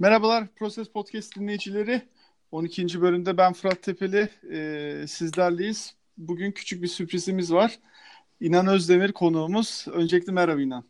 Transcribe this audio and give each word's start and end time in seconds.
Merhabalar 0.00 0.46
Proses 0.56 0.88
Podcast 0.88 1.36
dinleyicileri. 1.36 2.02
12. 2.52 3.00
bölümde 3.00 3.36
ben 3.36 3.52
Fırat 3.52 3.82
Tepeli 3.82 4.28
e, 4.52 5.06
sizlerleyiz. 5.06 5.94
Bugün 6.16 6.52
küçük 6.52 6.82
bir 6.82 6.86
sürprizimiz 6.88 7.52
var. 7.52 7.78
İnan 8.40 8.66
Özdemir 8.66 9.12
konuğumuz. 9.12 9.86
Öncelikle 9.92 10.32
merhaba 10.32 10.60
İnan. 10.60 10.84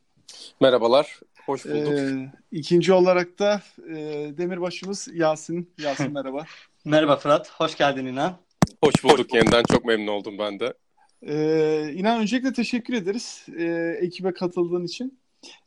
Merhabalar, 0.60 1.20
hoş 1.46 1.64
bulduk. 1.64 1.92
E, 1.92 2.32
ikinci 2.52 2.92
olarak 2.92 3.38
da 3.38 3.62
e, 3.88 3.94
demirbaşımız 4.38 5.08
Yasin. 5.14 5.70
Yasin 5.78 6.12
merhaba. 6.12 6.44
merhaba 6.84 7.16
Fırat, 7.16 7.50
hoş 7.50 7.76
geldin 7.76 8.06
İnan. 8.06 8.36
Hoş 8.84 9.04
bulduk 9.04 9.34
yeniden, 9.34 9.62
çok 9.72 9.84
memnun 9.84 10.12
oldum 10.12 10.38
ben 10.38 10.60
de. 10.60 10.74
E, 11.22 11.92
İnan 11.92 12.20
öncelikle 12.20 12.52
teşekkür 12.52 12.94
ederiz 12.94 13.46
e, 13.58 13.96
ekibe 14.00 14.32
katıldığın 14.32 14.84
için. 14.84 15.17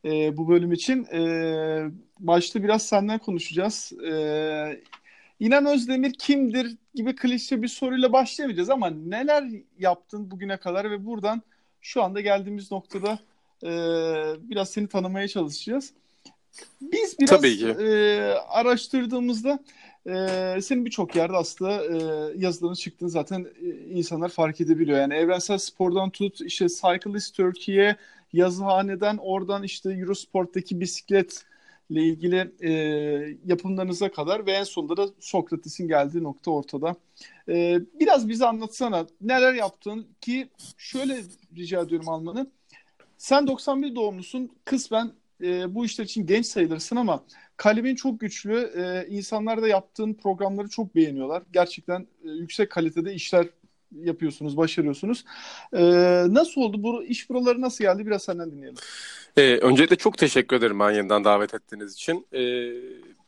E, 0.06 0.38
bu 0.38 0.48
bölüm 0.48 0.72
için. 0.72 1.06
E, 1.06 1.92
başta 2.20 2.64
biraz 2.64 2.86
senden 2.86 3.20
konuşacağız. 3.20 3.94
E, 4.04 4.82
İnan 5.40 5.66
Özdemir 5.66 6.14
kimdir 6.14 6.78
gibi 6.96 7.16
klişe 7.16 7.62
bir 7.62 7.68
soruyla 7.68 8.14
başlayamayacağız 8.14 8.70
ama 8.70 8.90
neler 8.90 9.44
yaptın 9.80 10.32
bugüne 10.32 10.58
kadar 10.58 10.92
ve 10.92 11.06
buradan 11.06 11.42
şu 11.82 12.04
anda 12.04 12.22
geldiğimiz 12.22 12.72
noktada 12.72 13.20
e, 13.64 13.70
biraz 14.50 14.70
seni 14.70 14.88
tanımaya 14.88 15.28
çalışacağız. 15.28 15.94
Biz 16.82 17.20
biraz 17.20 17.30
Tabii 17.30 17.58
ki. 17.58 17.68
E, 17.68 18.22
araştırdığımızda 18.50 19.60
e, 20.06 20.62
senin 20.62 20.86
birçok 20.86 21.16
yerde 21.16 21.38
aslında 21.38 21.86
e, 21.86 21.98
yazıların 22.38 22.74
çıktığını 22.74 23.10
zaten 23.10 23.48
e, 23.62 23.68
insanlar 23.70 24.30
fark 24.30 24.62
edebiliyor. 24.62 25.00
Yani 25.00 25.14
evrensel 25.14 25.58
spordan 25.58 26.10
tut 26.10 26.42
işte 26.42 26.68
Cyclist 26.68 27.36
Türkiye 27.36 27.96
yazıhaneden 28.34 29.18
oradan 29.18 29.64
işte 29.64 29.92
Eurosport'taki 29.92 30.80
bisiklet 30.80 31.46
ile 31.90 32.04
ilgili 32.04 32.52
e, 32.62 32.72
yapımlarınıza 33.46 34.12
kadar 34.12 34.46
ve 34.46 34.52
en 34.52 34.64
sonunda 34.64 34.98
da 34.98 35.08
Sokrates'in 35.20 35.88
geldiği 35.88 36.24
nokta 36.24 36.52
ortada. 36.52 36.96
E, 37.50 37.80
biraz 38.00 38.30
bize 38.30 38.46
anlatsana 38.46 39.08
neler 39.22 39.54
yaptın 39.54 40.08
ki 40.22 40.50
şöyle 40.78 41.22
rica 41.58 41.82
ediyorum 41.82 42.10
almanı. 42.10 42.48
Sen 43.18 43.48
91 43.48 43.96
doğumlusun 43.96 44.52
kısmen 44.66 45.12
e, 45.44 45.76
bu 45.76 45.86
işler 45.86 46.06
için 46.06 46.26
genç 46.26 46.46
sayılırsın 46.46 46.96
ama 46.96 47.24
kalemin 47.58 47.96
çok 47.96 48.20
güçlü. 48.20 48.72
E, 48.76 49.08
insanlar 49.10 49.62
da 49.62 49.68
yaptığın 49.68 50.14
programları 50.14 50.70
çok 50.70 50.96
beğeniyorlar. 50.96 51.44
Gerçekten 51.54 52.02
e, 52.02 52.30
yüksek 52.30 52.70
kalitede 52.70 53.14
işler 53.14 53.48
yapıyorsunuz, 53.92 54.58
başarıyorsunuz. 54.58 55.26
E, 55.74 55.84
nasıl 56.28 56.62
oldu? 56.62 56.84
Bu 56.84 57.04
iş 57.04 57.30
buraları 57.30 57.62
nasıl 57.62 57.84
geldi? 57.84 58.06
Biraz 58.06 58.24
senden 58.24 58.52
dinleyelim. 58.52 58.78
Ee, 59.38 59.58
öncelikle 59.58 59.96
çok 59.96 60.18
teşekkür 60.18 60.56
ederim 60.56 60.80
ben 60.80 60.92
yeniden 60.92 61.24
davet 61.24 61.54
ettiğiniz 61.54 61.94
için. 61.94 62.28
Ee, 62.34 62.74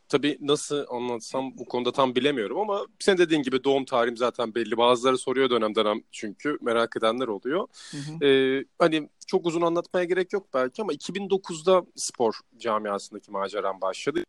tabii 0.09 0.37
nasıl 0.41 0.85
anlatsam 0.89 1.57
bu 1.57 1.65
konuda 1.65 1.91
tam 1.91 2.15
bilemiyorum 2.15 2.59
ama 2.59 2.85
sen 2.99 3.17
dediğin 3.17 3.43
gibi 3.43 3.63
doğum 3.63 3.85
tarihim 3.85 4.17
zaten 4.17 4.55
belli. 4.55 4.77
Bazıları 4.77 5.17
soruyor 5.17 5.49
dönem 5.49 5.75
dönem 5.75 6.01
çünkü 6.11 6.57
merak 6.61 6.97
edenler 6.97 7.27
oluyor. 7.27 7.67
Hı 7.91 7.97
hı. 7.97 8.25
Ee, 8.25 8.65
hani 8.79 9.09
çok 9.27 9.45
uzun 9.45 9.61
anlatmaya 9.61 10.05
gerek 10.05 10.33
yok 10.33 10.47
belki 10.53 10.81
ama 10.81 10.93
2009'da 10.93 11.85
spor 11.95 12.33
camiasındaki 12.57 13.31
maceram 13.31 13.81
başladı. 13.81 14.23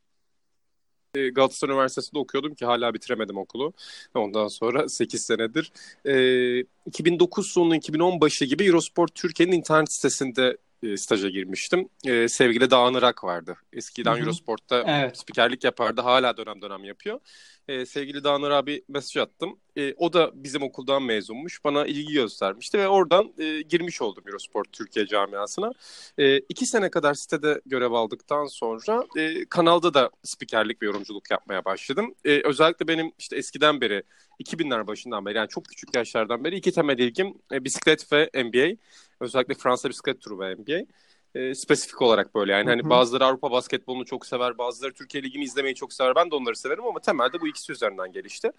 Galatasaray 1.14 1.74
Üniversitesi'nde 1.74 2.18
okuyordum 2.18 2.54
ki 2.54 2.64
hala 2.64 2.94
bitiremedim 2.94 3.36
okulu. 3.38 3.72
Ondan 4.14 4.48
sonra 4.48 4.88
8 4.88 5.22
senedir. 5.22 5.72
E, 6.06 6.64
2009 6.86 7.46
sonu 7.46 7.76
2010 7.76 8.20
başı 8.20 8.44
gibi 8.44 8.64
Eurosport 8.64 9.14
Türkiye'nin 9.14 9.52
internet 9.52 9.92
sitesinde 9.92 10.56
e, 10.84 10.96
staja 10.96 11.28
girmiştim. 11.28 11.88
E, 12.06 12.28
sevgili 12.28 12.70
Dağın 12.70 12.94
Irak 12.94 13.24
vardı. 13.24 13.56
Eskiden 13.72 14.12
Hı-hı. 14.12 14.20
Eurosport'ta 14.20 14.84
evet. 14.86 15.18
spikerlik 15.18 15.64
yapardı. 15.64 16.00
Hala 16.00 16.36
dönem 16.36 16.62
dönem 16.62 16.84
yapıyor. 16.84 17.20
E, 17.68 17.86
sevgili 17.86 18.24
Dağın 18.24 18.42
Irak'a 18.42 18.66
bir 18.66 18.82
mesaj 18.88 19.16
attım. 19.16 19.58
E, 19.76 19.94
o 19.94 20.12
da 20.12 20.30
bizim 20.34 20.62
okuldan 20.62 21.02
mezunmuş. 21.02 21.64
Bana 21.64 21.86
ilgi 21.86 22.12
göstermişti 22.12 22.78
ve 22.78 22.88
oradan 22.88 23.32
e, 23.38 23.62
girmiş 23.62 24.02
oldum 24.02 24.24
Eurosport 24.26 24.72
Türkiye 24.72 25.06
camiasına. 25.06 25.72
E, 26.18 26.38
iki 26.38 26.66
sene 26.66 26.90
kadar 26.90 27.14
sitede 27.14 27.60
görev 27.66 27.92
aldıktan 27.92 28.46
sonra 28.46 29.04
e, 29.16 29.44
kanalda 29.44 29.94
da 29.94 30.10
spikerlik 30.22 30.82
ve 30.82 30.86
yorumculuk 30.86 31.30
yapmaya 31.30 31.64
başladım. 31.64 32.14
E, 32.24 32.40
özellikle 32.44 32.88
benim 32.88 33.12
işte 33.18 33.36
eskiden 33.36 33.80
beri 33.80 34.02
2000'ler 34.40 34.86
başından 34.86 35.26
beri 35.26 35.36
yani 35.36 35.48
çok 35.48 35.64
küçük 35.64 35.96
yaşlardan 35.96 36.44
beri 36.44 36.56
iki 36.56 36.72
temel 36.72 36.98
ilgim 36.98 37.34
e, 37.52 37.64
bisiklet 37.64 38.12
ve 38.12 38.30
NBA. 38.34 38.76
Özellikle 39.20 39.54
Fransa 39.54 39.88
bisiklet 39.88 40.20
turu 40.20 40.40
ve 40.40 40.54
NBA. 40.54 40.86
E, 41.34 41.54
spesifik 41.54 42.02
olarak 42.02 42.34
böyle 42.34 42.52
yani. 42.52 42.70
Hani 42.70 42.90
bazıları 42.90 43.24
Avrupa 43.24 43.50
basketbolunu 43.50 44.04
çok 44.04 44.26
sever, 44.26 44.58
bazıları 44.58 44.92
Türkiye 44.92 45.22
Ligi'ni 45.22 45.44
izlemeyi 45.44 45.74
çok 45.74 45.92
sever. 45.92 46.14
Ben 46.16 46.30
de 46.30 46.34
onları 46.34 46.56
severim 46.56 46.86
ama 46.86 47.00
temelde 47.00 47.40
bu 47.40 47.48
ikisi 47.48 47.72
üzerinden 47.72 48.12
gelişti. 48.12 48.50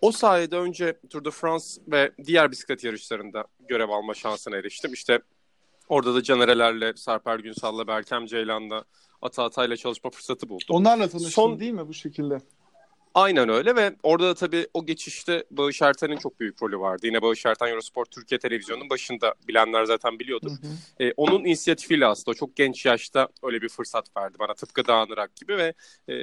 O 0.00 0.12
sayede 0.12 0.56
önce 0.56 0.98
Tour 1.10 1.24
de 1.24 1.30
France 1.30 1.64
ve 1.88 2.12
diğer 2.24 2.50
bisiklet 2.50 2.84
yarışlarında 2.84 3.44
görev 3.68 3.88
alma 3.88 4.14
şansına 4.14 4.56
eriştim. 4.56 4.92
İşte 4.92 5.20
orada 5.88 6.14
da 6.14 6.22
Canereler'le, 6.22 6.96
Sarper 6.96 7.38
Günsal'la, 7.38 7.86
Berkem 7.86 8.26
Ceylan'la, 8.26 8.84
Ata 9.22 9.44
Atay'la 9.44 9.76
çalışma 9.76 10.10
fırsatı 10.10 10.48
buldum. 10.48 10.66
Onlarla 10.68 11.08
tanıştın 11.08 11.30
Son... 11.30 11.60
değil 11.60 11.72
mi 11.72 11.88
bu 11.88 11.94
şekilde? 11.94 12.40
Aynen 13.14 13.48
öyle 13.48 13.76
ve 13.76 13.96
orada 14.02 14.28
da 14.28 14.34
tabii 14.34 14.66
o 14.74 14.86
geçişte 14.86 15.44
Bağış 15.50 15.82
Ertan'ın 15.82 16.16
çok 16.16 16.40
büyük 16.40 16.62
rolü 16.62 16.78
vardı. 16.78 17.06
Yine 17.06 17.22
Bağış 17.22 17.46
Ertan 17.46 17.68
Eurosport 17.68 18.10
Türkiye 18.10 18.38
Televizyonunun 18.38 18.90
başında 18.90 19.34
bilenler 19.48 19.84
zaten 19.84 20.18
biliyordur. 20.18 20.50
Hı 20.50 20.54
hı. 20.54 21.04
Ee, 21.04 21.12
onun 21.16 21.44
inisiyatifiyle 21.44 22.06
aslında 22.06 22.36
çok 22.36 22.56
genç 22.56 22.86
yaşta 22.86 23.28
öyle 23.42 23.62
bir 23.62 23.68
fırsat 23.68 24.16
verdi 24.16 24.38
bana 24.38 24.54
tıpkı 24.54 24.86
Dağınırak 24.86 25.36
gibi 25.36 25.56
ve 25.56 25.74
e, 26.08 26.14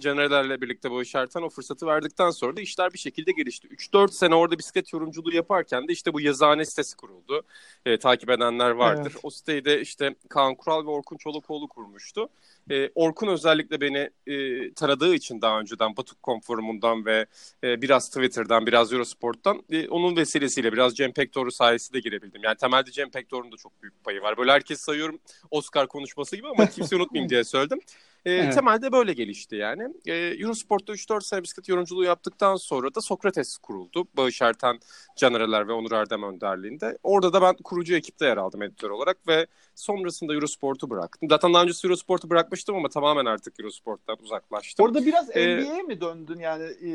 Canerlerle 0.00 0.60
birlikte 0.60 0.90
Bağış 0.90 1.14
Ertan 1.14 1.42
o 1.42 1.48
fırsatı 1.48 1.86
verdikten 1.86 2.30
sonra 2.30 2.56
da 2.56 2.60
işler 2.60 2.92
bir 2.92 2.98
şekilde 2.98 3.32
gelişti. 3.32 3.68
3-4 3.68 4.12
sene 4.12 4.34
orada 4.34 4.58
bisiklet 4.58 4.92
yorumculuğu 4.92 5.34
yaparken 5.34 5.88
de 5.88 5.92
işte 5.92 6.12
bu 6.12 6.20
yazıhane 6.20 6.64
sitesi 6.64 6.96
kuruldu. 6.96 7.42
E, 7.86 7.98
takip 7.98 8.30
edenler 8.30 8.70
vardır. 8.70 9.12
Evet. 9.12 9.20
O 9.22 9.30
siteyi 9.30 9.64
de 9.64 9.80
işte 9.80 10.14
Kaan 10.28 10.54
Kural 10.54 10.86
ve 10.86 10.90
Orkun 10.90 11.16
Çolakoğlu 11.16 11.68
kurmuştu. 11.68 12.28
E, 12.70 12.90
Orkun 12.94 13.28
özellikle 13.28 13.80
beni 13.80 14.10
e, 14.26 14.72
taradığı 14.74 15.14
için 15.14 15.40
daha 15.40 15.60
önceden 15.60 15.96
Batuk.com 15.96 16.40
forumundan 16.40 17.06
ve 17.06 17.26
e, 17.64 17.82
biraz 17.82 18.08
Twitter'dan, 18.08 18.66
biraz 18.66 18.92
Eurosport'tan 18.92 19.62
e, 19.70 19.88
onun 19.88 20.16
vesilesiyle 20.16 20.72
biraz 20.72 20.96
Cem 20.96 21.12
Pektor'u 21.12 21.52
sayesinde 21.52 22.00
girebildim. 22.00 22.42
Yani 22.44 22.56
temelde 22.56 22.90
Cem 22.90 23.10
Pektor'un 23.10 23.52
da 23.52 23.56
çok 23.56 23.82
büyük 23.82 24.04
payı 24.04 24.22
var. 24.22 24.36
Böyle 24.36 24.52
herkes 24.52 24.80
sayıyorum 24.80 25.18
Oscar 25.50 25.88
konuşması 25.88 26.36
gibi 26.36 26.48
ama 26.48 26.66
kimse 26.66 26.96
unutmayayım 26.96 27.30
diye 27.30 27.44
söyledim. 27.44 27.80
E, 28.24 28.32
evet. 28.32 28.54
Temelde 28.54 28.92
böyle 28.92 29.12
gelişti 29.12 29.56
yani. 29.56 29.88
E, 30.06 30.14
Eurosport'ta 30.14 30.92
3-4 30.92 31.24
sene 31.24 31.42
bisiklet 31.42 31.68
yorumculuğu 31.68 32.04
yaptıktan 32.04 32.56
sonra 32.56 32.94
da 32.94 33.00
Sokrates 33.00 33.58
kuruldu. 33.58 34.04
Bağış 34.16 34.42
Erten, 34.42 34.80
Canereler 35.16 35.68
ve 35.68 35.72
Onur 35.72 35.92
Erdem 35.92 36.22
önderliğinde. 36.22 36.98
Orada 37.02 37.32
da 37.32 37.42
ben 37.42 37.54
kurucu 37.54 37.94
ekipte 37.94 38.26
yer 38.26 38.36
aldım 38.36 38.62
editör 38.62 38.90
olarak 38.90 39.28
ve 39.28 39.46
sonrasında 39.74 40.34
Eurosport'u 40.34 40.90
bıraktım. 40.90 41.28
Zaten 41.28 41.54
daha 41.54 41.62
önce 41.62 41.72
Eurosport'u 41.84 42.30
bırakmıştım 42.30 42.76
ama 42.76 42.88
tamamen 42.88 43.24
artık 43.24 43.60
Eurosport'tan 43.60 44.16
uzaklaştım. 44.22 44.86
Orada 44.86 45.06
biraz 45.06 45.36
ee, 45.36 45.56
NBA'ye 45.56 45.82
mi 45.82 46.00
döndün 46.00 46.38
yani 46.38 46.64
e, 46.82 46.90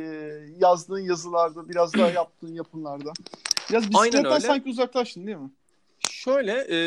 yazdığın 0.57 0.99
yazılarda, 0.99 1.69
biraz 1.69 1.93
daha 1.93 2.09
yaptığın 2.09 2.55
yapımlarda? 2.55 3.13
Biraz 3.69 3.91
bisikletten 3.91 4.39
sanki 4.39 4.69
uzaklaştın 4.69 5.27
değil 5.27 5.37
mi? 5.37 5.51
Şöyle, 5.99 6.51
e, 6.51 6.77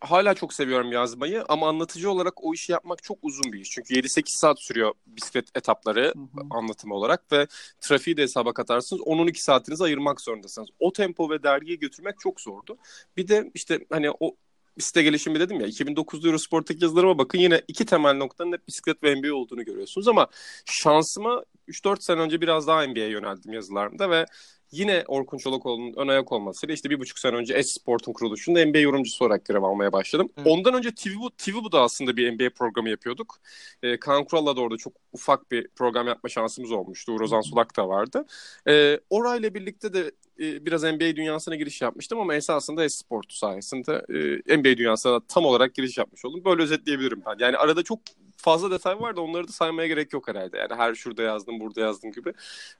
hala 0.00 0.34
çok 0.34 0.54
seviyorum 0.54 0.92
yazmayı 0.92 1.44
ama 1.48 1.68
anlatıcı 1.68 2.10
olarak 2.10 2.44
o 2.44 2.54
işi 2.54 2.72
yapmak 2.72 3.02
çok 3.02 3.18
uzun 3.22 3.52
bir 3.52 3.60
iş. 3.60 3.70
Çünkü 3.70 3.94
7-8 3.94 4.22
saat 4.26 4.60
sürüyor 4.60 4.94
bisiklet 5.06 5.56
etapları 5.56 6.04
hı 6.04 6.20
hı. 6.40 6.46
anlatımı 6.50 6.94
olarak 6.94 7.32
ve 7.32 7.46
trafiği 7.80 8.16
de 8.16 8.22
hesaba 8.22 8.52
katarsınız 8.52 9.02
10-12 9.02 9.34
saatinizi 9.34 9.84
ayırmak 9.84 10.20
zorundasınız. 10.20 10.68
O 10.78 10.92
tempo 10.92 11.30
ve 11.30 11.42
dergiyi 11.42 11.78
götürmek 11.78 12.14
çok 12.20 12.40
zordu. 12.40 12.78
Bir 13.16 13.28
de 13.28 13.50
işte 13.54 13.86
hani 13.90 14.10
o 14.20 14.36
site 14.78 15.02
gelişimi 15.02 15.40
dedim 15.40 15.60
ya 15.60 15.66
2009'da 15.66 16.26
Eurosport'taki 16.26 16.84
yazılarıma 16.84 17.18
bakın 17.18 17.38
yine 17.38 17.62
iki 17.68 17.86
temel 17.86 18.14
noktanın 18.14 18.52
hep 18.52 18.68
bisiklet 18.68 19.02
ve 19.02 19.20
NBA 19.20 19.34
olduğunu 19.34 19.64
görüyorsunuz 19.64 20.08
ama 20.08 20.26
şansıma 20.64 21.44
3-4 21.68 22.02
sene 22.02 22.20
önce 22.20 22.40
biraz 22.40 22.66
daha 22.66 22.86
NBA'ye 22.86 23.10
yöneldim 23.10 23.52
yazılarımda 23.52 24.10
ve 24.10 24.26
yine 24.70 25.04
Orkun 25.08 25.38
Çolakoğlu'nun 25.38 25.94
ön 25.96 26.08
ayak 26.08 26.32
olmasıyla 26.32 26.74
işte 26.74 26.90
bir 26.90 27.00
buçuk 27.00 27.18
sene 27.18 27.36
önce 27.36 27.54
Esport'un 27.54 28.12
kuruluşunda 28.12 28.66
NBA 28.66 28.78
yorumcusu 28.78 29.24
olarak 29.24 29.44
görev 29.44 29.62
almaya 29.62 29.92
başladım. 29.92 30.28
Hı. 30.38 30.42
Ondan 30.44 30.74
önce 30.74 30.94
TV'bu, 30.94 31.30
TV'bu 31.30 31.72
da 31.72 31.82
aslında 31.82 32.16
bir 32.16 32.32
NBA 32.32 32.50
programı 32.50 32.88
yapıyorduk. 32.88 33.38
Ee, 33.82 34.00
Kaan 34.00 34.24
Kural'la 34.24 34.56
da 34.56 34.60
orada 34.60 34.76
çok 34.76 34.92
ufak 35.12 35.50
bir 35.50 35.68
program 35.68 36.06
yapma 36.06 36.28
şansımız 36.28 36.72
olmuştu. 36.72 37.12
Uğur 37.12 37.20
Ozan 37.20 37.40
Sulak 37.40 37.76
da 37.76 37.88
vardı. 37.88 38.24
Ee, 38.68 39.00
orayla 39.10 39.54
birlikte 39.54 39.92
de 39.92 40.12
e, 40.40 40.66
biraz 40.66 40.82
NBA 40.82 41.16
dünyasına 41.16 41.56
giriş 41.56 41.82
yapmıştım 41.82 42.20
ama 42.20 42.34
esasında 42.34 42.84
Esportu 42.84 43.36
sayesinde 43.36 44.04
e, 44.48 44.56
NBA 44.56 44.76
dünyasına 44.76 45.20
tam 45.28 45.44
olarak 45.44 45.74
giriş 45.74 45.98
yapmış 45.98 46.24
oldum. 46.24 46.44
Böyle 46.44 46.62
özetleyebilirim 46.62 47.22
ben. 47.26 47.36
Yani 47.38 47.56
arada 47.56 47.82
çok 47.82 48.00
fazla 48.38 48.70
detay 48.70 49.00
var 49.00 49.16
da 49.16 49.20
onları 49.20 49.48
da 49.48 49.52
saymaya 49.52 49.88
gerek 49.88 50.12
yok 50.12 50.28
herhalde. 50.28 50.58
Yani 50.58 50.74
her 50.74 50.94
şurada 50.94 51.22
yazdım, 51.22 51.60
burada 51.60 51.80
yazdım 51.80 52.12
gibi. 52.12 52.32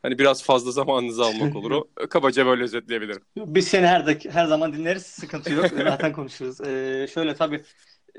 Hani 0.03 0.19
biraz 0.19 0.43
fazla 0.43 0.71
zamanınızı 0.71 1.25
almak 1.25 1.57
olur 1.57 1.71
o. 1.71 1.89
Kabaca 2.11 2.47
böyle 2.47 2.63
özetleyebilirim. 2.63 3.23
Biz 3.37 3.69
seni 3.69 3.87
her 3.87 4.19
her 4.31 4.47
zaman 4.47 4.73
dinleriz. 4.73 5.07
Sıkıntı 5.07 5.53
yok. 5.53 5.67
Zaten 5.77 6.13
konuşuruz. 6.13 6.61
Ee, 6.61 7.07
şöyle 7.15 7.35
tabii 7.35 7.63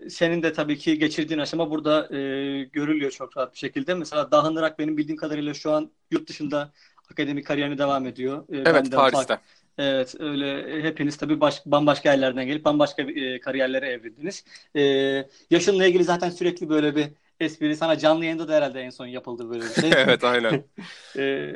senin 0.10 0.44
de 0.44 0.54
tabii 0.54 0.78
ki 0.78 1.00
geçirdiğin 1.00 1.40
aşama 1.40 1.72
burada 1.72 2.16
e, 2.16 2.18
görülüyor 2.64 3.12
çok 3.12 3.38
rahat 3.38 3.54
bir 3.54 3.58
şekilde. 3.58 3.94
Mesela 3.94 4.32
Dahın 4.32 4.74
benim 4.80 4.98
bildiğim 4.98 5.18
kadarıyla 5.18 5.54
şu 5.54 5.72
an 5.72 5.92
yurt 6.12 6.30
dışında 6.30 6.72
akademik 7.12 7.46
kariyerini 7.46 7.78
devam 7.78 8.08
ediyor. 8.08 8.44
E, 8.50 8.58
evet 8.58 8.92
Paris'te. 8.92 9.28
Fark, 9.28 9.42
Evet 9.80 10.16
öyle 10.20 10.82
hepiniz 10.84 11.18
tabii 11.18 11.42
baş, 11.42 11.66
bambaşka 11.66 12.12
yerlerden 12.12 12.46
gelip 12.46 12.66
bambaşka 12.66 13.02
e, 13.02 13.40
kariyerlere 13.40 13.88
evrildiniz. 13.90 14.44
E, 14.76 14.82
yaşınla 15.50 15.86
ilgili 15.86 16.04
zaten 16.04 16.30
sürekli 16.30 16.70
böyle 16.70 16.96
bir 16.96 17.08
espri 17.40 17.76
sana 17.76 17.98
canlı 17.98 18.26
yayında 18.26 18.48
da 18.48 18.54
herhalde 18.54 18.82
en 18.82 18.90
son 18.90 19.06
yapıldı 19.06 19.50
böyle 19.50 19.64
bir 19.64 19.82
şey. 19.82 19.90
evet 19.96 20.24
aynen. 20.24 20.64
e, 21.18 21.56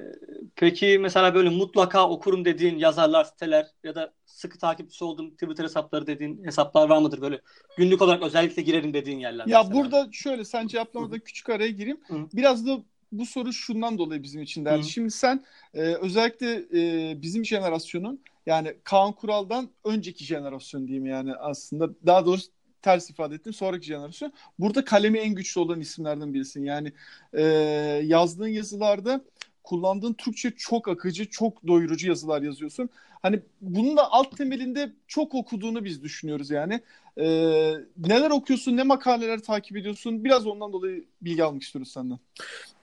peki 0.55 0.97
mesela 1.01 1.35
böyle 1.35 1.49
mutlaka 1.49 2.09
okurum 2.09 2.45
dediğin 2.45 2.77
yazarlar, 2.77 3.23
siteler 3.23 3.67
ya 3.83 3.95
da 3.95 4.13
sıkı 4.25 4.59
takipçisi 4.59 5.03
olduğum 5.03 5.31
Twitter 5.31 5.63
hesapları 5.63 6.07
dediğin 6.07 6.45
hesaplar 6.45 6.89
var 6.89 7.01
mıdır 7.01 7.21
böyle 7.21 7.41
günlük 7.77 8.01
olarak 8.01 8.23
özellikle 8.23 8.61
girerim 8.61 8.93
dediğin 8.93 9.19
yerler? 9.19 9.47
Ya 9.47 9.63
mesela. 9.63 9.73
burada 9.73 10.09
şöyle 10.11 10.45
sen 10.45 10.67
cevaplamadan 10.67 11.19
küçük 11.19 11.49
araya 11.49 11.71
gireyim. 11.71 11.99
Hı. 12.07 12.15
Biraz 12.33 12.67
da 12.67 12.79
bu 13.11 13.25
soru 13.25 13.53
şundan 13.53 13.97
dolayı 13.97 14.23
bizim 14.23 14.41
için 14.41 14.65
değerli. 14.65 14.83
Hı. 14.83 14.89
Şimdi 14.89 15.11
sen 15.11 15.43
e, 15.73 15.81
özellikle 15.81 16.65
e, 16.73 17.21
bizim 17.21 17.45
jenerasyonun 17.45 18.23
yani 18.45 18.77
Kaan 18.83 19.11
Kural'dan 19.11 19.69
önceki 19.85 20.25
jenerasyon 20.25 20.87
diyeyim 20.87 21.05
yani 21.05 21.35
aslında 21.35 21.89
daha 22.05 22.25
doğrusu 22.25 22.51
ters 22.83 23.09
ifade 23.09 23.35
ettim 23.35 23.53
sonraki 23.53 23.85
jenerasyon. 23.85 24.33
Burada 24.59 24.85
kalemi 24.85 25.19
en 25.19 25.35
güçlü 25.35 25.61
olan 25.61 25.79
isimlerden 25.79 26.33
birisin. 26.33 26.65
Yani 26.65 26.91
e, 27.33 27.43
yazdığın 28.03 28.47
yazılarda 28.47 29.21
kullandığın 29.63 30.13
Türkçe 30.13 30.51
çok 30.51 30.87
akıcı, 30.87 31.29
çok 31.29 31.67
doyurucu 31.67 32.07
yazılar 32.07 32.41
yazıyorsun. 32.41 32.89
Hani 33.21 33.39
bunun 33.61 33.97
da 33.97 34.11
alt 34.11 34.37
temelinde 34.37 34.91
çok 35.07 35.35
okuduğunu 35.35 35.85
biz 35.85 36.03
düşünüyoruz 36.03 36.49
yani. 36.49 36.81
Ee, 37.17 37.73
neler 37.97 38.31
okuyorsun, 38.31 38.77
ne 38.77 38.83
makaleler 38.83 39.39
takip 39.39 39.77
ediyorsun? 39.77 40.23
Biraz 40.23 40.47
ondan 40.47 40.73
dolayı 40.73 41.03
bilgi 41.21 41.43
almak 41.43 41.63
istiyoruz 41.63 41.91
senden. 41.91 42.19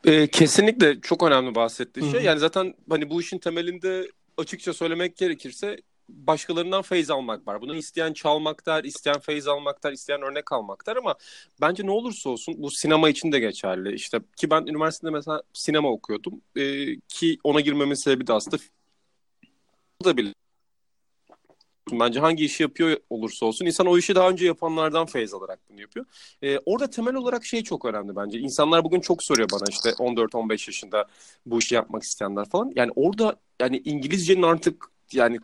Ee, 0.05 0.27
kesinlikle 0.27 1.01
çok 1.01 1.23
önemli 1.23 1.55
bahsettiği 1.55 2.11
şey. 2.11 2.23
Yani 2.23 2.39
zaten 2.39 2.75
hani 2.91 3.11
bu 3.11 3.21
işin 3.21 3.39
temelinde 3.39 4.11
açıkça 4.37 4.73
söylemek 4.73 5.17
gerekirse 5.17 5.77
başkalarından 6.13 6.83
feyz 6.83 7.11
almak 7.11 7.47
var. 7.47 7.61
Bunu 7.61 7.75
isteyen 7.75 8.13
çalmak 8.13 8.67
der, 8.67 8.85
isteyen 8.85 9.19
feyz 9.19 9.49
almak 9.49 9.85
der, 9.85 9.93
isteyen 9.93 10.23
örnek 10.23 10.53
almak 10.53 10.87
der 10.87 10.97
ama 10.97 11.15
bence 11.61 11.87
ne 11.87 11.91
olursa 11.91 12.31
olsun 12.31 12.55
bu 12.59 12.71
sinema 12.71 13.09
için 13.09 13.33
de 13.33 13.39
geçerli. 13.39 13.95
İşte 13.95 14.21
ki 14.37 14.51
ben 14.51 14.63
üniversitede 14.67 15.11
mesela 15.11 15.43
sinema 15.53 15.91
okuyordum 15.91 16.41
ee, 16.57 16.97
ki 17.09 17.39
ona 17.45 17.61
girmemin 17.61 17.95
sebebi 17.95 18.27
de 18.27 18.33
aslında 18.33 18.59
da 20.05 20.17
bile 20.17 20.35
Bence 21.93 22.21
hangi 22.21 22.45
işi 22.45 22.63
yapıyor 22.63 22.97
olursa 23.11 23.47
olsun 23.47 23.67
insan 23.67 23.87
o 23.87 23.99
işi 23.99 24.15
daha 24.15 24.31
önce 24.31 24.47
yapanlardan 24.47 25.07
feyz 25.07 25.35
alarak 25.35 25.61
bunu 25.71 25.81
yapıyor. 25.81 26.07
Ee, 26.43 26.59
orada 26.59 26.91
temel 26.91 27.15
olarak 27.15 27.45
şey 27.45 27.63
çok 27.63 27.85
önemli 27.85 28.17
bence. 28.17 28.39
İnsanlar 28.39 28.85
bugün 28.85 29.01
çok 29.01 29.23
soruyor 29.23 29.49
bana 29.53 29.65
işte 29.71 29.91
14-15 29.91 30.53
yaşında 30.53 31.07
bu 31.47 31.59
işi 31.59 31.75
yapmak 31.75 32.03
isteyenler 32.03 32.49
falan. 32.49 32.73
Yani 32.77 32.93
orada 32.97 33.37
yani 33.61 33.83
İngilizcenin 33.85 34.43
artık 34.43 34.85
yani 35.13 35.39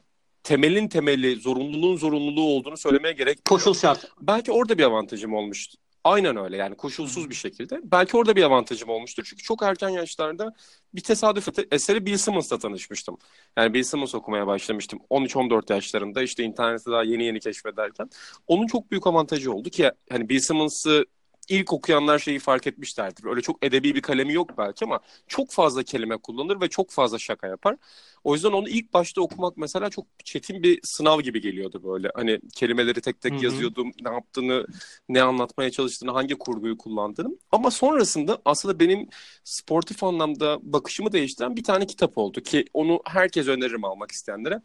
temelin 0.46 0.88
temeli, 0.88 1.36
zorunluluğun 1.36 1.96
zorunluluğu 1.96 2.48
olduğunu 2.48 2.76
söylemeye 2.76 3.14
gerek. 3.14 3.44
Koşul 3.44 3.74
şart. 3.74 4.10
Belki 4.20 4.52
orada 4.52 4.78
bir 4.78 4.84
avantajım 4.84 5.34
olmuştu. 5.34 5.78
Aynen 6.04 6.36
öyle 6.36 6.56
yani 6.56 6.76
koşulsuz 6.76 7.30
bir 7.30 7.34
şekilde. 7.34 7.80
Belki 7.84 8.16
orada 8.16 8.36
bir 8.36 8.42
avantajım 8.42 8.88
olmuştur. 8.88 9.24
Çünkü 9.30 9.42
çok 9.42 9.62
erken 9.62 9.88
yaşlarda 9.88 10.54
bir 10.94 11.00
tesadüf 11.00 11.48
eseri 11.70 12.06
Bill 12.06 12.16
Simmons'la 12.16 12.58
tanışmıştım. 12.58 13.16
Yani 13.56 13.74
Bill 13.74 13.82
Simmons 13.82 14.14
okumaya 14.14 14.46
başlamıştım. 14.46 14.98
13-14 15.10 15.72
yaşlarında 15.72 16.22
işte 16.22 16.44
interneti 16.44 16.90
daha 16.90 17.02
yeni 17.02 17.24
yeni 17.24 17.40
keşfederken. 17.40 18.10
Onun 18.46 18.66
çok 18.66 18.90
büyük 18.90 19.06
avantajı 19.06 19.52
oldu 19.52 19.70
ki 19.70 19.90
hani 20.10 20.28
Bill 20.28 20.40
Simmons'ı 20.40 21.04
ilk 21.48 21.72
okuyanlar 21.72 22.18
şeyi 22.18 22.38
fark 22.38 22.66
etmişlerdir. 22.66 23.24
Öyle 23.24 23.40
çok 23.40 23.64
edebi 23.64 23.94
bir 23.94 24.02
kalemi 24.02 24.32
yok 24.32 24.58
belki 24.58 24.84
ama 24.84 25.00
çok 25.28 25.50
fazla 25.50 25.82
kelime 25.82 26.16
kullanır 26.16 26.60
ve 26.60 26.68
çok 26.68 26.90
fazla 26.90 27.18
şaka 27.18 27.46
yapar. 27.46 27.76
O 28.24 28.34
yüzden 28.34 28.52
onu 28.52 28.68
ilk 28.68 28.92
başta 28.94 29.20
okumak 29.20 29.56
mesela 29.56 29.90
çok 29.90 30.06
çetin 30.24 30.62
bir 30.62 30.80
sınav 30.82 31.20
gibi 31.20 31.40
geliyordu 31.40 31.82
böyle. 31.84 32.10
Hani 32.14 32.40
kelimeleri 32.54 33.00
tek 33.00 33.20
tek 33.20 33.32
Hı-hı. 33.32 33.44
yazıyordum, 33.44 33.92
ne 34.02 34.12
yaptığını, 34.12 34.66
ne 35.08 35.22
anlatmaya 35.22 35.70
çalıştığını, 35.70 36.10
hangi 36.10 36.34
kurguyu 36.34 36.78
kullandığını. 36.78 37.38
Ama 37.52 37.70
sonrasında 37.70 38.38
aslında 38.44 38.80
benim 38.80 39.08
sportif 39.44 40.04
anlamda 40.04 40.58
bakışımı 40.62 41.12
değiştiren 41.12 41.56
bir 41.56 41.64
tane 41.64 41.86
kitap 41.86 42.18
oldu 42.18 42.40
ki 42.40 42.64
onu 42.74 43.00
herkes 43.04 43.48
öneririm 43.48 43.84
almak 43.84 44.12
isteyenlere. 44.12 44.62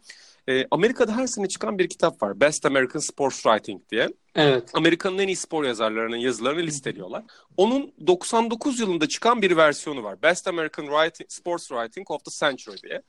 E, 0.48 0.66
Amerika'da 0.70 1.16
her 1.16 1.26
sene 1.26 1.48
çıkan 1.48 1.78
bir 1.78 1.88
kitap 1.88 2.22
var. 2.22 2.40
Best 2.40 2.66
American 2.66 3.00
Sports 3.00 3.42
Writing 3.42 3.82
diye. 3.90 4.08
Evet. 4.34 4.70
Amerika'nın 4.74 5.18
en 5.18 5.28
iyi 5.28 5.36
spor 5.36 5.64
yazarlarının 5.64 6.16
yazılarını 6.16 6.62
listeliyorlar. 6.62 7.24
Onun 7.56 7.92
99 8.06 8.80
yılında 8.80 9.08
çıkan 9.08 9.42
bir 9.42 9.56
versiyonu 9.56 10.02
var. 10.02 10.22
Best 10.22 10.48
American 10.48 10.86
Writing, 10.86 11.30
Sports 11.30 11.68
Writing 11.68 12.10
of 12.10 12.24
the 12.24 12.30
Century 12.30 12.76
diye. 12.82 13.02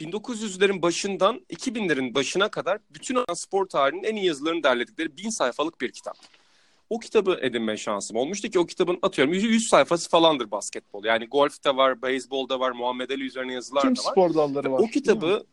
1900'lerin 0.00 0.82
başından 0.82 1.40
2000'lerin 1.50 2.14
başına 2.14 2.48
kadar 2.48 2.78
bütün 2.90 3.18
spor 3.34 3.66
tarihinin 3.66 4.04
en 4.04 4.16
iyi 4.16 4.26
yazılarını 4.26 4.62
derledikleri 4.62 5.16
bin 5.16 5.30
sayfalık 5.30 5.80
bir 5.80 5.92
kitap. 5.92 6.16
O 6.90 6.98
kitabı 6.98 7.38
edinme 7.42 7.76
şansım 7.76 8.16
olmuştu 8.16 8.48
ki 8.48 8.58
o 8.58 8.66
kitabın 8.66 8.98
atıyorum 9.02 9.34
100 9.34 9.68
sayfası 9.68 10.10
falandır 10.10 10.50
basketbol. 10.50 11.04
Yani 11.04 11.26
golfte 11.26 11.76
var, 11.76 12.02
beyzbolda 12.02 12.60
var, 12.60 12.70
Muhammed 12.70 13.10
Ali 13.10 13.24
üzerine 13.24 13.52
yazılar 13.52 13.82
Tüm 13.82 13.96
da 13.96 14.04
var. 14.04 14.10
spor 14.10 14.34
dalları 14.34 14.72
var. 14.72 14.78
O 14.78 14.86
kitabı 14.86 15.44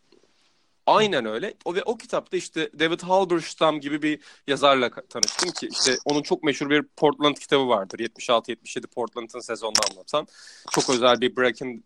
Aynen 0.86 1.26
öyle. 1.26 1.54
O 1.66 1.76
ve 1.76 1.84
o 1.84 1.98
kitapta 1.98 2.38
işte 2.38 2.70
David 2.80 3.02
Halberstam 3.02 3.80
gibi 3.80 4.02
bir 4.02 4.20
yazarla 4.48 4.90
tanıştım 4.90 5.52
ki 5.52 5.68
işte 5.72 5.98
onun 6.06 6.22
çok 6.22 6.44
meşhur 6.44 6.70
bir 6.70 6.84
Portland 6.84 7.36
kitabı 7.36 7.68
vardır. 7.68 8.00
76-77 8.00 8.88
Portland'ın 8.88 9.40
sezonunu 9.40 9.80
anlatan. 9.92 10.28
Çok 10.72 10.90
özel 10.90 11.22
bir 11.22 11.36
Breaking 11.36 11.84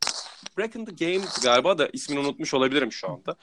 Breaking 0.58 0.90
the 0.90 1.06
Game 1.06 1.26
galiba 1.44 1.78
da 1.78 1.90
ismini 1.94 2.20
unutmuş 2.20 2.54
olabilirim 2.54 2.92
şu 2.92 3.10
anda. 3.10 3.36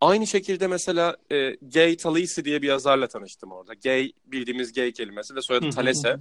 Aynı 0.00 0.26
şekilde 0.26 0.66
mesela 0.66 1.16
e, 1.32 1.50
Gay 1.50 1.96
Talese 1.96 2.44
diye 2.44 2.62
bir 2.62 2.68
yazarla 2.68 3.06
tanıştım 3.06 3.52
orada. 3.52 3.74
Gay 3.74 4.12
bildiğimiz 4.26 4.72
gay 4.72 4.92
kelimesi 4.92 5.34
ve 5.34 5.42
soyadı 5.42 5.70
Talese. 5.70 6.16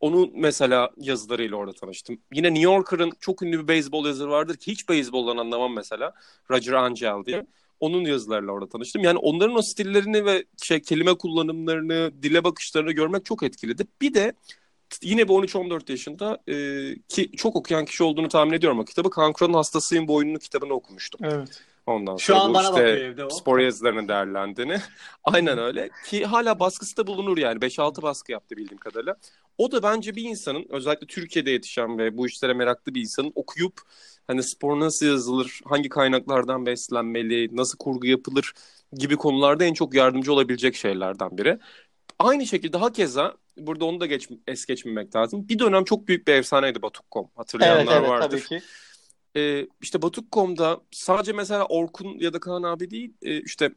Onun 0.00 0.30
mesela 0.34 0.90
yazılarıyla 0.96 1.56
orada 1.56 1.72
tanıştım. 1.72 2.18
Yine 2.32 2.48
New 2.48 2.62
Yorker'ın 2.62 3.12
çok 3.20 3.42
ünlü 3.42 3.62
bir 3.62 3.68
beyzbol 3.68 4.06
yazarı 4.06 4.30
vardır 4.30 4.56
ki 4.56 4.72
hiç 4.72 4.88
beyzboldan 4.88 5.36
anlamam 5.36 5.74
mesela. 5.74 6.14
Roger 6.50 6.72
Angel 6.72 7.24
diye. 7.26 7.46
Onun 7.82 8.04
yazılarıyla 8.04 8.52
orada 8.52 8.68
tanıştım. 8.68 9.04
Yani 9.04 9.18
onların 9.18 9.56
o 9.56 9.62
stillerini 9.62 10.24
ve 10.24 10.44
şey 10.62 10.82
kelime 10.82 11.14
kullanımlarını, 11.14 12.12
dile 12.22 12.44
bakışlarını 12.44 12.92
görmek 12.92 13.24
çok 13.24 13.42
etkiledi. 13.42 13.86
Bir 14.00 14.14
de 14.14 14.32
yine 15.02 15.28
bu 15.28 15.44
13-14 15.44 15.90
yaşında 15.90 16.38
e, 16.48 16.54
ki 17.08 17.30
çok 17.36 17.56
okuyan 17.56 17.84
kişi 17.84 18.04
olduğunu 18.04 18.28
tahmin 18.28 18.52
ediyorum 18.52 18.78
o 18.78 18.84
kitabı. 18.84 19.10
Kankura'nın 19.10 19.54
Hastasıyım 19.54 20.08
Boynunu 20.08 20.38
kitabını 20.38 20.72
okumuştum. 20.72 21.20
Evet. 21.24 21.62
Ondan 21.86 22.16
Şu 22.16 22.32
sonra 22.32 22.40
an 22.40 22.50
bu 22.50 22.54
bana 22.54 22.68
işte 22.68 22.82
evde 22.82 23.24
o. 23.24 23.30
spor 23.30 23.58
yazılarının 23.58 24.08
değerlendiğini. 24.08 24.76
Aynen 25.24 25.58
öyle. 25.58 25.90
Ki 26.06 26.24
hala 26.24 26.60
baskısı 26.60 26.96
da 26.96 27.06
bulunur 27.06 27.38
yani. 27.38 27.58
5-6 27.58 28.02
baskı 28.02 28.32
yaptı 28.32 28.56
bildiğim 28.56 28.78
kadarıyla. 28.78 29.16
O 29.62 29.72
da 29.72 29.82
bence 29.82 30.16
bir 30.16 30.22
insanın 30.22 30.66
özellikle 30.68 31.06
Türkiye'de 31.06 31.50
yetişen 31.50 31.98
ve 31.98 32.16
bu 32.16 32.26
işlere 32.26 32.54
meraklı 32.54 32.94
bir 32.94 33.00
insanın 33.00 33.32
okuyup 33.34 33.80
hani 34.26 34.42
spor 34.42 34.80
nasıl 34.80 35.06
yazılır, 35.06 35.60
hangi 35.64 35.88
kaynaklardan 35.88 36.66
beslenmeli, 36.66 37.56
nasıl 37.56 37.78
kurgu 37.78 38.06
yapılır 38.06 38.52
gibi 38.92 39.16
konularda 39.16 39.64
en 39.64 39.74
çok 39.74 39.94
yardımcı 39.94 40.32
olabilecek 40.32 40.74
şeylerden 40.74 41.38
biri. 41.38 41.58
Aynı 42.18 42.46
şekilde 42.46 42.78
hakeza 42.78 43.36
burada 43.56 43.84
onu 43.84 44.00
da 44.00 44.06
geç, 44.06 44.28
es 44.46 44.66
geçmemek 44.66 45.16
lazım. 45.16 45.48
Bir 45.48 45.58
dönem 45.58 45.84
çok 45.84 46.08
büyük 46.08 46.26
bir 46.26 46.32
efsaneydi 46.32 46.82
Batuk.com. 46.82 47.28
Hatırlayanlar 47.36 47.82
evet, 47.82 47.98
evet, 47.98 48.08
vardır. 48.08 48.44
Tabii 48.48 48.60
ki. 48.60 48.66
Ee, 49.36 49.66
işte 49.80 50.02
Batuk.com'da 50.02 50.80
sadece 50.90 51.32
mesela 51.32 51.66
Orkun 51.66 52.18
ya 52.18 52.32
da 52.32 52.40
Kaan 52.40 52.62
abi 52.62 52.90
değil 52.90 53.14
e, 53.22 53.40
işte 53.40 53.70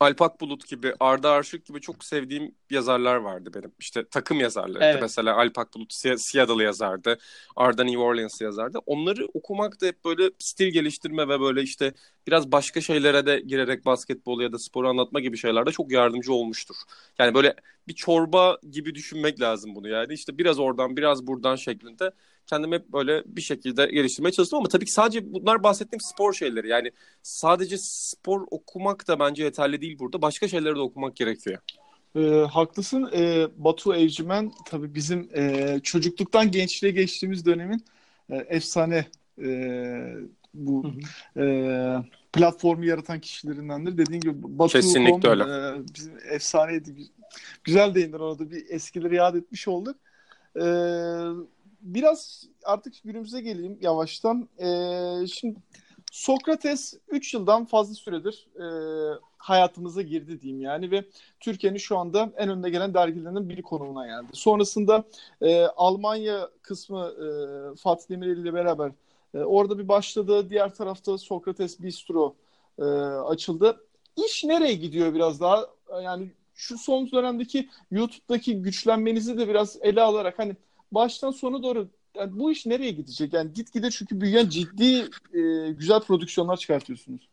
Alpak 0.00 0.40
Bulut 0.40 0.68
gibi, 0.68 0.94
Arda 1.00 1.30
Arşık 1.30 1.66
gibi 1.66 1.80
çok 1.80 2.04
sevdiğim 2.04 2.54
yazarlar 2.70 3.16
vardı 3.16 3.50
benim. 3.54 3.72
İşte 3.78 4.08
takım 4.08 4.40
yazarları. 4.40 4.84
Evet. 4.84 5.02
Mesela 5.02 5.36
Alpak 5.36 5.74
Bulut 5.74 5.92
Seattle 6.16 6.64
yazardı. 6.64 7.18
Arda 7.56 7.84
New 7.84 8.00
Orleans 8.00 8.40
yazardı. 8.40 8.78
Onları 8.86 9.26
okumak 9.34 9.80
da 9.80 9.86
hep 9.86 10.04
böyle 10.04 10.30
stil 10.38 10.68
geliştirme 10.68 11.28
ve 11.28 11.40
böyle 11.40 11.62
işte 11.62 11.92
biraz 12.26 12.52
başka 12.52 12.80
şeylere 12.80 13.26
de 13.26 13.40
girerek 13.40 13.86
basketbol 13.86 14.40
ya 14.40 14.52
da 14.52 14.58
sporu 14.58 14.88
anlatma 14.88 15.20
gibi 15.20 15.36
şeylerde 15.36 15.70
çok 15.70 15.92
yardımcı 15.92 16.32
olmuştur. 16.32 16.76
Yani 17.18 17.34
böyle 17.34 17.54
bir 17.88 17.94
çorba 17.94 18.58
gibi 18.70 18.94
düşünmek 18.94 19.40
lazım 19.40 19.74
bunu 19.74 19.88
yani. 19.88 20.14
İşte 20.14 20.38
biraz 20.38 20.58
oradan 20.58 20.96
biraz 20.96 21.26
buradan 21.26 21.56
şeklinde 21.56 22.10
kendimi 22.46 22.74
hep 22.74 22.88
böyle 22.88 23.22
bir 23.26 23.40
şekilde 23.40 23.86
geliştirmeye 23.86 24.32
çalıştım 24.32 24.58
ama 24.58 24.68
tabii 24.68 24.84
ki 24.84 24.92
sadece 24.92 25.32
bunlar 25.32 25.62
bahsettiğim 25.62 26.00
spor 26.00 26.32
şeyleri. 26.32 26.68
Yani 26.68 26.92
sadece 27.22 27.78
spor 27.78 28.46
okumak 28.50 29.08
da 29.08 29.20
bence 29.20 29.44
yeterli 29.44 29.80
değil 29.80 29.98
burada. 29.98 30.22
Başka 30.22 30.48
şeyleri 30.48 30.76
de 30.76 30.80
okumak 30.80 31.16
gerekiyor. 31.16 31.58
E, 32.16 32.20
haklısın. 32.50 33.10
E, 33.16 33.46
Batu 33.56 33.94
Evcimen 33.94 34.52
tabii 34.66 34.94
bizim 34.94 35.28
e, 35.34 35.76
çocukluktan 35.82 36.50
gençliğe 36.50 36.92
geçtiğimiz 36.92 37.46
dönemin 37.46 37.84
e, 38.30 38.36
efsane 38.36 39.06
e, 39.42 39.48
bu 40.54 40.92
e, 41.36 41.44
platformu 42.32 42.84
yaratan 42.84 43.20
kişilerindendir. 43.20 43.98
Dediğin 43.98 44.20
gibi 44.20 44.34
Batu 44.38 44.72
Kesinlikle 44.72 45.28
öyle. 45.28 45.42
E, 45.42 45.74
bizim 45.94 46.12
efsaneydi. 46.30 46.94
Güzel 47.64 47.94
değindin 47.94 48.18
orada 48.18 48.50
bir 48.50 48.64
eskileri 48.68 49.14
yad 49.14 49.34
etmiş 49.34 49.68
olduk. 49.68 49.96
E, 50.56 50.64
biraz 51.94 52.44
artık 52.64 52.94
günümüze 53.04 53.40
geleyim 53.40 53.78
yavaştan. 53.80 54.48
E, 54.58 55.26
şimdi 55.26 55.58
Sokrates 56.12 56.94
3 57.08 57.34
yıldan 57.34 57.64
fazla 57.64 57.94
süredir 57.94 58.48
e, 58.56 58.66
hayatımıza 59.38 60.02
girdi 60.02 60.40
diyeyim 60.40 60.62
yani 60.62 60.90
ve 60.90 61.04
Türkiye'nin 61.40 61.78
şu 61.78 61.98
anda 61.98 62.32
en 62.36 62.48
önde 62.48 62.70
gelen 62.70 62.94
dergilerinin 62.94 63.48
biri 63.48 63.62
konumuna 63.62 64.06
geldi. 64.06 64.26
Sonrasında 64.32 65.04
e, 65.40 65.64
Almanya 65.64 66.50
kısmı 66.62 67.12
e, 67.12 67.26
Fatih 67.76 68.10
Demirel 68.10 68.36
ile 68.36 68.54
beraber 68.54 68.92
e, 69.34 69.38
orada 69.38 69.78
bir 69.78 69.88
başladı. 69.88 70.50
Diğer 70.50 70.74
tarafta 70.74 71.18
Sokrates 71.18 71.80
Bistro 71.82 72.34
e, 72.78 72.82
açıldı. 72.82 73.80
İş 74.26 74.44
nereye 74.44 74.74
gidiyor 74.74 75.14
biraz 75.14 75.40
daha? 75.40 75.66
Yani 76.02 76.30
şu 76.54 76.78
son 76.78 77.10
dönemdeki 77.10 77.68
YouTube'daki 77.90 78.62
güçlenmenizi 78.62 79.38
de 79.38 79.48
biraz 79.48 79.78
ele 79.82 80.02
alarak 80.02 80.38
hani 80.38 80.56
baştan 80.92 81.30
sona 81.30 81.62
doğru 81.62 81.88
yani 82.16 82.38
bu 82.38 82.52
iş 82.52 82.66
nereye 82.66 82.90
gidecek? 82.90 83.32
Yani 83.32 83.52
gitgide 83.52 83.90
çünkü 83.90 84.20
büyüyen 84.20 84.48
ciddi 84.48 85.08
e, 85.34 85.70
güzel 85.70 86.00
prodüksiyonlar 86.00 86.56
çıkartıyorsunuz. 86.56 87.28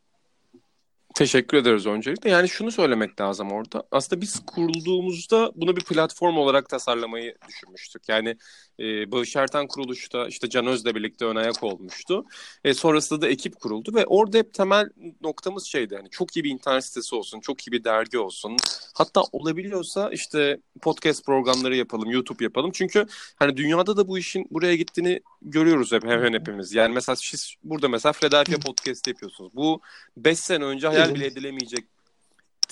Teşekkür 1.15 1.57
ederiz 1.57 1.85
öncelikle. 1.85 2.29
Yani 2.29 2.49
şunu 2.49 2.71
söylemek 2.71 3.21
lazım 3.21 3.51
orada. 3.51 3.83
Aslında 3.91 4.21
biz 4.21 4.45
kurulduğumuzda 4.45 5.51
bunu 5.55 5.75
bir 5.75 5.83
platform 5.83 6.37
olarak 6.37 6.69
tasarlamayı 6.69 7.35
düşünmüştük. 7.47 8.09
Yani 8.09 8.37
e, 8.79 9.11
Bağış 9.11 9.35
Erten 9.35 9.67
kuruluşta 9.67 10.27
işte 10.27 10.49
Can 10.49 10.67
Öz'le 10.67 10.85
birlikte 10.85 11.25
ön 11.25 11.35
ayak 11.35 11.63
olmuştu. 11.63 12.25
E, 12.63 12.73
sonrasında 12.73 13.21
da 13.21 13.27
ekip 13.27 13.59
kuruldu 13.59 13.91
ve 13.95 14.05
orada 14.05 14.37
hep 14.37 14.53
temel 14.53 14.89
noktamız 15.21 15.65
şeydi. 15.65 15.93
Yani 15.93 16.09
çok 16.09 16.37
iyi 16.37 16.43
bir 16.43 16.49
internet 16.49 16.85
sitesi 16.85 17.15
olsun, 17.15 17.39
çok 17.39 17.67
iyi 17.67 17.71
bir 17.71 17.83
dergi 17.83 18.19
olsun. 18.19 18.57
Hatta 18.93 19.21
olabiliyorsa 19.31 20.09
işte 20.09 20.57
podcast 20.81 21.25
programları 21.25 21.75
yapalım, 21.75 22.09
YouTube 22.09 22.43
yapalım. 22.43 22.71
Çünkü 22.73 23.05
hani 23.35 23.57
dünyada 23.57 23.97
da 23.97 24.07
bu 24.07 24.17
işin 24.17 24.47
buraya 24.51 24.75
gittiğini 24.75 25.19
görüyoruz 25.41 25.91
hep 25.91 26.03
hemen 26.03 26.33
hepimiz. 26.33 26.73
Yani 26.73 26.93
mesela 26.93 27.15
siz 27.15 27.55
burada 27.63 27.89
mesela 27.89 28.13
Philadelphia 28.13 28.59
podcast 28.59 29.07
yapıyorsunuz. 29.07 29.55
Bu 29.55 29.81
5 30.17 30.39
sene 30.39 30.63
önce 30.63 30.87
hayal 30.87 31.15
bile 31.15 31.25
edilemeyecek 31.25 31.92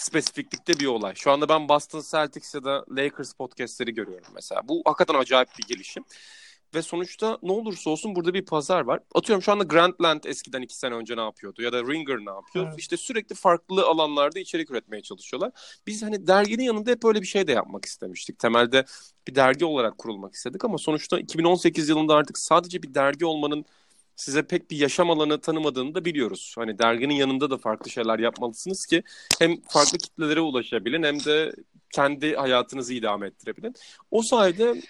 spesifiklikte 0.02 0.74
bir 0.80 0.86
olay. 0.86 1.16
Şu 1.16 1.32
anda 1.32 1.50
ben 1.50 1.70
Boston 1.70 2.04
Celtics 2.12 2.56
ya 2.56 2.64
da 2.64 2.86
Lakers 2.92 3.34
podcastleri 3.34 3.94
görüyorum 3.94 4.28
mesela. 4.36 4.62
Bu 4.68 4.82
hakikaten 4.86 5.20
acayip 5.20 5.50
bir 5.60 5.64
gelişim. 5.76 6.04
Ve 6.76 6.82
sonuçta 6.82 7.38
ne 7.44 7.52
olursa 7.52 7.90
olsun 7.90 8.16
burada 8.16 8.34
bir 8.34 8.46
pazar 8.46 8.82
var. 8.82 9.00
Atıyorum 9.16 9.44
şu 9.44 9.52
anda 9.52 9.64
Grantland 9.64 10.24
eskiden 10.24 10.62
iki 10.62 10.78
sene 10.78 10.96
önce 10.96 11.16
ne 11.18 11.22
yapıyordu 11.22 11.62
ya 11.62 11.74
da 11.74 11.82
Ringer 11.82 12.18
ne 12.18 12.30
yapıyor? 12.30 12.68
Evet. 12.68 12.80
İşte 12.80 12.98
sürekli 12.98 13.36
farklı 13.36 13.86
alanlarda 13.86 14.40
içerik 14.40 14.72
üretmeye 14.72 15.02
çalışıyorlar. 15.02 15.52
Biz 15.88 16.04
hani 16.04 16.28
derginin 16.28 16.64
yanında 16.64 16.92
hep 16.92 17.06
öyle 17.06 17.22
bir 17.22 17.28
şey 17.28 17.48
de 17.48 17.52
yapmak 17.52 17.86
istemiştik. 17.86 18.40
Temelde 18.40 18.86
bir 19.28 19.36
dergi 19.36 19.66
olarak 19.66 19.98
kurulmak 19.98 20.34
istedik 20.34 20.66
ama 20.66 20.78
sonuçta 20.78 21.20
2018 21.20 21.90
yılında 21.90 22.16
artık 22.16 22.38
sadece 22.38 22.84
bir 22.84 22.94
dergi 22.94 23.26
olmanın 23.26 23.66
size 24.22 24.44
pek 24.44 24.72
bir 24.72 24.78
yaşam 24.78 25.10
alanı 25.10 25.42
tanımadığını 25.42 25.96
da 25.96 26.06
biliyoruz. 26.06 26.56
Hani 26.58 26.80
derginin 26.80 27.14
yanında 27.14 27.50
da 27.50 27.58
farklı 27.58 27.92
şeyler 27.92 28.20
yapmalısınız 28.20 28.86
ki 28.86 29.04
hem 29.40 29.62
farklı 29.62 29.98
kitlelere 29.98 30.40
ulaşabilin 30.42 31.04
hem 31.04 31.20
de 31.20 31.52
kendi 31.94 32.36
hayatınızı 32.36 32.94
idame 32.94 33.28
ettirebilin. 33.28 33.76
O 34.12 34.22
sayede 34.22 34.82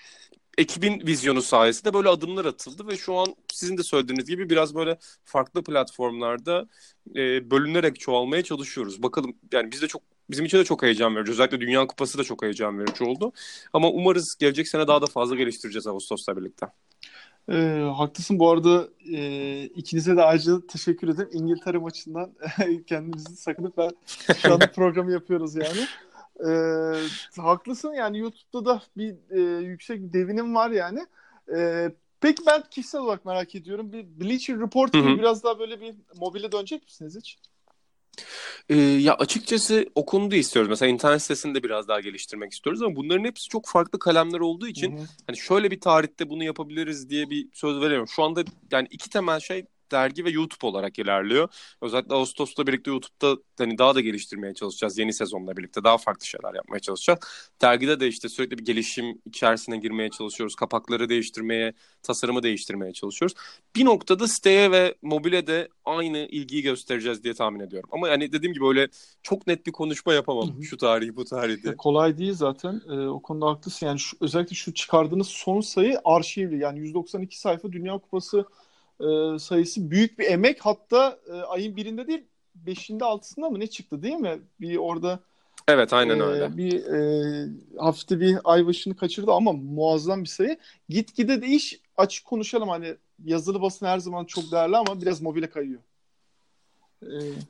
ekibin 0.58 1.08
vizyonu 1.08 1.42
sayesinde 1.42 1.94
böyle 1.94 2.10
adımlar 2.10 2.46
atıldı 2.46 2.88
ve 2.88 2.98
şu 2.98 3.16
an 3.16 3.36
sizin 3.54 3.78
de 3.78 3.84
söylediğiniz 3.84 4.26
gibi 4.26 4.50
biraz 4.50 4.76
böyle 4.76 4.98
farklı 5.26 5.64
platformlarda 5.64 6.68
e, 7.16 7.52
bölünerek 7.52 8.00
çoğalmaya 8.00 8.44
çalışıyoruz. 8.44 9.04
Bakalım 9.04 9.34
yani 9.52 9.72
biz 9.72 9.82
de 9.82 9.88
çok 9.88 10.02
bizim 10.30 10.46
için 10.46 10.58
de 10.58 10.64
çok 10.64 10.84
heyecan 10.84 11.16
verici. 11.16 11.32
Özellikle 11.32 11.62
Dünya 11.62 11.88
Kupası 11.88 12.18
da 12.18 12.24
çok 12.24 12.44
heyecan 12.44 12.80
verici 12.80 13.04
oldu. 13.04 13.32
Ama 13.74 13.90
umarız 13.90 14.36
gelecek 14.40 14.68
sene 14.68 14.88
daha 14.88 15.02
da 15.02 15.06
fazla 15.06 15.36
geliştireceğiz 15.36 15.88
Ağustos'la 15.88 16.38
birlikte. 16.38 16.68
E, 17.50 17.90
haklısın. 17.96 18.40
Bu 18.40 18.50
arada 18.50 18.88
e, 19.14 19.64
ikinize 19.64 20.18
de 20.18 20.24
ayrıca 20.24 20.68
teşekkür 20.68 21.08
ederim. 21.08 21.30
İngiltere 21.34 21.78
maçından 21.78 22.32
kendimizi 22.88 23.36
sakınıp 23.36 23.78
ben 23.78 23.92
şu 24.38 24.54
anda 24.54 24.72
programı 24.76 25.12
yapıyoruz 25.12 25.56
yani. 25.56 25.88
E, 26.48 26.52
haklısın 27.42 27.94
yani 27.94 28.18
YouTube'da 28.18 28.66
da 28.66 28.82
bir 28.98 29.16
e, 29.30 29.66
yüksek 29.66 30.02
bir 30.02 30.14
devinim 30.14 30.56
var 30.56 30.72
yani. 30.72 31.06
E, 31.56 31.92
peki 32.22 32.44
ben 32.48 32.64
kişisel 32.72 33.02
olarak 33.02 33.26
merak 33.26 33.56
ediyorum. 33.56 33.94
Bir 33.94 34.06
Bleacher 34.22 34.60
Report 34.60 34.94
gibi 34.94 35.18
biraz 35.18 35.44
daha 35.44 35.60
böyle 35.60 35.82
bir 35.82 35.96
mobile 36.16 36.52
dönecek 36.52 36.84
misiniz 36.84 37.18
hiç? 37.18 37.38
Ee, 38.70 38.76
ya 38.76 39.16
açıkçası 39.16 39.86
o 39.96 40.06
konuda 40.06 40.36
istiyoruz. 40.36 40.70
Mesela 40.70 40.92
internet 40.92 41.22
sitesini 41.22 41.56
de 41.56 41.64
biraz 41.64 41.88
daha 41.88 42.00
geliştirmek 42.00 42.54
istiyoruz 42.54 42.82
ama 42.82 42.96
bunların 42.96 43.24
hepsi 43.24 43.50
çok 43.50 43.68
farklı 43.68 44.00
kalemler 44.00 44.40
olduğu 44.40 44.68
için 44.68 44.98
Hı-hı. 44.98 45.06
hani 45.28 45.38
şöyle 45.38 45.72
bir 45.72 45.80
tarihte 45.80 46.30
bunu 46.30 46.44
yapabiliriz 46.44 47.10
diye 47.10 47.30
bir 47.30 47.48
söz 47.54 47.76
veremiyorum. 47.76 48.08
Şu 48.08 48.24
anda 48.24 48.44
yani 48.72 48.88
iki 48.92 49.10
temel 49.10 49.40
şey 49.40 49.66
dergi 49.92 50.26
ve 50.26 50.30
YouTube 50.30 50.68
olarak 50.68 51.00
ilerliyor. 51.00 51.50
Özellikle 51.82 52.16
Ağustos'ta 52.16 52.68
birlikte 52.68 52.92
YouTube'da 52.92 53.42
hani 53.58 53.78
daha 53.78 53.96
da 53.96 54.02
geliştirmeye 54.02 54.54
çalışacağız. 54.54 54.98
Yeni 54.98 55.14
sezonla 55.14 55.58
birlikte 55.58 55.84
daha 55.84 55.98
farklı 55.98 56.26
şeyler 56.26 56.54
yapmaya 56.54 56.80
çalışacağız. 56.80 57.20
Dergide 57.62 58.00
de 58.00 58.08
işte 58.08 58.30
sürekli 58.30 58.58
bir 58.58 58.66
gelişim 58.66 59.22
içerisine 59.26 59.78
girmeye 59.78 60.10
çalışıyoruz. 60.10 60.56
Kapakları 60.56 61.10
değiştirmeye, 61.10 61.74
tasarımı 62.04 62.44
değiştirmeye 62.44 62.94
çalışıyoruz. 62.94 63.38
Bir 63.76 63.86
noktada 63.86 64.28
siteye 64.28 64.72
ve 64.72 64.96
mobile 65.02 65.48
de 65.48 65.70
aynı 65.86 66.18
ilgiyi 66.18 66.62
göstereceğiz 66.62 67.24
diye 67.24 67.34
tahmin 67.34 67.60
ediyorum. 67.60 67.90
Ama 67.94 68.08
yani 68.10 68.32
dediğim 68.32 68.54
gibi 68.54 68.68
öyle 68.68 68.88
çok 69.24 69.48
net 69.48 69.66
bir 69.66 69.72
konuşma 69.72 70.14
yapamam 70.14 70.56
Hı-hı. 70.56 70.64
şu 70.64 70.78
tarihi 70.78 71.16
bu 71.16 71.26
tarihte. 71.26 71.76
Kolay 71.76 72.18
değil 72.18 72.34
zaten. 72.34 72.82
Ee, 72.90 73.08
o 73.08 73.22
konuda 73.22 73.46
haklısın. 73.48 73.86
Yani 73.86 74.00
şu, 74.00 74.18
özellikle 74.22 74.56
şu 74.56 74.74
çıkardığınız 74.74 75.28
son 75.28 75.62
sayı 75.62 76.00
arşivli. 76.06 76.60
Yani 76.60 76.80
192 76.80 77.40
sayfa 77.40 77.72
Dünya 77.72 77.94
Kupası 77.94 78.46
e, 79.02 79.40
sayısı 79.40 79.92
büyük 79.92 80.20
bir 80.20 80.26
emek. 80.26 80.60
Hatta 80.62 81.20
e, 81.28 81.32
ayın 81.32 81.76
birinde 81.76 82.08
değil 82.08 82.24
beşinde 82.56 83.06
altısında 83.06 83.50
mı 83.50 83.60
ne 83.60 83.68
çıktı 83.68 84.02
değil 84.02 84.16
mi? 84.16 84.40
Bir 84.60 84.78
orada 84.78 85.20
Evet 85.68 85.94
aynen 85.94 86.20
e, 86.20 86.24
öyle. 86.24 86.58
Bir 86.58 86.86
e, 86.86 87.48
hafifte 87.78 88.20
bir 88.20 88.38
ay 88.44 88.66
başını 88.66 88.96
kaçırdı 88.96 89.32
ama 89.32 89.54
muazzam 89.54 90.24
bir 90.24 90.30
sayı. 90.30 90.58
Gitgide 90.90 91.42
de 91.42 91.48
iş 91.48 91.82
açık 91.98 92.26
konuşalım 92.26 92.70
hani 92.70 92.96
yazılı 93.26 93.62
basın 93.62 93.86
her 93.86 94.00
zaman 94.00 94.26
çok 94.26 94.52
değerli 94.52 94.78
ama 94.78 95.02
biraz 95.02 95.22
mobile 95.22 95.50
kayıyor. 95.50 95.82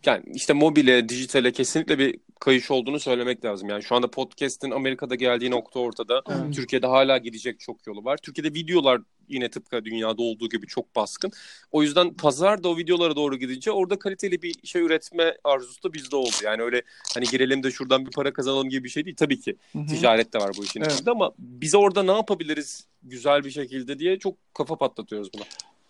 Yani 0.05 0.23
işte 0.33 0.53
mobile, 0.53 1.09
dijitale 1.09 1.51
kesinlikle 1.51 1.99
bir 1.99 2.19
kayış 2.39 2.71
olduğunu 2.71 2.99
söylemek 2.99 3.45
lazım. 3.45 3.69
Yani 3.69 3.83
şu 3.83 3.95
anda 3.95 4.11
podcast'in 4.11 4.71
Amerika'da 4.71 5.15
geldiği 5.15 5.51
nokta 5.51 5.79
ortada. 5.79 6.21
Evet. 6.29 6.55
Türkiye'de 6.55 6.87
hala 6.87 7.17
gidecek 7.17 7.59
çok 7.59 7.87
yolu 7.87 8.03
var. 8.03 8.17
Türkiye'de 8.17 8.53
videolar 8.53 9.01
yine 9.29 9.49
tıpkı 9.49 9.85
dünyada 9.85 10.21
olduğu 10.21 10.49
gibi 10.49 10.67
çok 10.67 10.95
baskın. 10.95 11.31
O 11.71 11.83
yüzden 11.83 12.13
pazar 12.13 12.63
da 12.63 12.69
o 12.69 12.77
videolara 12.77 13.15
doğru 13.15 13.37
gidince 13.37 13.71
orada 13.71 13.99
kaliteli 13.99 14.41
bir 14.41 14.55
şey 14.63 14.81
üretme 14.81 15.37
arzusu 15.43 15.83
da 15.83 15.93
bizde 15.93 16.15
oldu. 16.15 16.35
Yani 16.43 16.61
öyle 16.61 16.81
hani 17.13 17.25
girelim 17.25 17.63
de 17.63 17.71
şuradan 17.71 18.05
bir 18.05 18.11
para 18.11 18.33
kazanalım 18.33 18.69
gibi 18.69 18.83
bir 18.83 18.89
şey 18.89 19.05
değil. 19.05 19.15
Tabii 19.15 19.39
ki 19.39 19.55
Hı-hı. 19.71 19.85
ticaret 19.85 20.33
de 20.33 20.39
var 20.39 20.51
bu 20.57 20.63
işin 20.63 20.81
evet. 20.81 20.93
içinde 20.93 21.11
ama 21.11 21.31
biz 21.37 21.75
orada 21.75 22.03
ne 22.03 22.11
yapabiliriz 22.11 22.87
güzel 23.03 23.43
bir 23.43 23.51
şekilde 23.51 23.99
diye 23.99 24.19
çok 24.19 24.35
kafa 24.53 24.75
patlatıyoruz 24.75 25.29
buna. 25.33 25.43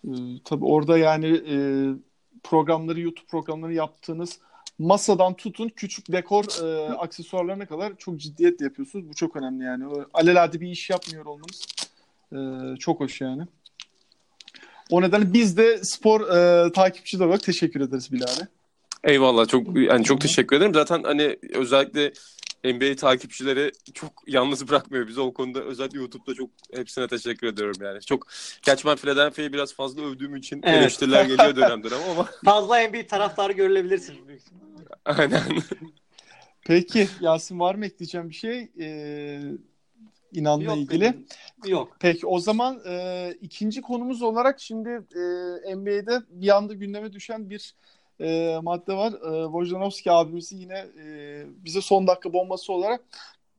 Ee, 0.04 0.40
tabii 0.44 0.64
orada 0.64 0.98
yani 0.98 1.26
e, 1.26 1.56
programları 2.44 3.00
YouTube 3.00 3.26
programları 3.26 3.74
yaptığınız 3.74 4.38
masadan 4.78 5.34
tutun 5.34 5.68
küçük 5.68 6.12
dekor 6.12 6.44
e, 6.64 6.92
aksesuarlarına 6.92 7.66
kadar 7.66 7.92
çok 7.98 8.20
ciddiyetle 8.20 8.64
yapıyorsunuz. 8.64 9.08
Bu 9.08 9.14
çok 9.14 9.36
önemli 9.36 9.64
yani. 9.64 9.84
Alelade 10.14 10.60
bir 10.60 10.68
iş 10.68 10.90
yapmıyor 10.90 11.26
olmanız 11.26 11.66
e, 12.32 12.76
çok 12.78 13.00
hoş 13.00 13.20
yani. 13.20 13.42
O 14.90 15.02
nedenle 15.02 15.32
biz 15.32 15.56
de 15.56 15.84
spor 15.84 16.20
e, 16.20 16.72
takipçiler 16.72 17.26
olarak 17.26 17.42
teşekkür 17.42 17.80
ederiz 17.80 18.12
Bilal'e. 18.12 18.48
Eyvallah 19.04 19.48
çok 19.48 19.76
yani 19.76 20.04
çok 20.04 20.20
teşekkür 20.20 20.56
ederim. 20.56 20.74
Zaten 20.74 21.02
hani 21.02 21.36
özellikle 21.54 22.12
NBA 22.64 22.96
takipçileri 22.96 23.72
çok 23.94 24.12
yalnız 24.26 24.68
bırakmıyor 24.68 25.08
bizi 25.08 25.20
o 25.20 25.32
konuda. 25.32 25.60
Özellikle 25.60 25.98
YouTube'da 25.98 26.34
çok 26.34 26.50
hepsine 26.74 27.08
teşekkür 27.08 27.46
ediyorum 27.46 27.76
yani. 27.82 28.00
Çok 28.00 28.26
gerçi 28.62 28.88
ben 28.88 28.96
Philadelphia'yı 28.96 29.52
biraz 29.52 29.74
fazla 29.74 30.02
övdüğüm 30.02 30.36
için 30.36 30.60
evet. 30.64 30.78
eleştiriler 30.78 31.24
geliyor 31.24 31.56
dönem 31.56 31.84
dönem 31.84 31.98
ama. 32.10 32.28
Fazla 32.44 32.88
NBA 32.88 33.06
taraftarı 33.06 33.52
görülebilirsin 33.52 34.28
büyük 34.28 34.42
Aynen. 35.04 35.42
Peki 36.66 37.08
Yasin 37.20 37.60
var 37.60 37.74
mı 37.74 37.86
ekleyeceğim 37.86 38.30
bir 38.30 38.34
şey? 38.34 38.70
Ee, 38.80 39.40
inanla 40.32 40.64
yok, 40.64 40.76
ilgili. 40.76 41.00
Benim. 41.00 41.26
Yok. 41.66 41.96
Peki 42.00 42.26
o 42.26 42.38
zaman 42.38 42.80
e, 42.86 43.34
ikinci 43.40 43.82
konumuz 43.82 44.22
olarak 44.22 44.60
şimdi 44.60 44.88
e, 44.88 45.76
NBA'de 45.76 46.22
bir 46.30 46.56
anda 46.56 46.74
gündeme 46.74 47.12
düşen 47.12 47.50
bir 47.50 47.74
e, 48.20 48.58
madde 48.62 48.92
var. 48.92 49.12
E, 49.12 49.44
Wojnarowski 49.44 50.12
abimizin 50.12 50.58
yine 50.58 50.86
e, 51.04 51.44
bize 51.64 51.80
son 51.80 52.06
dakika 52.06 52.32
bombası 52.32 52.72
olarak 52.72 53.00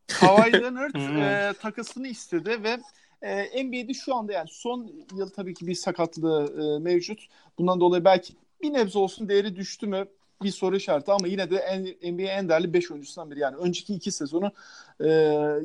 Kawhi 0.07 0.53
Leonard 0.61 0.95
e, 0.95 1.53
takasını 1.53 2.07
istedi 2.07 2.63
ve 2.63 2.79
e, 3.21 3.65
NBA'de 3.65 3.93
şu 3.93 4.15
anda 4.15 4.33
yani 4.33 4.47
son 4.51 4.91
yıl 5.15 5.29
tabii 5.29 5.53
ki 5.53 5.67
bir 5.67 5.75
sakatlığı 5.75 6.53
e, 6.63 6.79
mevcut. 6.79 7.27
Bundan 7.57 7.79
dolayı 7.79 8.05
belki 8.05 8.33
bir 8.61 8.73
nebze 8.73 8.99
olsun 8.99 9.29
değeri 9.29 9.55
düştü 9.55 9.87
mü? 9.87 10.05
Bir 10.43 10.51
soru 10.51 10.75
işareti 10.75 11.11
ama 11.11 11.27
yine 11.27 11.49
de 11.49 11.55
en, 11.57 12.13
NBA 12.13 12.21
en 12.21 12.49
değerli 12.49 12.73
5 12.73 12.91
oyuncusundan 12.91 13.31
biri. 13.31 13.39
Yani 13.39 13.55
önceki 13.55 13.93
iki 13.93 14.11
sezonu 14.11 14.51
e, 14.99 15.09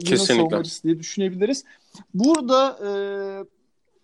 yine 0.05 0.17
savunmacısı 0.17 0.83
diye 0.83 0.99
düşünebiliriz. 0.99 1.65
Burada 2.15 2.79
e, 2.87 2.91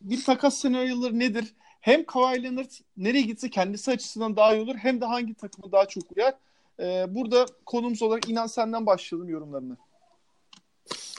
bir 0.00 0.24
takas 0.24 0.58
senaryoları 0.58 1.18
nedir? 1.18 1.54
Hem 1.84 2.04
Kawhi 2.04 2.42
Leonard 2.42 2.70
nereye 2.96 3.22
gitse 3.22 3.50
kendisi 3.50 3.90
açısından 3.90 4.36
daha 4.36 4.54
iyi 4.54 4.62
olur 4.62 4.74
hem 4.76 5.00
de 5.00 5.04
hangi 5.04 5.34
takıma 5.34 5.72
daha 5.72 5.86
çok 5.86 6.02
uyar. 6.16 6.34
Ee, 6.80 7.06
burada 7.08 7.46
konumuz 7.66 8.02
olarak 8.02 8.28
inan 8.28 8.46
senden 8.46 8.86
başlayalım 8.86 9.28
yorumlarını. 9.28 9.76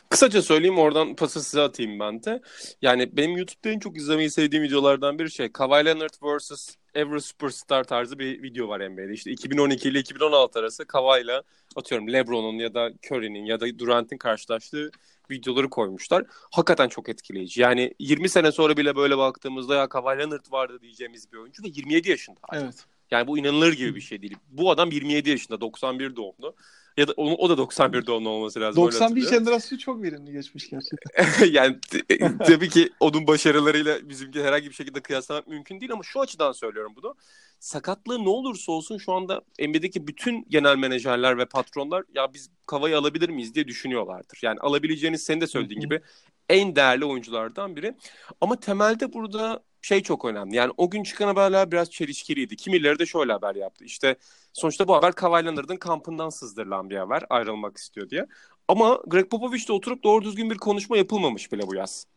Kısaca 0.10 0.42
söyleyeyim 0.42 0.80
oradan 0.80 1.16
pası 1.16 1.44
size 1.44 1.62
atayım 1.62 2.00
ben 2.00 2.24
de. 2.24 2.42
Yani 2.82 3.18
benim 3.18 3.38
YouTube'da 3.38 3.70
en 3.70 3.80
çok 3.80 3.98
izlemeyi 3.98 4.30
sevdiğim 4.30 4.64
videolardan 4.64 5.20
bir 5.20 5.30
şey 5.30 5.52
Kawhi 5.52 5.86
Leonard 5.86 6.14
vs. 6.22 6.76
Every 6.96 7.22
Superstar 7.22 7.84
tarzı 7.84 8.20
bir 8.20 8.44
video 8.44 8.68
var 8.68 8.90
NBA'de. 8.90 9.14
İşte 9.14 9.32
2012 9.32 9.90
ile 9.90 10.00
2016 10.00 10.60
arası 10.60 10.84
ile 11.22 11.42
atıyorum 11.76 12.14
LeBron'un 12.14 12.60
ya 12.60 12.74
da 12.74 12.92
Curry'nin 13.12 13.46
ya 13.46 13.60
da 13.60 13.80
Durant'in 13.80 14.18
karşılaştığı 14.18 14.92
videoları 15.32 15.70
koymuşlar. 15.70 16.24
Hakikaten 16.52 16.88
çok 16.88 17.10
etkileyici. 17.10 17.62
Yani 17.62 17.94
20 18.00 18.30
sene 18.30 18.52
sonra 18.52 18.78
bile 18.78 18.96
böyle 18.96 19.18
baktığımızda 19.18 19.76
ya 19.76 19.90
Kawhi 19.90 20.20
Leonard 20.20 20.52
vardı 20.52 20.82
diyeceğimiz 20.82 21.32
bir 21.34 21.38
oyuncu 21.38 21.64
ve 21.64 21.68
27 21.68 22.10
yaşında. 22.10 22.40
Evet. 22.54 22.86
Yani 23.12 23.28
bu 23.28 23.38
inanılır 23.38 23.74
gibi 23.74 23.96
bir 23.96 24.02
şey 24.02 24.22
değil. 24.22 24.38
Bu 24.50 24.72
adam 24.72 24.92
27 24.92 25.30
yaşında, 25.30 25.62
91 25.62 26.16
doğumlu. 26.16 26.56
Ya 26.98 27.08
da 27.08 27.14
o, 27.18 27.32
o 27.32 27.50
da 27.50 27.58
91 27.58 28.06
doğumlu 28.06 28.30
olması 28.30 28.60
lazım. 28.60 28.84
91 28.84 29.22
jenerasyonu 29.28 29.82
çok 29.82 30.04
verimli 30.04 30.32
geçmiş 30.32 30.70
gerçekten. 30.70 31.46
yani 31.52 31.78
e, 32.10 32.38
tabii 32.38 32.70
ki 32.70 32.90
onun 33.00 33.28
başarılarıyla 33.28 34.10
bizimki 34.10 34.44
herhangi 34.44 34.70
bir 34.70 34.74
şekilde 34.74 35.02
kıyaslamak 35.02 35.48
mümkün 35.48 35.82
değil 35.82 35.92
ama 35.92 36.04
şu 36.04 36.22
açıdan 36.22 36.52
söylüyorum 36.52 36.94
bunu. 36.96 37.16
Sakatlığı 37.60 38.26
ne 38.26 38.30
olursa 38.30 38.72
olsun 38.72 38.98
şu 38.98 39.14
anda 39.14 39.42
NBA'deki 39.60 40.08
bütün 40.08 40.46
genel 40.50 40.76
menajerler 40.78 41.38
ve 41.38 41.46
patronlar 41.46 42.04
ya 42.16 42.34
biz 42.34 42.50
Kavayı 42.66 42.98
alabilir 42.98 43.30
miyiz 43.30 43.56
diye 43.56 43.68
düşünüyorlardır. 43.68 44.40
Yani 44.42 44.60
alabileceğiniz 44.60 45.24
senin 45.24 45.42
de 45.42 45.48
söylediğin 45.48 45.80
gibi 45.80 46.02
en 46.50 46.76
değerli 46.76 47.06
oyunculardan 47.06 47.76
biri. 47.76 47.96
Ama 48.42 48.60
temelde 48.60 49.14
burada 49.14 49.64
şey 49.82 50.04
çok 50.04 50.26
önemli. 50.26 50.56
Yani 50.56 50.74
o 50.78 50.90
gün 50.90 51.04
çıkan 51.04 51.28
haberler 51.28 51.72
biraz 51.72 51.92
çelişkiliydi. 51.92 52.56
Kimileri 52.56 53.00
de 53.00 53.06
şöyle 53.06 53.32
haber 53.32 53.56
yaptı. 53.56 53.86
İşte 53.86 54.16
sonuçta 54.54 54.88
bu 54.88 54.96
haber 54.96 55.14
Kawhi 55.14 55.46
Leonard'ın 55.46 55.78
kampından 55.78 56.30
sızdırılan 56.30 56.90
bir 56.90 56.98
haber. 56.98 57.24
Ayrılmak 57.30 57.78
istiyor 57.78 58.10
diye. 58.10 58.26
Ama 58.68 59.02
Greg 59.08 59.30
Popovich 59.30 59.68
de 59.68 59.74
oturup 59.74 60.04
doğru 60.04 60.24
düzgün 60.24 60.50
bir 60.50 60.58
konuşma 60.58 60.98
yapılmamış 60.98 61.52
bile 61.52 61.68
bu 61.68 61.76
yaz. 61.76 62.08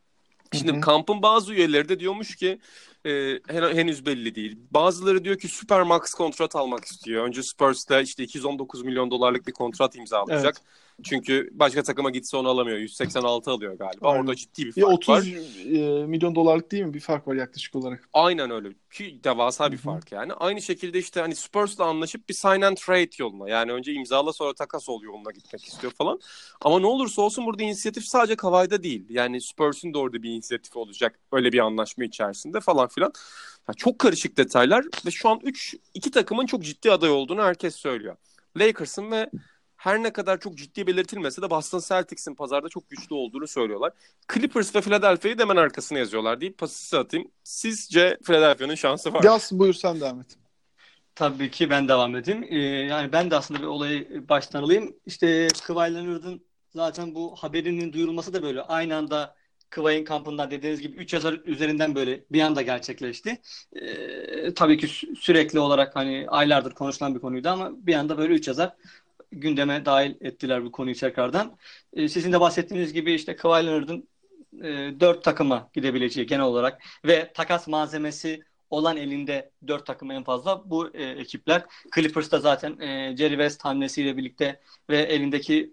Şimdi 0.52 0.73
Hı-hı. 0.73 0.80
kampın 0.80 1.23
bazı 1.23 1.54
üyeleri 1.54 1.88
de 1.88 2.00
diyormuş 2.00 2.37
ki 2.37 2.58
e, 3.06 3.38
henüz 3.49 4.06
belli 4.06 4.35
değil. 4.35 4.58
Bazıları 4.70 5.25
diyor 5.25 5.38
ki 5.38 5.49
Supermax 5.49 6.14
kontrat 6.14 6.56
almak 6.56 6.85
istiyor. 6.85 7.25
Önce 7.25 7.42
Spurs'ta 7.42 8.00
işte 8.00 8.23
219 8.23 8.82
milyon 8.82 9.11
dolarlık 9.11 9.47
bir 9.47 9.52
kontrat 9.52 9.97
imzalayacak. 9.97 10.54
Evet. 10.58 10.88
Çünkü 11.04 11.50
başka 11.52 11.82
takıma 11.82 12.10
gitse 12.10 12.36
onu 12.36 12.48
alamıyor. 12.48 12.78
186 12.78 13.50
alıyor 13.50 13.78
galiba. 13.78 14.08
Aynen. 14.08 14.20
Orada 14.20 14.34
ciddi 14.34 14.66
bir 14.66 14.72
fark 14.72 14.86
30 14.88 15.08
var. 15.08 15.18
30 15.18 15.26
e, 15.66 16.06
milyon 16.06 16.34
dolarlık 16.34 16.72
değil 16.72 16.84
mi 16.84 16.94
bir 16.94 17.00
fark 17.00 17.28
var 17.28 17.34
yaklaşık 17.34 17.76
olarak? 17.76 18.08
Aynen 18.12 18.50
öyle. 18.50 18.68
Ki 18.92 19.20
devasa 19.24 19.72
bir 19.72 19.76
Hı-hı. 19.76 19.82
fark 19.82 20.12
yani. 20.12 20.32
Aynı 20.32 20.62
şekilde 20.62 20.98
işte 20.98 21.20
hani 21.20 21.34
Spurs'la 21.34 21.84
anlaşıp 21.84 22.28
bir 22.28 22.34
sign 22.34 22.62
and 22.62 22.76
trade 22.76 23.10
yoluna 23.18 23.48
yani 23.48 23.72
önce 23.72 23.92
imzala 23.92 24.32
sonra 24.32 24.54
takas 24.54 24.88
ol 24.88 25.02
yoluna 25.02 25.30
gitmek 25.30 25.64
istiyor 25.64 25.92
falan. 25.92 26.20
Ama 26.60 26.80
ne 26.80 26.86
olursa 26.86 27.22
olsun 27.22 27.46
burada 27.46 27.62
inisiyatif 27.62 28.04
sadece 28.04 28.36
Kavay'da 28.36 28.82
değil. 28.82 29.06
Yani 29.08 29.40
Spurs'un 29.40 29.94
da 29.94 29.98
orada 29.98 30.22
bir 30.22 30.30
inisiyatif 30.30 30.76
olacak. 30.76 31.18
Öyle 31.32 31.52
bir 31.52 31.58
anlaşma 31.58 32.04
içerisinde 32.04 32.60
falan 32.60 32.88
filan. 32.88 33.12
Yani 33.68 33.76
çok 33.76 33.98
karışık 33.98 34.36
detaylar 34.36 34.84
ve 35.06 35.10
şu 35.10 35.28
an 35.28 35.40
3 35.42 35.74
iki 35.94 36.10
takımın 36.10 36.46
çok 36.46 36.62
ciddi 36.62 36.92
aday 36.92 37.10
olduğunu 37.10 37.42
herkes 37.42 37.76
söylüyor. 37.76 38.16
Lakers'ın 38.56 39.10
ve 39.10 39.30
her 39.78 40.02
ne 40.02 40.12
kadar 40.12 40.40
çok 40.40 40.54
ciddi 40.54 40.87
belirtilmese 40.87 41.42
de 41.42 41.50
Boston 41.50 41.80
Celtics'in 41.88 42.35
pazarda 42.35 42.68
çok 42.68 42.90
güçlü 42.90 43.14
olduğunu 43.14 43.47
söylüyorlar. 43.47 43.92
Clippers 44.35 44.75
ve 44.75 44.80
Philadelphia'yı 44.80 45.38
da 45.38 45.42
hemen 45.42 45.56
arkasına 45.56 45.99
yazıyorlar 45.99 46.40
deyip 46.40 46.58
pası 46.58 46.99
atayım. 46.99 47.30
Sizce 47.44 48.18
Philadelphia'nın 48.25 48.75
şansı 48.75 49.12
var 49.12 49.20
mı? 49.20 49.26
Yaz 49.26 49.50
buyur 49.52 49.75
sen 49.75 50.00
devam 50.00 50.20
et. 50.20 50.26
Tabii 51.14 51.50
ki 51.50 51.70
ben 51.70 51.88
devam 51.88 52.16
edeyim. 52.16 52.46
Ee, 52.50 52.59
yani 52.66 53.12
ben 53.12 53.31
de 53.31 53.37
aslında 53.37 53.61
bir 53.61 53.66
olayı 53.66 54.29
baştan 54.29 54.62
alayım. 54.62 54.96
İşte 55.07 55.48
Kawhi 55.66 55.94
Leonard'ın 55.94 56.40
zaten 56.74 57.14
bu 57.14 57.37
haberinin 57.37 57.92
duyurulması 57.92 58.35
da 58.35 58.42
böyle 58.42 58.62
aynı 58.62 58.96
anda 58.96 59.35
Kıvay'ın 59.70 60.05
kampından 60.05 60.50
dediğiniz 60.50 60.81
gibi 60.81 60.96
3 60.96 61.12
yazar 61.12 61.40
üzerinden 61.44 61.94
böyle 61.94 62.24
bir 62.31 62.40
anda 62.42 62.62
gerçekleşti. 62.62 63.40
Ee, 63.72 64.55
tabii 64.55 64.79
ki 64.79 64.88
sürekli 65.18 65.59
olarak 65.59 65.96
hani 65.96 66.26
aylardır 66.29 66.74
konuşulan 66.74 67.14
bir 67.14 67.20
konuydu 67.20 67.48
ama 67.48 67.70
bir 67.87 67.94
anda 67.94 68.18
böyle 68.18 68.35
3 68.35 68.48
yazar 68.48 68.74
gündeme 69.32 69.84
dahil 69.84 70.14
ettiler 70.20 70.64
bu 70.64 70.72
konuyu 70.72 70.94
tekrardan. 70.96 71.56
E, 71.92 72.08
sizin 72.08 72.32
de 72.32 72.40
bahsettiğiniz 72.40 72.92
gibi 72.92 73.12
işte 73.12 73.36
Kawhi 73.36 73.66
Leonard'ın 73.66 74.08
e, 74.62 75.00
4 75.00 75.24
takıma 75.24 75.70
gidebileceği 75.74 76.26
genel 76.26 76.44
olarak 76.44 76.82
ve 77.04 77.32
takas 77.32 77.68
malzemesi 77.68 78.42
olan 78.70 78.96
elinde 78.96 79.50
dört 79.66 79.86
takım 79.86 80.10
en 80.10 80.24
fazla 80.24 80.70
bu 80.70 80.96
e, 80.96 81.04
ekipler. 81.04 81.64
Clippers'ta 81.94 82.40
zaten 82.40 82.78
e, 82.80 83.16
Jerry 83.16 83.32
West 83.34 83.64
hamlesiyle 83.64 84.16
birlikte 84.16 84.60
ve 84.90 84.98
elindeki 84.98 85.72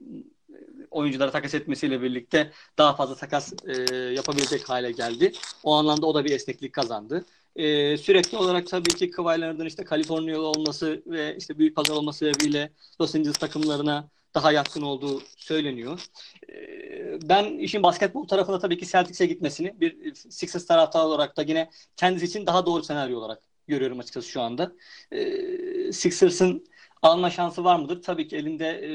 e, 0.50 0.56
oyuncuları 0.92 1.32
takas 1.32 1.54
etmesiyle 1.54 2.02
birlikte 2.02 2.52
daha 2.78 2.96
fazla 2.96 3.16
takas 3.16 3.54
e, 3.68 3.96
yapabilecek 3.96 4.70
hale 4.70 4.92
geldi. 4.92 5.32
O 5.64 5.74
anlamda 5.76 6.06
o 6.06 6.16
da 6.16 6.26
bir 6.26 6.32
esneklik 6.32 6.74
kazandı. 6.74 7.26
Ee, 7.56 7.98
sürekli 7.98 8.38
olarak 8.38 8.68
tabii 8.68 8.96
ki 8.96 9.12
Leonard'ın 9.20 9.66
işte 9.66 9.84
Kaliforniyalı 9.84 10.48
olması 10.48 11.04
ve 11.06 11.38
işte 11.38 11.58
büyük 11.58 11.76
pazar 11.76 11.96
olması 11.96 12.20
sebebiyle 12.20 12.72
Los 13.02 13.16
Angeles 13.16 13.38
takımlarına 13.38 14.10
daha 14.36 14.52
yatkın 14.52 14.82
olduğu 14.82 15.22
söyleniyor. 15.38 16.06
Ee, 16.50 17.30
ben 17.30 17.58
işin 17.60 17.84
basketbol 17.84 18.28
tarafında 18.28 18.60
tabii 18.60 18.78
ki 18.78 18.88
Celtics'e 18.88 19.26
gitmesini 19.26 19.80
bir 19.82 20.16
Sixers 20.16 20.66
taraftarı 20.66 21.04
olarak 21.04 21.38
da 21.38 21.42
yine 21.42 21.70
kendisi 21.98 22.26
için 22.26 22.46
daha 22.46 22.66
doğru 22.66 22.84
senaryo 22.84 23.20
olarak 23.20 23.44
görüyorum 23.68 24.00
açıkçası 24.00 24.30
şu 24.30 24.42
anda. 24.42 24.72
Ee, 25.12 25.92
Sixers'ın 25.92 26.66
alma 27.02 27.30
şansı 27.30 27.64
var 27.64 27.80
mıdır? 27.80 28.02
Tabii 28.02 28.28
ki 28.28 28.36
elinde 28.38 28.68
e, 28.68 28.90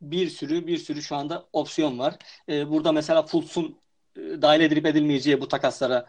bir 0.00 0.28
sürü 0.28 0.66
bir 0.66 0.78
sürü 0.78 1.02
şu 1.02 1.16
anda 1.16 1.48
opsiyon 1.52 1.98
var. 1.98 2.16
E, 2.48 2.70
burada 2.70 2.92
mesela 2.92 3.22
Fultz'un 3.22 3.80
e, 4.16 4.20
dahil 4.42 4.60
edilip 4.60 4.86
edilmeyeceği 4.86 5.40
bu 5.40 5.48
takaslara 5.48 5.98
e, 5.98 6.06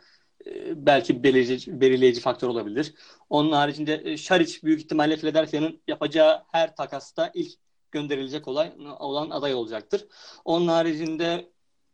belki 0.75 1.23
belirleyici, 1.23 1.81
belirleyici 1.81 2.21
faktör 2.21 2.47
olabilir. 2.47 2.93
Onun 3.29 3.51
haricinde 3.51 4.01
e, 4.05 4.17
Şaric 4.17 4.59
büyük 4.63 4.79
ihtimalle 4.81 5.17
Philadelphia'nın 5.17 5.81
yapacağı 5.87 6.43
her 6.51 6.75
takasta 6.75 7.31
ilk 7.33 7.51
gönderilecek 7.91 8.47
olay 8.47 8.71
olan 8.99 9.29
aday 9.29 9.53
olacaktır. 9.53 10.07
Onun 10.45 10.67
haricinde 10.67 11.49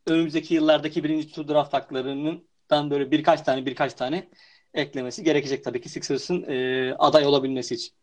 önümüzdeki 0.08 0.54
yıllardaki 0.54 1.04
birinci 1.04 1.32
tur 1.32 1.48
draft 1.48 1.74
haklarından 1.74 2.90
böyle 2.90 3.12
birkaç 3.12 3.42
tane 3.42 3.66
birkaç 3.66 3.94
tane 3.94 4.30
eklemesi 4.74 5.24
gerekecek 5.24 5.64
tabii 5.64 5.82
ki 5.82 5.90
Sixers'ın 5.90 6.44
e, 6.44 6.94
aday 7.00 7.26
olabilmesi 7.26 7.76
için. 7.76 7.94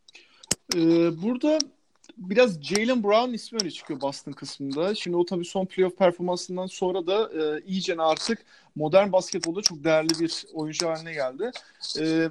Ee, 0.77 0.79
burada 1.23 1.59
biraz 2.17 2.63
Jalen 2.63 3.03
Brown 3.03 3.33
ismi 3.33 3.59
öne 3.63 3.71
çıkıyor 3.71 4.01
Boston 4.01 4.33
kısmında. 4.33 4.95
Şimdi 4.95 5.17
o 5.17 5.25
tabii 5.25 5.45
son 5.45 5.67
playoff 5.67 5.97
performansından 5.97 6.67
sonra 6.67 7.07
da 7.07 7.31
e, 7.43 7.63
iyice 7.65 7.97
artık 7.99 8.45
modern 8.77 9.13
basketbolda 9.13 9.63
çok 9.63 9.85
değerli 9.85 10.21
bir 10.21 10.45
oyuncu 10.53 10.89
haline 10.89 11.13
geldi. 11.13 11.51
E, 12.01 12.29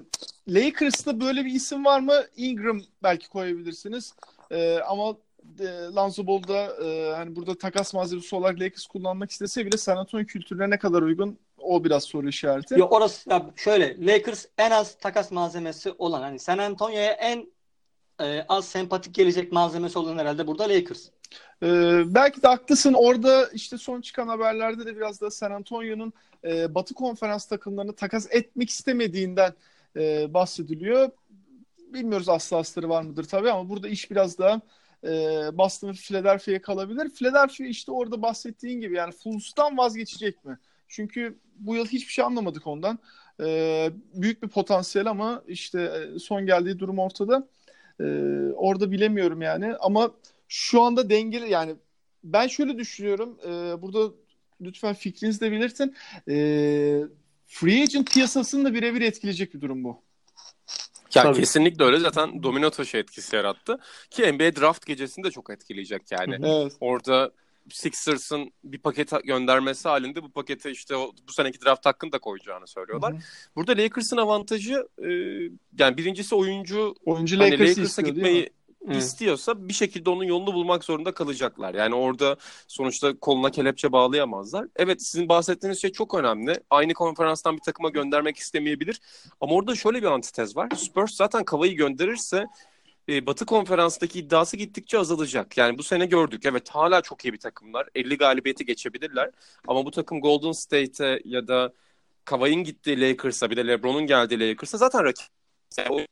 Lakers'ta 0.48 1.22
böyle 1.22 1.46
bir 1.46 1.52
isim 1.52 1.86
var 1.86 2.00
mı? 2.00 2.24
Ingram 2.38 2.82
belki 3.04 3.30
koyabilirsiniz. 3.30 4.14
E, 4.52 4.80
ama 4.80 5.16
e, 5.60 5.66
Lonzo 5.96 6.28
Ball'da 6.28 6.86
e, 6.86 7.14
hani 7.16 7.36
burada 7.36 7.58
takas 7.58 7.94
malzemesi 7.94 8.36
olarak 8.36 8.60
Lakers 8.60 8.88
kullanmak 8.88 9.32
istese 9.32 9.66
bile 9.66 9.78
San 9.78 9.98
Antonio 9.98 10.26
kültürüne 10.26 10.70
ne 10.70 10.80
kadar 10.80 11.02
uygun 11.02 11.38
o 11.58 11.84
biraz 11.84 12.04
soru 12.04 12.30
işareti. 12.30 12.80
Yok 12.80 12.94
orası 12.94 13.30
ya 13.30 13.46
şöyle 13.56 14.06
Lakers 14.06 14.46
en 14.58 14.72
az 14.72 14.98
takas 14.98 15.32
malzemesi 15.32 15.92
olan 15.98 16.22
hani 16.22 16.40
San 16.40 16.58
Antonio'ya 16.58 17.12
en 17.12 17.48
e, 18.22 18.46
az 18.50 18.66
sempatik 18.66 19.16
gelecek 19.16 19.52
malzemesi 19.52 20.00
olan 20.00 20.18
herhalde 20.18 20.48
burada 20.48 20.70
Lakers. 20.70 21.10
Ee, 21.64 22.02
belki 22.06 22.42
de 22.42 22.48
haklısın. 22.48 22.94
Orada 22.94 23.50
işte 23.50 23.78
son 23.78 24.02
çıkan 24.02 24.28
haberlerde 24.28 24.86
de 24.86 24.96
biraz 24.96 25.22
da 25.22 25.32
San 25.32 25.52
Antonio'nun 25.52 26.14
e, 26.44 26.76
Batı 26.76 26.94
Konferans 26.94 27.46
takımlarını 27.46 27.96
takas 27.96 28.28
etmek 28.32 28.70
istemediğinden 28.70 29.54
e, 29.96 30.34
bahsediliyor. 30.34 31.10
Bilmiyoruz 31.94 32.30
aslı 32.30 32.58
astarı 32.58 32.90
var 32.90 33.02
mıdır 33.02 33.24
tabii 33.24 33.52
ama 33.52 33.70
burada 33.70 33.88
iş 33.88 34.12
biraz 34.12 34.38
daha 34.38 34.62
e, 35.04 35.10
Boston 35.58 35.94
Philadelphia'ya 35.94 36.62
kalabilir. 36.62 37.10
Philadelphia 37.10 37.66
işte 37.66 37.92
orada 37.92 38.22
bahsettiğin 38.22 38.82
gibi 38.82 38.96
yani 38.96 39.12
Fulls'tan 39.12 39.78
vazgeçecek 39.78 40.46
mi? 40.46 40.58
Çünkü 40.88 41.40
bu 41.56 41.76
yıl 41.76 41.86
hiçbir 41.86 42.12
şey 42.12 42.26
anlamadık 42.26 42.68
ondan. 42.68 43.00
E, 43.44 43.90
büyük 44.14 44.44
bir 44.44 44.48
potansiyel 44.48 45.08
ama 45.08 45.44
işte 45.48 45.82
e, 45.82 46.20
son 46.20 46.46
geldiği 46.46 46.80
durum 46.80 47.00
ortada. 47.00 47.48
E, 48.00 48.06
orada 48.56 48.92
bilemiyorum 48.92 49.42
yani 49.42 49.76
ama 49.80 50.12
şu 50.48 50.82
anda 50.82 51.10
dengeli 51.10 51.50
yani 51.50 51.76
ben 52.24 52.48
şöyle 52.48 52.78
düşünüyorum. 52.78 53.38
E, 53.46 53.82
burada 53.82 54.14
lütfen 54.62 54.94
fikrinizi 54.94 55.42
de 55.42 55.52
belirtin. 55.52 55.96
E, 56.28 56.36
free 57.48 57.82
agent 57.82 58.14
piyasasını 58.14 58.66
da 58.66 58.74
birebir 58.74 59.02
etkileyecek 59.02 59.54
bir 59.54 59.62
durum 59.62 59.84
bu. 59.84 60.02
Ya 61.16 61.24
Tabii. 61.24 61.40
kesinlikle 61.40 61.84
öyle 61.84 62.00
zaten 62.00 62.44
domino 62.44 62.70
taşı 62.70 62.98
etkisi 62.98 63.36
yarattı 63.36 63.80
ki 64.10 64.34
NBA 64.34 64.56
draft 64.56 64.86
gecesini 64.86 65.26
de 65.26 65.32
çok 65.32 65.50
etkileyecek 65.50 66.12
yani. 66.12 66.38
Evet. 66.44 66.74
Orada 66.80 67.32
Sixers'ın 67.70 68.52
bir 68.64 68.78
paket 68.78 69.12
göndermesi 69.24 69.90
halinde 69.90 70.24
bu 70.24 70.30
pakete 70.30 70.72
işte 70.72 70.96
o, 70.96 71.12
bu 71.28 71.34
seneki 71.34 71.62
draft 71.62 71.86
hakkını 71.86 72.12
da 72.12 72.20
koyacağını 72.20 72.68
söylüyorlar. 72.68 73.14
Hı 73.14 73.18
hı. 73.18 73.22
Burada 73.56 73.72
Lakers'ın 73.72 74.18
avantajı 74.18 74.88
e, 74.98 75.10
yani 75.80 75.98
birincisi 75.98 76.36
oyuncu 76.36 76.96
Oyuncu 77.06 77.40
hani 77.40 77.52
Lakers'ı 77.52 77.70
Lakers'a 77.72 77.82
istiyor 77.82 78.08
gitmeyi 78.08 78.50
istiyorsa 78.88 79.68
bir 79.68 79.74
şekilde 79.74 80.10
onun 80.10 80.24
yolunu 80.24 80.54
bulmak 80.54 80.84
zorunda 80.84 81.12
kalacaklar. 81.12 81.74
Yani 81.74 81.96
orada 81.96 82.38
sonuçta 82.68 83.20
koluna 83.20 83.52
kelepçe 83.52 83.92
bağlayamazlar. 83.92 84.68
Evet 84.76 85.04
sizin 85.04 85.30
bahsettiğiniz 85.30 85.82
şey 85.82 85.92
çok 85.92 86.16
önemli. 86.16 86.60
Aynı 86.70 86.94
konferanstan 86.94 87.58
bir 87.58 87.62
takıma 87.62 87.90
göndermek 87.90 88.38
istemeyebilir. 88.38 89.02
Ama 89.42 89.54
orada 89.54 89.76
şöyle 89.76 90.02
bir 90.02 90.08
antitez 90.08 90.56
var. 90.56 90.70
Spurs 90.76 91.16
zaten 91.16 91.44
Kava'yı 91.44 91.76
gönderirse 91.76 92.46
e, 93.10 93.26
Batı 93.26 93.46
konferanstaki 93.46 94.20
iddiası 94.20 94.58
gittikçe 94.58 95.00
azalacak. 95.00 95.58
Yani 95.58 95.78
bu 95.78 95.84
sene 95.84 96.06
gördük. 96.06 96.46
Evet 96.46 96.70
hala 96.70 97.02
çok 97.02 97.26
iyi 97.26 97.34
bir 97.34 97.40
takımlar. 97.40 97.88
50 97.96 98.18
galibiyeti 98.18 98.66
geçebilirler. 98.66 99.32
Ama 99.68 99.86
bu 99.86 99.92
takım 99.92 100.22
Golden 100.22 100.52
State'e 100.52 101.22
ya 101.26 101.48
da 101.48 101.74
Kavai'nin 102.26 102.64
gittiği 102.64 103.02
Lakers'a 103.02 103.50
bir 103.50 103.58
de 103.58 103.68
LeBron'un 103.68 104.08
geldiği 104.08 104.40
Lakers'a 104.40 104.78
zaten 104.78 105.04
rakip. 105.04 105.28
Yani 105.78 106.08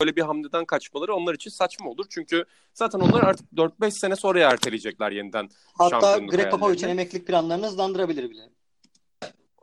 böyle 0.00 0.16
bir 0.16 0.22
hamleden 0.22 0.64
kaçmaları 0.64 1.14
onlar 1.14 1.34
için 1.34 1.50
saçma 1.50 1.90
olur. 1.90 2.06
Çünkü 2.10 2.44
zaten 2.74 3.00
onlar 3.00 3.22
artık 3.22 3.52
4-5 3.52 3.90
sene 3.90 4.16
sonra 4.16 4.40
erteleyecekler 4.40 5.12
yeniden. 5.12 5.48
Hatta 5.78 6.18
Greg 6.18 6.50
Popovich'in 6.50 6.88
emeklilik 6.88 7.26
planlarını 7.26 7.66
hızlandırabilir 7.66 8.30
bile. 8.30 8.48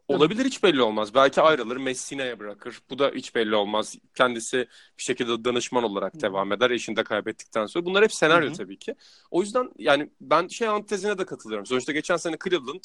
Olabilir 0.10 0.46
hiç 0.46 0.64
belli 0.64 0.82
olmaz. 0.82 1.14
Belki 1.14 1.42
ayrılır, 1.42 1.78
Messine'ye 1.78 2.40
bırakır. 2.40 2.80
Bu 2.90 3.00
da 3.00 3.12
hiç 3.16 3.36
belli 3.36 3.56
olmaz. 3.56 3.96
Kendisi 4.16 4.58
bir 4.98 5.04
şekilde 5.04 5.46
danışman 5.46 5.84
olarak 5.84 6.22
devam 6.22 6.52
eder. 6.52 6.72
Eşini 6.72 6.96
de 6.96 7.04
kaybettikten 7.04 7.66
sonra. 7.66 7.86
Bunlar 7.86 8.04
hep 8.04 8.14
senaryo 8.14 8.48
Hı 8.48 8.54
hı. 8.54 8.58
tabii 8.58 8.80
ki. 8.80 8.96
O 9.32 9.42
yüzden 9.42 9.72
yani 9.78 10.10
ben 10.22 10.48
şey 10.48 10.68
antitezine 10.68 11.18
de 11.18 11.26
katılıyorum. 11.26 11.66
Sonuçta 11.66 11.92
geçen 11.92 12.18
sene 12.18 12.38
Cleveland 12.44 12.84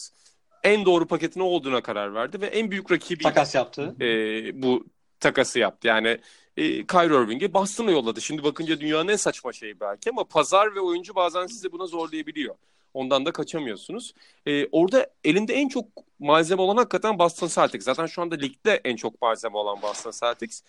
en 0.62 0.84
doğru 0.84 1.06
paketin 1.06 1.40
o 1.40 1.44
olduğuna 1.44 1.80
karar 1.80 2.14
verdi 2.14 2.40
ve 2.40 2.46
en 2.46 2.70
büyük 2.70 2.92
rakibi 2.92 3.22
Takas 3.22 3.54
yaptı. 3.54 3.94
e, 4.00 4.62
bu 4.62 4.86
takası 5.20 5.58
yaptı. 5.58 5.88
Yani 5.88 6.18
e, 6.56 6.86
Kyrie 6.86 7.24
Irving'i 7.24 7.54
Boston'a 7.54 7.90
yolladı. 7.90 8.20
Şimdi 8.20 8.44
bakınca 8.44 8.80
dünyanın 8.80 9.08
en 9.08 9.16
saçma 9.16 9.52
şeyi 9.52 9.80
belki 9.80 10.10
ama 10.10 10.24
pazar 10.24 10.74
ve 10.74 10.80
oyuncu 10.80 11.14
bazen 11.14 11.46
sizi 11.46 11.72
buna 11.72 11.86
zorlayabiliyor. 11.86 12.54
Ondan 12.94 13.26
da 13.26 13.32
kaçamıyorsunuz. 13.32 14.14
E, 14.46 14.66
orada 14.66 15.10
elinde 15.24 15.54
en 15.54 15.68
çok 15.68 15.86
malzeme 16.18 16.62
olan 16.62 16.76
hakikaten 16.76 17.18
Boston 17.18 17.48
Celtics. 17.48 17.84
Zaten 17.84 18.06
şu 18.06 18.22
anda 18.22 18.34
ligde 18.34 18.80
en 18.84 18.96
çok 18.96 19.22
malzeme 19.22 19.56
olan 19.56 19.82
Boston 19.82 20.12
Celtics. 20.20 20.62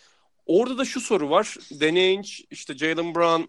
Orada 0.45 0.77
da 0.77 0.85
şu 0.85 1.01
soru 1.01 1.29
var. 1.29 1.57
Danny 1.81 1.99
Ainge, 1.99 2.29
işte 2.51 2.77
Jalen 2.77 3.15
Brown, 3.15 3.41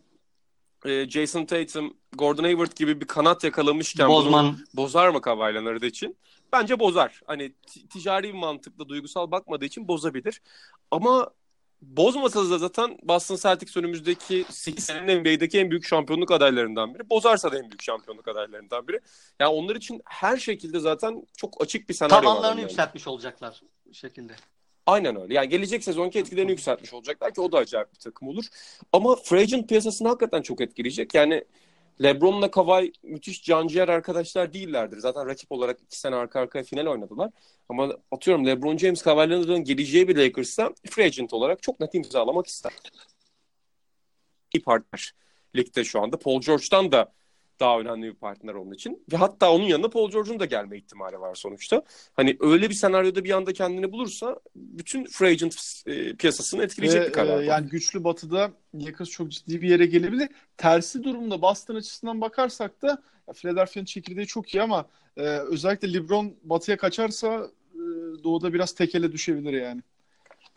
e, 0.89 1.11
Jason 1.11 1.45
Tatum, 1.45 1.97
Gordon 2.13 2.45
Hayward 2.45 2.73
gibi 2.77 3.01
bir 3.01 3.07
kanat 3.07 3.45
yakalamışken 3.45 4.09
Bozman. 4.09 4.59
bozar 4.75 5.09
mı 5.09 5.21
Leonard 5.27 5.83
için? 5.83 6.17
Bence 6.53 6.79
bozar. 6.79 7.21
Hani 7.27 7.53
ticari 7.91 8.29
bir 8.29 8.39
mantıkla 8.39 8.89
duygusal 8.89 9.31
bakmadığı 9.31 9.65
için 9.65 9.89
bozabilir. 9.89 10.43
Ama 10.91 11.31
bozmasa 11.83 12.51
da 12.51 12.59
zaten 12.59 12.99
Boston 13.03 13.37
Celtics 13.37 13.77
önümüzdeki 13.77 14.45
8 14.51 14.85
senenin 14.85 15.21
NBA'deki 15.21 15.61
en 15.61 15.71
büyük 15.71 15.87
şampiyonluk 15.87 16.31
adaylarından 16.31 16.95
biri. 16.95 17.11
Bozarsa 17.11 17.53
da 17.53 17.57
en 17.57 17.63
büyük 17.63 17.83
şampiyonluk 17.83 18.29
adaylarından 18.29 18.89
biri. 18.89 19.01
Yani 19.41 19.51
onlar 19.51 19.77
için 19.77 20.03
her 20.05 20.37
şekilde 20.37 20.81
zaten 20.81 21.27
çok 21.37 21.63
açık 21.63 21.89
bir 21.89 21.95
senaryo 21.95 22.17
var. 22.17 22.23
Tavanlarını 22.23 22.47
onların. 22.47 22.63
yükseltmiş 22.63 23.07
olacaklar 23.07 23.63
şekilde. 23.93 24.33
Aynen 24.87 25.21
öyle. 25.21 25.35
Yani 25.35 25.49
gelecek 25.49 25.85
sezonki 25.85 26.19
etkilerini 26.19 26.51
yükseltmiş 26.51 26.95
olacaklar 26.95 27.35
ki 27.35 27.41
o 27.41 27.53
da 27.53 27.59
acayip 27.59 27.95
bir 27.95 27.99
takım 27.99 28.29
olur. 28.29 28.45
Ama 28.93 29.17
free 29.17 29.41
agent 29.41 29.69
piyasasını 29.69 30.09
hakikaten 30.09 30.43
çok 30.43 30.61
etkileyecek. 30.61 31.15
Yani 31.15 31.45
LeBron'la 32.03 32.51
Kawhi 32.51 32.93
müthiş 33.03 33.45
canciğer 33.45 33.89
arkadaşlar 33.89 34.53
değillerdir. 34.53 34.99
Zaten 34.99 35.27
rakip 35.27 35.53
olarak 35.53 35.81
iki 35.83 35.99
sene 35.99 36.17
arka 36.17 36.41
arkaya 36.41 36.65
final 36.65 36.87
oynadılar. 36.87 37.31
Ama 37.69 37.97
atıyorum 38.11 38.47
LeBron 38.47 38.77
James 38.77 39.03
Kawhi 39.03 39.31
Leonard'ın 39.31 39.65
geleceği 39.65 40.09
bir 40.09 40.17
Lakers'ta 40.17 40.73
free 40.91 41.05
agent 41.05 41.33
olarak 41.33 41.63
çok 41.63 41.81
net 41.81 41.95
imzalamak 41.95 42.47
ister. 42.47 42.73
İyi 44.55 44.63
partner 44.63 45.15
ligde 45.57 45.85
şu 45.85 46.01
anda. 46.01 46.19
Paul 46.19 46.41
George'dan 46.41 46.93
da 46.93 47.13
daha 47.61 47.81
önemli 47.81 48.07
bir 48.09 48.15
partner 48.15 48.55
onun 48.55 48.73
için. 48.73 49.05
Ve 49.13 49.17
hatta 49.17 49.53
onun 49.53 49.65
yanına 49.65 49.89
Paul 49.89 50.11
George'un 50.11 50.41
da 50.41 50.45
gelme 50.45 50.77
ihtimali 50.77 51.21
var 51.21 51.35
sonuçta. 51.35 51.83
Hani 52.15 52.37
öyle 52.41 52.71
bir 52.71 52.75
senaryoda 52.75 53.25
bir 53.25 53.31
anda 53.31 53.53
kendini 53.53 53.93
bulursa 53.93 54.41
bütün 54.57 55.05
free 55.05 55.29
agent 55.31 55.57
e, 55.87 56.17
piyasasını 56.17 56.63
etkileyecek 56.65 57.03
Ve, 57.03 57.07
bir 57.07 57.13
karar. 57.13 57.41
e, 57.41 57.45
yani 57.47 57.69
güçlü 57.69 58.05
batıda 58.05 58.51
Lakers 58.75 59.09
çok 59.11 59.31
ciddi 59.31 59.63
bir 59.63 59.69
yere 59.69 59.87
gelebilir. 59.87 60.29
Tersi 60.57 61.05
durumda 61.05 61.43
Boston 61.43 61.75
açısından 61.75 62.21
bakarsak 62.21 62.83
da 62.83 63.03
Philadelphia'nın 63.35 63.87
çekirdeği 63.87 64.27
çok 64.27 64.55
iyi 64.55 64.63
ama 64.63 64.87
e, 65.17 65.23
özellikle 65.23 65.93
LeBron 65.93 66.35
batıya 66.43 66.77
kaçarsa 66.77 67.51
e, 67.75 67.79
doğuda 68.25 68.53
biraz 68.53 68.73
tekele 68.73 69.13
düşebilir 69.13 69.53
yani. 69.53 69.83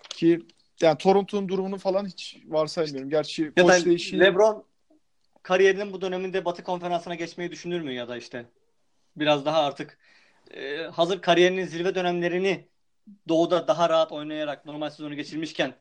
Ki 0.10 0.42
yani 0.82 0.98
Toronto'nun 0.98 1.50
durumunu 1.50 1.78
falan 1.78 2.06
hiç 2.06 2.38
varsaymıyorum. 2.48 3.10
Gerçi 3.10 3.52
Ya 3.58 3.64
koç 3.64 3.86
değişiği 3.86 4.20
LeBron 4.22 4.64
kariyerinin 5.44 5.94
bu 5.94 6.02
döneminde 6.02 6.46
Batı 6.46 6.64
konferansına 6.64 7.16
geçmeyi 7.16 7.52
düşünür 7.52 7.82
mü 7.82 7.92
ya 7.94 8.08
da 8.08 8.18
işte 8.18 8.46
biraz 9.16 9.46
daha 9.46 9.64
artık 9.64 9.98
e, 10.52 10.78
hazır 10.84 11.22
kariyerinin 11.22 11.66
zirve 11.66 11.96
dönemlerini 11.96 12.68
doğuda 13.28 13.68
daha 13.68 13.90
rahat 13.90 14.12
oynayarak 14.12 14.66
normal 14.66 14.90
sezonu 14.90 15.16
geçirmişken 15.16 15.74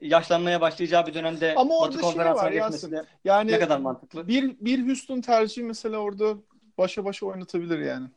yaşlanmaya 0.00 0.60
başlayacağı 0.60 1.06
bir 1.06 1.14
dönemde 1.14 1.54
Ama 1.56 1.80
Batı 1.80 1.92
şey 1.92 2.00
konferansına 2.00 2.44
var 2.44 2.52
geçmesi 2.52 2.90
de 2.90 3.04
yani 3.24 3.52
ne 3.52 3.58
kadar 3.58 3.78
mantıklı? 3.78 4.28
bir 4.28 4.56
bir 4.60 4.86
Houston 4.86 5.20
tercihi 5.20 5.64
mesela 5.64 5.98
orada 5.98 6.34
başa 6.78 7.04
başa 7.04 7.26
oynatabilir 7.26 7.78
yani. 7.78 8.08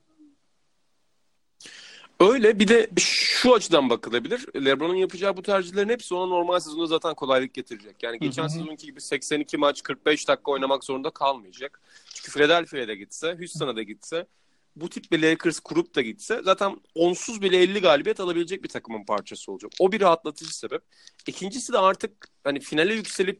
Öyle 2.20 2.60
bir 2.60 2.68
de 2.68 2.90
şu 3.00 3.56
açıdan 3.56 3.90
bakılabilir. 3.90 4.46
LeBron'un 4.66 4.96
yapacağı 4.96 5.38
bu 5.38 5.42
tercihlerin 5.42 5.90
hepsi 5.90 6.16
ona 6.16 6.26
normal 6.26 6.60
sezonda 6.60 6.86
zaten 6.86 7.14
kolaylık 7.14 7.54
getirecek. 7.54 8.04
Yani 8.04 8.20
geçen 8.20 8.44
Hı 8.44 8.48
hı. 8.48 8.52
sezonki 8.52 8.86
gibi 8.86 9.02
82 9.02 9.58
maç 9.58 9.84
45 9.84 10.28
dakika 10.28 10.52
oynamak 10.52 10.84
zorunda 10.84 11.10
kalmayacak. 11.10 11.82
Çünkü 12.14 12.32
Philadelphia'ya 12.32 12.88
da 12.88 12.94
gitse, 12.94 13.36
Houston'a 13.40 13.76
da 13.76 13.84
gitse, 13.84 14.28
bu 14.76 14.90
tip 14.90 15.12
bir 15.12 15.22
Lakers 15.22 15.60
kurup 15.60 15.96
da 15.96 16.02
gitse 16.02 16.42
zaten 16.44 16.78
onsuz 16.96 17.42
bile 17.42 17.58
50 17.58 17.82
galibiyet 17.82 18.20
alabilecek 18.20 18.64
bir 18.64 18.70
takımın 18.70 19.06
parçası 19.06 19.52
olacak. 19.52 19.72
O 19.80 19.92
bir 19.92 20.02
rahatlatıcı 20.02 20.58
sebep. 20.58 20.82
İkincisi 21.28 21.74
de 21.74 21.78
artık 21.78 22.28
hani 22.44 22.60
finale 22.60 22.94
yükselip 22.94 23.40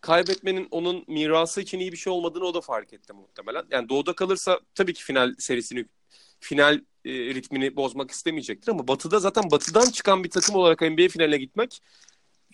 kaybetmenin 0.00 0.68
onun 0.70 1.04
mirası 1.08 1.60
için 1.60 1.78
iyi 1.78 1.92
bir 1.92 1.96
şey 1.96 2.12
olmadığını 2.12 2.44
o 2.44 2.54
da 2.54 2.60
fark 2.60 2.92
etti 2.92 3.12
muhtemelen. 3.12 3.64
Yani 3.70 3.88
doğuda 3.88 4.12
kalırsa 4.12 4.60
tabii 4.74 4.94
ki 4.94 5.04
final 5.04 5.34
serisini 5.38 5.86
final 6.40 6.80
e, 7.04 7.10
ritmini 7.10 7.76
bozmak 7.76 8.10
istemeyecektir 8.10 8.72
ama 8.72 8.88
Batı'da 8.88 9.18
zaten 9.18 9.50
Batı'dan 9.50 9.90
çıkan 9.90 10.24
bir 10.24 10.30
takım 10.30 10.54
olarak 10.54 10.80
NBA 10.80 11.08
finaline 11.08 11.38
gitmek 11.38 11.80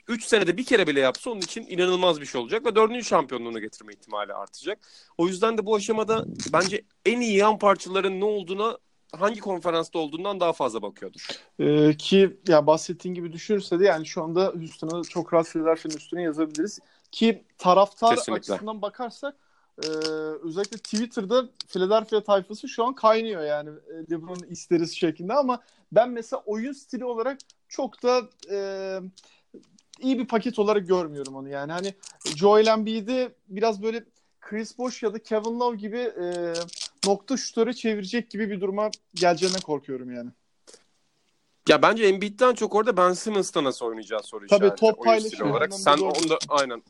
3 0.09 0.24
senede 0.24 0.57
bir 0.57 0.64
kere 0.64 0.87
bile 0.87 1.00
yapsa 1.00 1.31
onun 1.31 1.40
için 1.40 1.66
inanılmaz 1.68 2.20
bir 2.20 2.26
şey 2.26 2.40
olacak 2.40 2.66
ve 2.66 2.74
4. 2.74 3.05
şampiyonluğunu 3.05 3.61
getirme 3.61 3.92
ihtimali 3.92 4.35
artacak. 4.35 4.78
O 5.18 5.26
yüzden 5.26 5.59
de 5.59 5.66
bu 5.66 5.74
aşamada 5.74 6.24
bence 6.52 6.85
en 7.07 7.20
iyi 7.20 7.37
yan 7.37 7.59
parçaların 7.59 8.20
ne 8.20 8.24
olduğuna 8.24 8.78
hangi 9.12 9.40
konferansta 9.40 9.98
olduğundan 9.98 10.40
daha 10.40 10.52
fazla 10.52 10.83
bakıyordur. 10.83 11.26
Ee, 11.61 11.96
ki 11.96 12.37
ya 12.48 12.66
bahsettiğin 12.66 13.14
gibi 13.14 13.33
düşünürse 13.33 13.81
de 13.81 13.85
yani 13.85 14.07
şu 14.07 14.22
anda 14.22 14.46
Houston'ı 14.46 15.02
çok 15.02 15.35
rahat 15.35 15.48
Philadelphia'nın 15.48 15.96
üstüne 15.96 16.22
yazabiliriz. 16.22 16.78
Ki 17.12 17.44
taraftar 17.59 18.16
Kesinlikle. 18.16 18.53
açısından 18.55 18.83
bakarsak 18.83 19.37
e, 19.85 19.87
özellikle 20.42 20.77
Twitter'da 20.77 21.48
Philadelphia 21.68 22.22
tayfası 22.22 22.68
şu 22.68 22.85
an 22.85 22.94
kaynıyor 22.94 23.42
yani 23.42 23.70
e, 23.70 24.11
LeBron'un 24.11 24.46
isteriz 24.51 24.96
şeklinde 24.96 25.35
ama 25.35 25.62
ben 25.92 26.11
mesela 26.11 26.42
oyun 26.46 26.72
stili 26.72 27.05
olarak 27.05 27.38
çok 27.68 28.03
da 28.03 28.22
e, 28.51 28.59
iyi 30.01 30.18
bir 30.18 30.27
paket 30.27 30.59
olarak 30.59 30.88
görmüyorum 30.88 31.35
onu 31.35 31.48
yani. 31.48 31.72
Hani 31.72 31.94
Joel 32.37 32.66
Embiid'i 32.66 33.35
biraz 33.48 33.83
böyle 33.83 34.05
Chris 34.40 34.79
Bosh 34.79 35.03
ya 35.03 35.14
da 35.14 35.18
Kevin 35.18 35.61
Love 35.61 35.77
gibi 35.77 35.98
e, 35.98 36.55
nokta 37.07 37.37
şutörü 37.37 37.75
çevirecek 37.75 38.31
gibi 38.31 38.51
bir 38.51 38.61
duruma 38.61 38.90
geleceğine 39.14 39.59
korkuyorum 39.59 40.14
yani. 40.14 40.31
Ya 41.68 41.83
bence 41.83 42.05
Embiid'den 42.05 42.55
çok 42.55 42.75
orada 42.75 42.96
Ben 42.96 43.12
Simmons'ta 43.12 43.64
nasıl 43.64 43.87
oynayacağı 43.87 44.22
soru 44.22 44.46
Tabii 44.46 44.64
işareti. 44.64 44.81
top 44.81 45.05
paylaşımı 45.05 45.53
olarak. 45.53 45.75
Sen 45.75 45.98
doğru. 45.98 46.09
onda 46.09 46.38
aynen. 46.48 46.83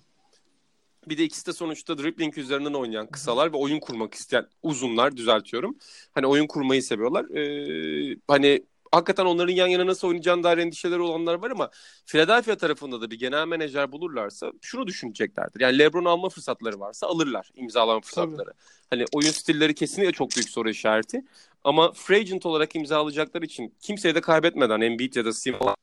Bir 1.08 1.18
de 1.18 1.24
ikisi 1.24 1.46
de 1.46 1.52
sonuçta 1.52 1.98
dribbling 1.98 2.38
üzerinden 2.38 2.72
oynayan 2.72 3.06
kısalar 3.06 3.52
ve 3.52 3.56
oyun 3.56 3.80
kurmak 3.80 4.14
isteyen 4.14 4.46
uzunlar 4.62 5.16
düzeltiyorum. 5.16 5.78
Hani 6.14 6.26
oyun 6.26 6.46
kurmayı 6.46 6.82
seviyorlar. 6.82 7.24
Ee, 7.36 8.16
hani 8.28 8.66
hakikaten 8.92 9.26
onların 9.26 9.52
yan 9.52 9.66
yana 9.66 9.86
nasıl 9.86 10.08
oynayacağına 10.08 10.42
dair 10.42 10.58
endişeleri 10.58 11.00
olanlar 11.00 11.34
var 11.34 11.50
ama 11.50 11.70
Philadelphia 12.06 12.56
tarafında 12.56 13.00
da 13.00 13.10
bir 13.10 13.18
genel 13.18 13.46
menajer 13.48 13.92
bulurlarsa 13.92 14.52
şunu 14.60 14.86
düşüneceklerdir. 14.86 15.60
Yani 15.60 15.78
LeBron 15.78 16.04
alma 16.04 16.28
fırsatları 16.28 16.80
varsa 16.80 17.06
alırlar 17.06 17.50
imzalama 17.54 18.00
fırsatları. 18.00 18.50
Hani 18.90 19.04
oyun 19.12 19.30
stilleri 19.30 19.74
kesinlikle 19.74 20.12
çok 20.12 20.36
büyük 20.36 20.48
soru 20.50 20.70
işareti. 20.70 21.24
Ama 21.64 21.92
free 21.92 22.18
agent 22.18 22.46
olarak 22.46 22.76
imzalayacaklar 22.76 23.42
için 23.42 23.74
kimseyi 23.80 24.14
de 24.14 24.20
kaybetmeden 24.20 24.80
Embiid 24.80 25.14
ya 25.14 25.24
da 25.24 25.32
Simmons 25.32 25.74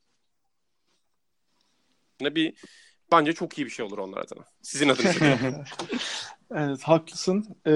Ne 2.22 2.36
bir 2.36 2.54
bence 3.12 3.34
çok 3.34 3.58
iyi 3.58 3.66
bir 3.66 3.72
şey 3.72 3.86
olur 3.86 3.98
onlar 3.98 4.18
adına. 4.18 4.46
Sizin 4.62 4.90
adınız. 4.90 5.16
evet 6.52 6.84
haklısın. 6.84 7.46
Ee, 7.68 7.72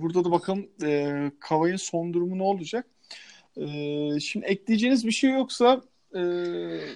burada 0.00 0.24
da 0.24 0.30
bakalım 0.30 0.68
e, 0.82 1.30
Kavay'ın 1.40 1.76
son 1.76 2.14
durumu 2.14 2.38
ne 2.38 2.42
olacak? 2.42 2.86
Ee, 3.56 4.20
şimdi 4.20 4.46
ekleyeceğiniz 4.46 5.06
bir 5.06 5.12
şey 5.12 5.30
yoksa 5.30 5.82
e, 6.14 6.20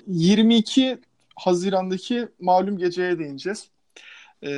22 0.07 0.99
Haziran'daki 1.37 2.29
malum 2.41 2.79
geceye 2.79 3.19
değineceğiz. 3.19 3.69
Ee, 4.43 4.51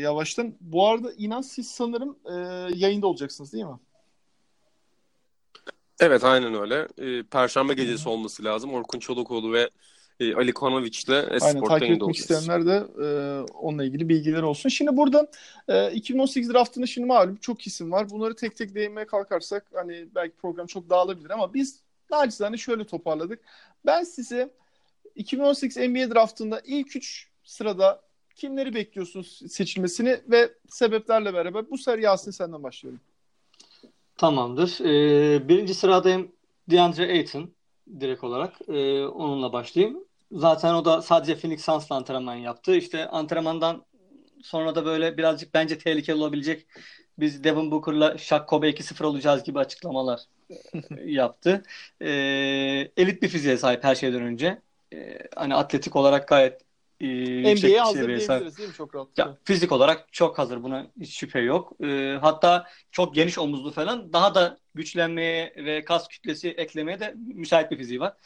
yavaştan. 0.00 0.54
Bu 0.60 0.88
arada 0.88 1.12
inan 1.12 1.40
siz 1.40 1.70
sanırım 1.70 2.18
e, 2.24 2.34
yayında 2.74 3.06
olacaksınız 3.06 3.52
değil 3.52 3.64
mi? 3.64 3.78
Evet 6.00 6.24
aynen 6.24 6.54
öyle. 6.54 6.88
Ee, 6.98 7.22
Perşembe 7.22 7.74
gecesi 7.74 8.08
olması 8.08 8.44
lazım. 8.44 8.74
Orkun 8.74 8.98
Çolakoğlu 8.98 9.52
ve 9.52 9.70
e, 10.20 10.34
Ali 10.34 10.52
Konoviç'le 10.52 11.08
Aynen 11.40 11.64
takip 11.64 11.90
etmek 11.90 12.16
isteyenler 12.16 12.66
de 12.66 12.86
e, 13.04 13.06
onunla 13.52 13.84
ilgili 13.84 14.08
bilgiler 14.08 14.42
olsun. 14.42 14.68
Şimdi 14.68 14.96
burada 14.96 15.30
e, 15.68 15.92
2018 15.92 16.52
draftında 16.52 16.86
şimdi 16.86 17.06
malum 17.06 17.36
çok 17.36 17.66
isim 17.66 17.92
var. 17.92 18.10
Bunları 18.10 18.36
tek 18.36 18.56
tek 18.56 18.74
değinmeye 18.74 19.06
kalkarsak 19.06 19.66
hani 19.74 20.06
belki 20.14 20.36
program 20.36 20.66
çok 20.66 20.90
dağılabilir 20.90 21.30
ama 21.30 21.54
biz 21.54 21.80
nacizane 22.10 22.56
şöyle 22.56 22.84
toparladık. 22.84 23.40
Ben 23.86 24.02
size 24.04 24.50
2018 25.16 25.76
NBA 25.76 26.14
draftında 26.14 26.60
ilk 26.64 26.96
3 26.96 27.28
sırada 27.44 28.02
kimleri 28.36 28.74
bekliyorsunuz 28.74 29.42
seçilmesini 29.48 30.20
ve 30.28 30.52
sebeplerle 30.68 31.34
beraber 31.34 31.70
bu 31.70 31.78
sefer 31.78 31.98
Yasin 31.98 32.30
senden 32.30 32.62
başlıyorum. 32.62 33.00
Tamamdır. 34.16 34.80
Ee, 34.80 35.48
birinci 35.48 35.74
sıradayım 35.74 36.32
DeAndre 36.70 37.12
Ayton 37.12 37.50
direkt 38.00 38.24
olarak. 38.24 38.54
Ee, 38.68 39.04
onunla 39.04 39.52
başlayayım. 39.52 40.09
Zaten 40.32 40.74
o 40.74 40.84
da 40.84 41.02
sadece 41.02 41.36
Phoenix 41.36 41.64
Suns'la 41.64 41.96
antrenman 41.96 42.34
yaptı. 42.34 42.76
İşte 42.76 43.08
antrenmandan 43.08 43.84
sonra 44.42 44.74
da 44.74 44.84
böyle 44.84 45.16
birazcık 45.16 45.54
bence 45.54 45.78
tehlikeli 45.78 46.16
olabilecek 46.16 46.66
biz 47.18 47.44
Devin 47.44 47.70
Booker'la 47.70 48.18
Shaq 48.18 48.46
Kobe 48.46 48.68
2-0 48.68 49.04
olacağız 49.04 49.44
gibi 49.44 49.58
açıklamalar 49.58 50.20
yaptı. 51.04 51.62
Ee, 52.00 52.08
elit 52.96 53.22
bir 53.22 53.28
fiziğe 53.28 53.56
sahip 53.56 53.84
her 53.84 53.94
şeyden 53.94 54.22
önce. 54.22 54.62
Ee, 54.92 55.18
hani 55.36 55.54
atletik 55.54 55.96
olarak 55.96 56.28
gayet 56.28 56.60
e, 57.00 57.06
yüksek 57.06 57.62
NBA'ye 57.62 57.80
hazır 57.80 57.98
diyebiliriz 57.98 58.26
sahip. 58.26 58.58
değil 58.58 58.68
mi 58.68 58.74
çok 58.74 58.94
rahat? 58.94 59.08
Ya, 59.18 59.36
fizik 59.44 59.72
olarak 59.72 60.12
çok 60.12 60.38
hazır 60.38 60.62
buna 60.62 60.86
hiç 61.00 61.18
şüphe 61.18 61.40
yok. 61.40 61.72
Ee, 61.84 62.18
hatta 62.20 62.66
çok 62.90 63.14
geniş 63.14 63.38
omuzlu 63.38 63.70
falan 63.70 64.12
daha 64.12 64.34
da 64.34 64.58
güçlenmeye 64.74 65.54
ve 65.56 65.84
kas 65.84 66.08
kütlesi 66.08 66.48
eklemeye 66.48 67.00
de 67.00 67.14
müsait 67.34 67.70
bir 67.70 67.76
fiziği 67.76 68.00
var. 68.00 68.16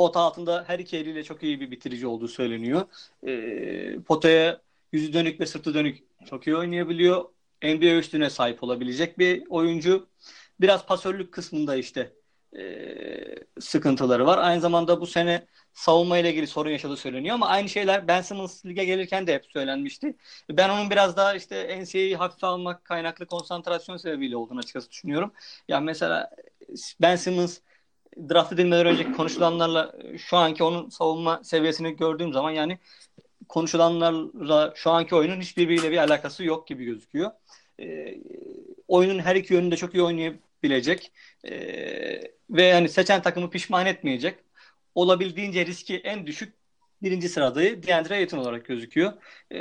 Pota 0.00 0.20
altında 0.20 0.64
her 0.66 0.78
iki 0.78 0.96
eliyle 0.96 1.24
çok 1.24 1.42
iyi 1.42 1.60
bir 1.60 1.70
bitirici 1.70 2.06
olduğu 2.06 2.28
söyleniyor. 2.28 2.82
Ee, 3.26 4.00
potaya 4.06 4.60
yüzü 4.92 5.12
dönük 5.12 5.40
ve 5.40 5.46
sırtı 5.46 5.74
dönük 5.74 5.98
çok 6.26 6.46
iyi 6.46 6.56
oynayabiliyor. 6.56 7.24
NBA 7.62 7.98
üstüne 7.98 8.30
sahip 8.30 8.62
olabilecek 8.62 9.18
bir 9.18 9.46
oyuncu. 9.48 10.08
Biraz 10.60 10.86
pasörlük 10.86 11.32
kısmında 11.32 11.76
işte 11.76 12.12
e, 12.58 12.62
sıkıntıları 13.60 14.26
var. 14.26 14.38
Aynı 14.38 14.60
zamanda 14.60 15.00
bu 15.00 15.06
sene 15.06 15.46
savunma 15.72 16.18
ile 16.18 16.30
ilgili 16.30 16.46
sorun 16.46 16.70
yaşadığı 16.70 16.96
söyleniyor 16.96 17.34
ama 17.34 17.48
aynı 17.48 17.68
şeyler 17.68 18.08
Ben 18.08 18.22
Simmons 18.22 18.66
lige 18.66 18.84
gelirken 18.84 19.26
de 19.26 19.34
hep 19.34 19.46
söylenmişti. 19.46 20.16
Ben 20.50 20.68
onun 20.68 20.90
biraz 20.90 21.16
daha 21.16 21.34
işte 21.34 21.82
NCAA'yi 21.82 22.16
hafife 22.16 22.46
almak 22.46 22.84
kaynaklı 22.84 23.26
konsantrasyon 23.26 23.96
sebebiyle 23.96 24.36
olduğunu 24.36 24.58
açıkçası 24.58 24.90
düşünüyorum. 24.90 25.32
Yani 25.68 25.84
mesela 25.84 26.30
Ben 27.00 27.16
Simmons 27.16 27.58
draft 28.16 28.52
edilmeden 28.52 28.86
önce 28.86 29.12
konuşulanlarla 29.12 29.94
şu 30.18 30.36
anki 30.36 30.64
onun 30.64 30.88
savunma 30.88 31.44
seviyesini 31.44 31.96
gördüğüm 31.96 32.32
zaman 32.32 32.50
yani 32.50 32.78
konuşulanlarla 33.48 34.72
şu 34.76 34.90
anki 34.90 35.14
oyunun 35.14 35.40
hiçbirbiriyle 35.40 35.90
bir 35.90 35.98
alakası 35.98 36.44
yok 36.44 36.68
gibi 36.68 36.84
gözüküyor. 36.84 37.30
E, 37.80 38.16
oyunun 38.88 39.18
her 39.18 39.36
iki 39.36 39.54
yönünde 39.54 39.76
çok 39.76 39.94
iyi 39.94 40.02
oynayabilecek 40.02 41.12
e, 41.44 41.52
ve 42.50 42.62
yani 42.62 42.88
seçen 42.88 43.22
takımı 43.22 43.50
pişman 43.50 43.86
etmeyecek. 43.86 44.38
Olabildiğince 44.94 45.66
riski 45.66 45.96
en 45.96 46.26
düşük 46.26 46.54
birinci 47.02 47.28
sıradayı 47.28 47.82
DeAndre 47.82 48.14
Ayton 48.14 48.38
olarak 48.38 48.64
gözüküyor. 48.64 49.12
E, 49.50 49.60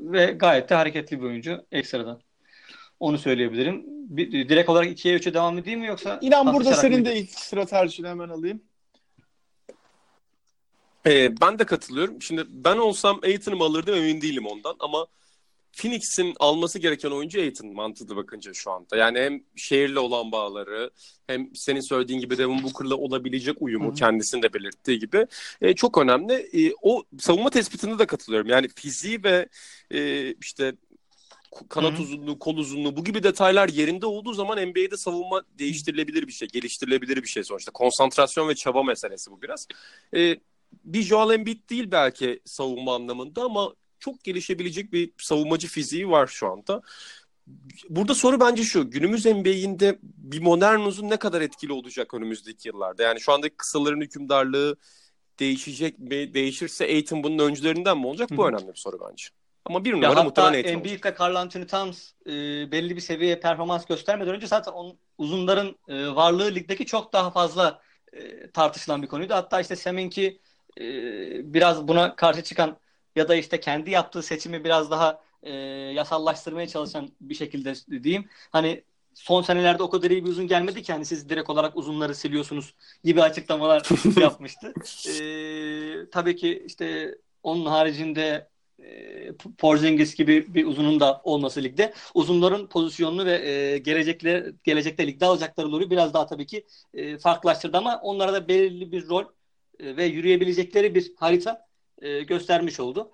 ve 0.00 0.26
gayet 0.26 0.70
de 0.70 0.74
hareketli 0.74 1.20
bir 1.20 1.26
oyuncu 1.26 1.66
ekstradan. 1.72 2.22
Onu 3.00 3.18
söyleyebilirim. 3.18 3.84
Bir, 3.86 4.48
direkt 4.48 4.68
olarak 4.68 4.88
2'ye 4.88 5.16
3'e 5.16 5.34
devam 5.34 5.58
edeyim 5.58 5.80
mi 5.80 5.86
yoksa? 5.86 6.18
İnan 6.22 6.54
burada 6.54 6.74
senin 6.74 7.04
de 7.04 7.16
ilk 7.16 7.30
sıra 7.30 7.66
tercihini 7.66 8.08
hemen 8.08 8.28
alayım. 8.28 8.62
Ee, 11.06 11.40
ben 11.40 11.58
de 11.58 11.64
katılıyorum. 11.64 12.22
Şimdi 12.22 12.44
ben 12.48 12.76
olsam 12.76 13.20
Aiton'u 13.22 13.64
alırdım 13.64 13.94
emin 13.94 14.20
değilim 14.20 14.46
ondan 14.46 14.76
ama 14.80 15.06
Phoenix'in 15.72 16.34
alması 16.40 16.78
gereken 16.78 17.10
oyuncu 17.10 17.40
Aiton 17.40 17.72
mantıklı 17.72 18.16
bakınca 18.16 18.54
şu 18.54 18.70
anda. 18.70 18.96
Yani 18.96 19.18
hem 19.18 19.40
şehirle 19.56 19.98
olan 19.98 20.32
bağları 20.32 20.90
hem 21.26 21.50
senin 21.54 21.80
söylediğin 21.80 22.20
gibi 22.20 22.38
Devin 22.38 22.62
Booker'la 22.62 22.94
olabilecek 22.94 23.56
uyumu 23.60 23.90
Hı. 23.90 23.94
kendisinin 23.94 24.42
de 24.42 24.54
belirttiği 24.54 24.98
gibi 24.98 25.26
e, 25.60 25.74
çok 25.74 25.98
önemli. 25.98 26.32
E, 26.34 26.72
o 26.82 27.02
savunma 27.18 27.50
tespitinde 27.50 27.98
de 27.98 28.06
katılıyorum. 28.06 28.48
Yani 28.48 28.68
fiziği 28.68 29.24
ve 29.24 29.48
e, 29.90 30.32
işte 30.32 30.74
kanat 31.68 31.92
Hı-hı. 31.92 32.02
uzunluğu, 32.02 32.38
kol 32.38 32.56
uzunluğu 32.56 32.96
bu 32.96 33.04
gibi 33.04 33.22
detaylar 33.22 33.68
yerinde 33.68 34.06
olduğu 34.06 34.32
zaman 34.32 34.68
NBA'de 34.68 34.96
savunma 34.96 35.42
değiştirilebilir 35.58 36.26
bir 36.26 36.32
şey, 36.32 36.48
geliştirilebilir 36.48 37.22
bir 37.22 37.28
şey 37.28 37.44
sonuçta. 37.44 37.72
Konsantrasyon 37.72 38.48
ve 38.48 38.54
çaba 38.54 38.82
meselesi 38.82 39.30
bu 39.30 39.42
biraz. 39.42 39.66
E, 40.16 40.36
bir 40.84 41.02
Joel 41.02 41.34
Embiid 41.34 41.70
değil 41.70 41.90
belki 41.90 42.40
savunma 42.44 42.94
anlamında 42.94 43.42
ama 43.42 43.74
çok 43.98 44.24
gelişebilecek 44.24 44.92
bir 44.92 45.12
savunmacı 45.18 45.68
fiziği 45.68 46.08
var 46.08 46.26
şu 46.26 46.52
anda. 46.52 46.82
Burada 47.88 48.14
soru 48.14 48.40
bence 48.40 48.62
şu. 48.62 48.90
Günümüz 48.90 49.26
NBA'inde 49.26 49.98
bir 50.02 50.42
modern 50.42 50.80
uzun 50.80 51.10
ne 51.10 51.16
kadar 51.16 51.40
etkili 51.40 51.72
olacak 51.72 52.14
önümüzdeki 52.14 52.68
yıllarda? 52.68 53.02
Yani 53.02 53.20
şu 53.20 53.32
andaki 53.32 53.56
kısaların 53.56 54.00
hükümdarlığı 54.00 54.76
değişecek 55.38 55.98
mi? 55.98 56.34
Değişirse 56.34 56.84
Aiton 56.84 57.22
bunun 57.22 57.38
öncülerinden 57.38 57.98
mi 57.98 58.06
olacak? 58.06 58.28
Bu 58.32 58.44
Hı. 58.44 58.48
önemli 58.48 58.68
bir 58.68 58.78
soru 58.78 58.98
bence. 59.10 59.26
Ama 59.64 59.84
bir 59.84 59.92
numara 59.92 60.22
muhtemelen 60.22 60.52
Aiton 60.52 60.70
Embiid 60.70 61.04
ve 61.04 61.14
Carl 61.20 61.34
Anthony 61.34 61.66
Towns 61.66 62.12
e, 62.26 62.32
belli 62.72 62.96
bir 62.96 63.00
seviyeye 63.00 63.40
performans 63.40 63.86
göstermeden 63.86 64.34
önce 64.34 64.46
zaten 64.46 64.72
onun 64.72 64.98
uzunların 65.18 65.76
e, 65.88 66.06
varlığı 66.08 66.54
ligdeki 66.54 66.86
çok 66.86 67.12
daha 67.12 67.30
fazla 67.30 67.80
e, 68.12 68.50
tartışılan 68.50 69.02
bir 69.02 69.08
konuydu. 69.08 69.34
Hatta 69.34 69.60
işte 69.60 69.76
Seminki 69.76 70.40
e, 70.80 70.84
biraz 71.54 71.88
buna 71.88 72.16
karşı 72.16 72.42
çıkan 72.42 72.78
ya 73.16 73.28
da 73.28 73.34
işte 73.34 73.60
kendi 73.60 73.90
yaptığı 73.90 74.22
seçimi 74.22 74.64
biraz 74.64 74.90
daha 74.90 75.20
e, 75.42 75.52
yasallaştırmaya 75.94 76.68
çalışan 76.68 77.10
bir 77.20 77.34
şekilde 77.34 77.74
diyeyim. 78.02 78.28
Hani 78.50 78.84
son 79.14 79.42
senelerde 79.42 79.82
o 79.82 79.90
kadar 79.90 80.10
iyi 80.10 80.24
bir 80.24 80.30
uzun 80.30 80.46
gelmedi 80.46 80.82
ki 80.82 80.92
hani 80.92 81.04
siz 81.04 81.28
direkt 81.28 81.50
olarak 81.50 81.76
uzunları 81.76 82.14
siliyorsunuz 82.14 82.74
gibi 83.04 83.22
açıklamalar 83.22 83.88
yapmıştı. 84.20 84.72
E, 85.08 86.10
tabii 86.10 86.36
ki 86.36 86.62
işte 86.66 87.14
onun 87.42 87.66
haricinde 87.66 88.48
e, 88.82 89.32
Porzingis 89.58 90.14
gibi 90.14 90.54
bir 90.54 90.66
uzunun 90.66 91.00
da 91.00 91.20
olması 91.24 91.62
ligde. 91.62 91.92
Uzunların 92.14 92.68
pozisyonunu 92.68 93.26
ve 93.26 93.48
e, 93.48 93.78
gelecekte, 93.78 94.52
gelecekte 94.64 95.06
ligde 95.06 95.26
alacakları 95.26 95.66
rolü 95.72 95.90
biraz 95.90 96.14
daha 96.14 96.26
tabii 96.26 96.46
ki 96.46 96.66
e, 96.94 97.18
farklılaştırdı 97.18 97.76
ama 97.76 98.00
onlara 98.02 98.32
da 98.32 98.48
belirli 98.48 98.92
bir 98.92 99.08
rol 99.08 99.24
e, 99.78 99.96
ve 99.96 100.04
yürüyebilecekleri 100.04 100.94
bir 100.94 101.12
harita 101.16 101.66
e, 102.02 102.22
göstermiş 102.22 102.80
oldu. 102.80 103.12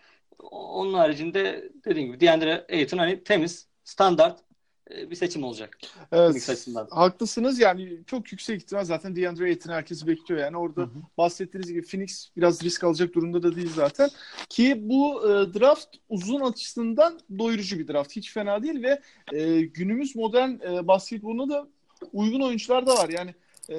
Onun 0.51 0.95
haricinde 0.95 1.71
dediğim 1.85 2.09
gibi 2.09 2.21
DeAndre 2.21 2.67
Ayton 2.73 2.99
hani 2.99 3.25
temiz, 3.25 3.69
standart 3.85 4.44
bir 4.91 5.15
seçim 5.15 5.45
olacak. 5.45 5.79
Evet, 6.13 6.67
haklısınız 6.91 7.59
yani 7.59 7.99
çok 8.07 8.33
yüksek 8.33 8.63
ihtimal 8.63 8.85
zaten 8.85 9.17
DeAndre 9.17 9.45
Ayton 9.45 9.73
herkes 9.73 10.07
bekliyor 10.07 10.41
yani 10.41 10.57
orada 10.57 10.81
hı 10.81 10.85
hı. 10.85 11.03
bahsettiğiniz 11.19 11.73
gibi 11.73 11.87
Phoenix 11.87 12.29
biraz 12.37 12.65
risk 12.65 12.85
alacak 12.85 13.15
durumda 13.15 13.43
da 13.43 13.57
değil 13.57 13.71
zaten 13.75 14.11
ki 14.49 14.81
bu 14.83 15.23
e, 15.23 15.55
draft 15.61 15.89
uzun 16.09 16.41
açısından 16.41 17.21
doyurucu 17.39 17.79
bir 17.79 17.89
draft 17.89 18.17
hiç 18.17 18.33
fena 18.33 18.63
değil 18.63 18.83
ve 18.83 19.01
e, 19.33 19.61
günümüz 19.61 20.17
modern 20.17 20.51
e, 20.51 20.87
basketboluna 20.87 21.55
da 21.55 21.67
uygun 22.13 22.41
oyuncular 22.41 22.87
da 22.87 22.95
var 22.95 23.09
yani 23.09 23.35
e, 23.71 23.79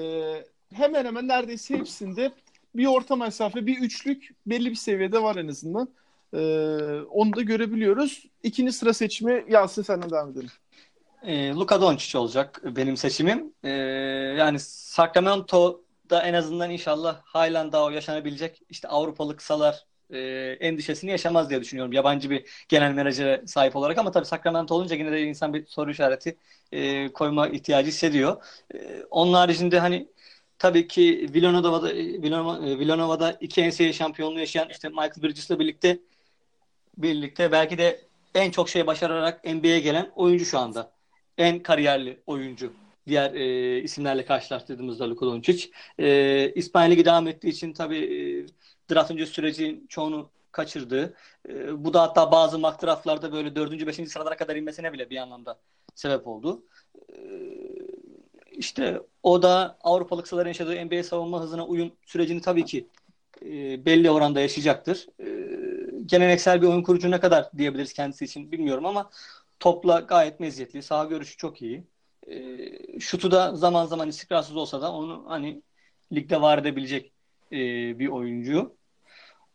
hemen 0.74 1.06
hemen 1.06 1.28
neredeyse 1.28 1.78
hepsinde 1.78 2.32
bir 2.76 2.86
orta 2.86 3.16
mesafe, 3.16 3.66
bir 3.66 3.78
üçlük 3.78 4.30
belli 4.46 4.70
bir 4.70 4.76
seviyede 4.76 5.22
var 5.22 5.36
en 5.36 5.48
azından. 5.48 5.90
Ee, 6.34 6.38
onu 7.10 7.36
da 7.36 7.42
görebiliyoruz. 7.42 8.26
İkinci 8.44 8.72
sıra 8.72 8.94
seçimi 8.94 9.46
Yasin 9.50 9.82
senden 9.82 10.10
devam 10.10 10.32
edelim. 10.32 10.50
E, 11.26 11.50
Luka 11.54 11.82
Doncic 11.82 12.18
olacak 12.18 12.62
benim 12.66 12.98
seçimim. 12.98 13.54
E, 13.64 13.70
yani 14.38 14.60
Sacramento'da 14.60 16.22
en 16.24 16.34
azından 16.34 16.72
inşallah 16.72 17.22
halen 17.24 17.72
daha 17.72 17.84
o 17.86 17.90
yaşanabilecek 17.90 18.62
işte 18.70 18.88
Avrupalı 18.88 19.36
kısalar 19.36 19.86
e, 20.10 20.20
endişesini 20.60 21.12
yaşamaz 21.12 21.50
diye 21.50 21.62
düşünüyorum. 21.62 21.94
Yabancı 21.94 22.30
bir 22.30 22.66
genel 22.70 22.92
menajere 22.92 23.44
sahip 23.48 23.76
olarak 23.76 23.98
ama 23.98 24.12
tabii 24.12 24.26
Sacramento 24.26 24.76
olunca 24.76 24.96
yine 24.96 25.12
de 25.12 25.22
insan 25.24 25.54
bir 25.54 25.66
soru 25.66 25.92
işareti 25.92 26.38
e, 26.72 27.10
koyma 27.14 27.48
ihtiyacı 27.48 27.88
hissediyor. 27.88 28.44
E, 28.76 29.04
onun 29.10 29.34
haricinde 29.34 29.80
hani 29.80 30.08
tabii 30.60 30.88
ki 30.88 31.30
Villanova'da 31.34 31.94
Villanova'da 32.80 33.32
iki 33.42 33.70
NCAA 33.70 33.94
şampiyonluğu 33.94 34.40
yaşayan 34.40 34.70
işte 34.70 34.90
Michael 34.90 35.24
Bridges'la 35.24 35.60
birlikte 35.60 36.00
birlikte 36.98 37.52
belki 37.52 37.78
de 37.78 38.02
en 38.36 38.52
çok 38.52 38.70
şey 38.70 38.88
başararak 38.88 39.44
NBA'ye 39.46 39.80
gelen 39.80 40.12
oyuncu 40.16 40.46
şu 40.46 40.60
anda. 40.60 40.95
En 41.38 41.64
kariyerli 41.64 42.24
oyuncu. 42.26 42.74
Diğer 43.08 43.34
e, 43.34 43.80
isimlerle 43.82 44.26
karşılaştırdığımızda 44.26 45.10
Luka 45.10 45.26
Doncic. 45.26 45.70
E, 46.00 46.54
İspanya 46.54 47.06
devam 47.06 47.28
ettiği 47.28 47.50
için 47.50 47.74
tabii 47.74 47.98
e, 47.98 48.94
draft 48.94 49.12
öncesi 49.12 49.32
sürecin 49.34 49.86
çoğunu 49.90 50.30
kaçırdı. 50.52 51.14
E, 51.50 51.86
bu 51.86 51.94
da 51.94 52.02
hatta 52.02 52.32
bazı 52.32 52.60
mock 52.60 52.82
draftlarda 52.84 53.32
böyle 53.34 53.56
4. 53.56 53.88
5. 53.88 54.10
sıralara 54.10 54.38
kadar 54.38 54.56
inmesine 54.56 54.94
bile 54.94 55.10
bir 55.10 55.18
anlamda 55.18 55.60
sebep 55.96 56.28
oldu. 56.28 56.64
E, 57.10 57.16
işte 58.52 59.02
o 59.24 59.42
da 59.42 59.78
Avrupalı 59.84 60.24
kısaların 60.24 60.48
yaşadığı 60.48 60.86
NBA 60.86 61.04
savunma 61.04 61.42
hızına 61.42 61.66
uyum 61.66 61.92
sürecini 62.06 62.42
tabii 62.42 62.66
ki 62.66 62.88
e, 63.42 63.86
belli 63.86 64.12
oranda 64.12 64.40
yaşayacaktır. 64.40 65.08
E, 65.20 65.28
geleneksel 66.06 66.62
bir 66.62 66.68
oyun 66.68 66.84
kurucu 66.84 67.12
ne 67.12 67.20
kadar 67.20 67.52
diyebiliriz 67.58 67.94
kendisi 67.94 68.26
için 68.26 68.52
bilmiyorum 68.52 68.86
ama 68.86 69.10
topla 69.60 70.00
gayet 70.00 70.40
meziyetli. 70.40 70.84
Sağ 70.84 71.06
görüşü 71.06 71.38
çok 71.38 71.62
iyi. 71.62 71.88
E, 72.28 73.00
şutu 73.00 73.32
da 73.32 73.56
zaman 73.56 73.86
zaman 73.86 74.10
istikrarsız 74.10 74.56
olsa 74.56 74.82
da 74.82 74.92
onu 74.94 75.26
hani 75.28 75.62
ligde 76.14 76.42
var 76.42 76.58
edebilecek 76.58 77.14
e, 77.52 77.58
bir 78.00 78.08
oyuncu. 78.08 78.78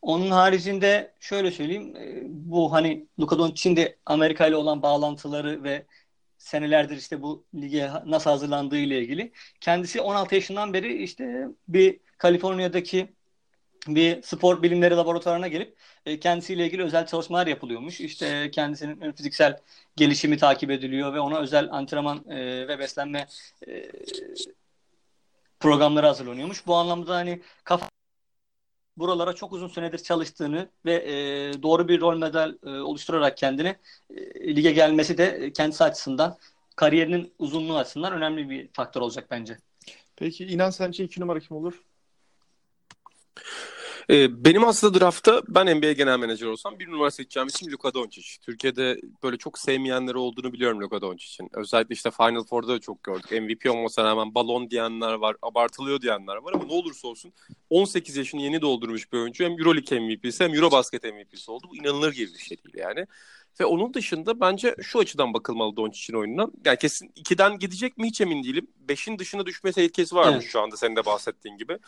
Onun 0.03 0.31
haricinde 0.31 1.15
şöyle 1.21 1.51
söyleyeyim. 1.51 1.97
E, 1.97 2.23
bu 2.27 2.73
hani 2.73 3.07
Luka 3.21 3.39
Doncic'in 3.39 3.77
de 3.77 3.99
Amerika 4.07 4.47
ile 4.47 4.57
olan 4.57 4.83
bağlantıları 4.83 5.65
ve 5.65 5.87
senelerdir 6.39 6.97
işte 6.97 7.23
bu 7.23 7.45
lige 7.55 7.91
nasıl 8.07 8.31
hazırlandığı 8.31 8.79
ile 8.79 9.01
ilgili. 9.01 9.33
Kendisi 9.61 10.01
16 10.01 10.35
yaşından 10.35 10.73
beri 10.73 11.03
işte 11.03 11.49
bir 11.69 12.01
Kaliforniya'daki 12.19 13.15
bir 13.89 14.23
spor 14.23 14.63
bilimleri 14.63 14.97
laboratuvarına 14.97 15.49
gelip 15.49 15.77
e, 16.07 16.21
kendisiyle 16.21 16.67
ilgili 16.67 16.83
özel 16.83 17.07
çalışmalar 17.07 17.47
yapılıyormuş. 17.47 18.01
İşte 18.01 18.51
kendisinin 18.51 19.13
fiziksel 19.13 19.59
gelişimi 19.97 20.39
takip 20.39 20.71
ediliyor 20.71 21.15
ve 21.15 21.21
ona 21.21 21.39
özel 21.39 21.69
antrenman 21.73 22.25
e, 22.29 22.69
ve 22.69 22.79
beslenme 22.79 23.27
e, 23.69 23.91
programları 25.61 26.07
hazırlanıyormuş. 26.07 26.67
Bu 26.67 26.75
anlamda 26.75 27.15
hani 27.15 27.43
kafa 27.65 27.89
buralara 28.97 29.33
çok 29.33 29.53
uzun 29.53 29.69
süredir 29.69 29.99
çalıştığını 29.99 30.69
ve 30.85 30.95
e, 30.95 31.13
doğru 31.63 31.89
bir 31.89 32.01
rol 32.01 32.19
model 32.19 32.59
e, 32.67 32.71
oluşturarak 32.71 33.37
kendini 33.37 33.77
e, 34.11 34.57
lige 34.57 34.73
gelmesi 34.73 35.19
de 35.19 35.53
kendisi 35.53 35.85
açısından 35.85 36.39
kariyerinin 36.77 37.33
uzunluğu 37.39 37.77
açısından 37.77 38.13
önemli 38.13 38.51
bir 38.51 38.69
faktör 38.73 39.01
olacak 39.01 39.27
bence. 39.31 39.59
Peki 40.17 40.47
inan 40.47 40.71
sence 40.71 41.05
iki 41.05 41.21
numara 41.21 41.41
kim 41.41 41.57
olur? 41.57 41.90
Ee, 44.11 44.45
benim 44.45 44.65
aslında 44.65 45.01
draftta 45.01 45.43
ben 45.49 45.77
NBA 45.79 45.93
genel 45.93 46.19
menajer 46.19 46.47
olsam 46.47 46.79
bir 46.79 46.91
numara 46.91 47.11
seçeceğim 47.11 47.47
isim 47.47 47.73
Luka 47.73 47.95
Doncic. 47.95 48.29
Türkiye'de 48.43 49.01
böyle 49.23 49.37
çok 49.37 49.59
sevmeyenleri 49.59 50.17
olduğunu 50.17 50.53
biliyorum 50.53 50.81
Luka 50.81 51.01
Doncic'in. 51.01 51.51
Özellikle 51.55 51.93
işte 51.93 52.11
Final 52.11 52.45
Four'da 52.45 52.69
da 52.69 52.79
çok 52.79 53.03
gördük. 53.03 53.31
MVP 53.31 53.71
olmasına 53.71 54.05
rağmen 54.05 54.35
balon 54.35 54.71
diyenler 54.71 55.13
var, 55.13 55.37
abartılıyor 55.43 56.01
diyenler 56.01 56.37
var 56.37 56.53
ama 56.53 56.65
ne 56.65 56.73
olursa 56.73 57.09
olsun 57.09 57.33
18 57.71 58.17
yaşını 58.17 58.43
yeni 58.43 58.61
doldurmuş 58.61 59.13
bir 59.13 59.19
oyuncu. 59.19 59.45
Hem 59.45 59.53
Euroleague 59.53 60.01
MVP'si 60.01 60.45
hem 60.45 60.55
Eurobasket 60.55 61.05
MVP'si 61.05 61.51
oldu. 61.51 61.67
Bu 61.71 61.77
inanılır 61.77 62.13
gibi 62.13 62.33
bir 62.35 62.39
şey 62.39 62.57
değil 62.65 62.77
yani. 62.79 63.07
Ve 63.61 63.65
onun 63.65 63.95
dışında 63.95 64.41
bence 64.41 64.77
şu 64.83 64.99
açıdan 64.99 65.35
bakılmalı 65.35 65.77
Doncic'in 65.77 66.19
oyununa. 66.19 66.47
Yani 66.65 66.79
kesin 66.79 67.09
2'den 67.09 67.59
gidecek 67.59 67.99
mi 67.99 68.07
hiç 68.07 68.21
emin 68.21 68.45
değilim. 68.45 68.67
5'in 68.89 69.19
dışına 69.19 69.47
düşme 69.47 69.73
tehlikesi 69.73 70.15
varmış 70.15 70.43
evet. 70.43 70.53
şu 70.53 70.61
anda 70.61 70.77
senin 70.77 70.97
de 70.97 71.07
bahsettiğin 71.07 71.57
gibi. 71.57 71.79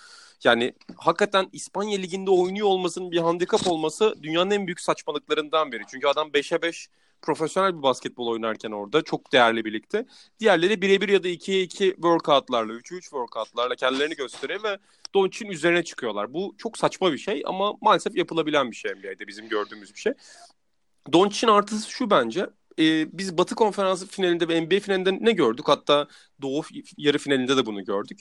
Yani 0.45 0.75
hakikaten 0.97 1.49
İspanya 1.53 1.99
Ligi'nde 1.99 2.31
oynuyor 2.31 2.67
olmasının 2.67 3.11
bir 3.11 3.19
handikap 3.19 3.67
olması 3.67 4.15
dünyanın 4.23 4.51
en 4.51 4.67
büyük 4.67 4.81
saçmalıklarından 4.81 5.73
biri. 5.73 5.83
Çünkü 5.91 6.07
adam 6.07 6.29
5'e 6.29 6.63
5 6.63 6.89
profesyonel 7.23 7.79
bir 7.79 7.83
basketbol 7.83 8.27
oynarken 8.27 8.71
orada 8.71 9.03
çok 9.03 9.33
değerli 9.33 9.65
birlikte. 9.65 10.07
Diğerleri 10.41 10.83
birebir 10.83 11.09
ya 11.09 11.23
da 11.23 11.29
2'ye 11.29 11.63
2 11.63 11.93
workoutlarla, 11.95 12.73
3'e 12.73 12.97
3 12.97 13.03
workoutlarla 13.03 13.77
kendilerini 13.77 14.15
gösteriyor 14.15 14.63
ve 14.63 14.79
Doncic'in 15.15 15.51
üzerine 15.51 15.85
çıkıyorlar. 15.85 16.33
Bu 16.33 16.55
çok 16.59 16.79
saçma 16.79 17.13
bir 17.13 17.19
şey 17.19 17.43
ama 17.47 17.73
maalesef 17.81 18.17
yapılabilen 18.17 18.71
bir 18.71 18.77
şey 18.77 18.93
NBA'de 18.93 19.27
bizim 19.27 19.49
gördüğümüz 19.49 19.95
bir 19.95 20.01
şey. 20.01 20.13
Doncic'in 21.13 21.53
artısı 21.53 21.91
şu 21.91 22.11
bence. 22.11 22.47
E, 22.79 23.19
biz 23.19 23.39
Batı 23.39 23.55
Konferansı 23.55 24.07
finalinde 24.07 24.49
ve 24.49 24.61
NBA 24.61 24.81
finalinde 24.81 25.19
ne 25.21 25.33
gördük? 25.33 25.69
Hatta 25.69 26.09
Doğu 26.43 26.63
yarı 26.97 27.19
finalinde 27.19 27.57
de 27.57 27.67
bunu 27.67 27.85
gördük. 27.85 28.21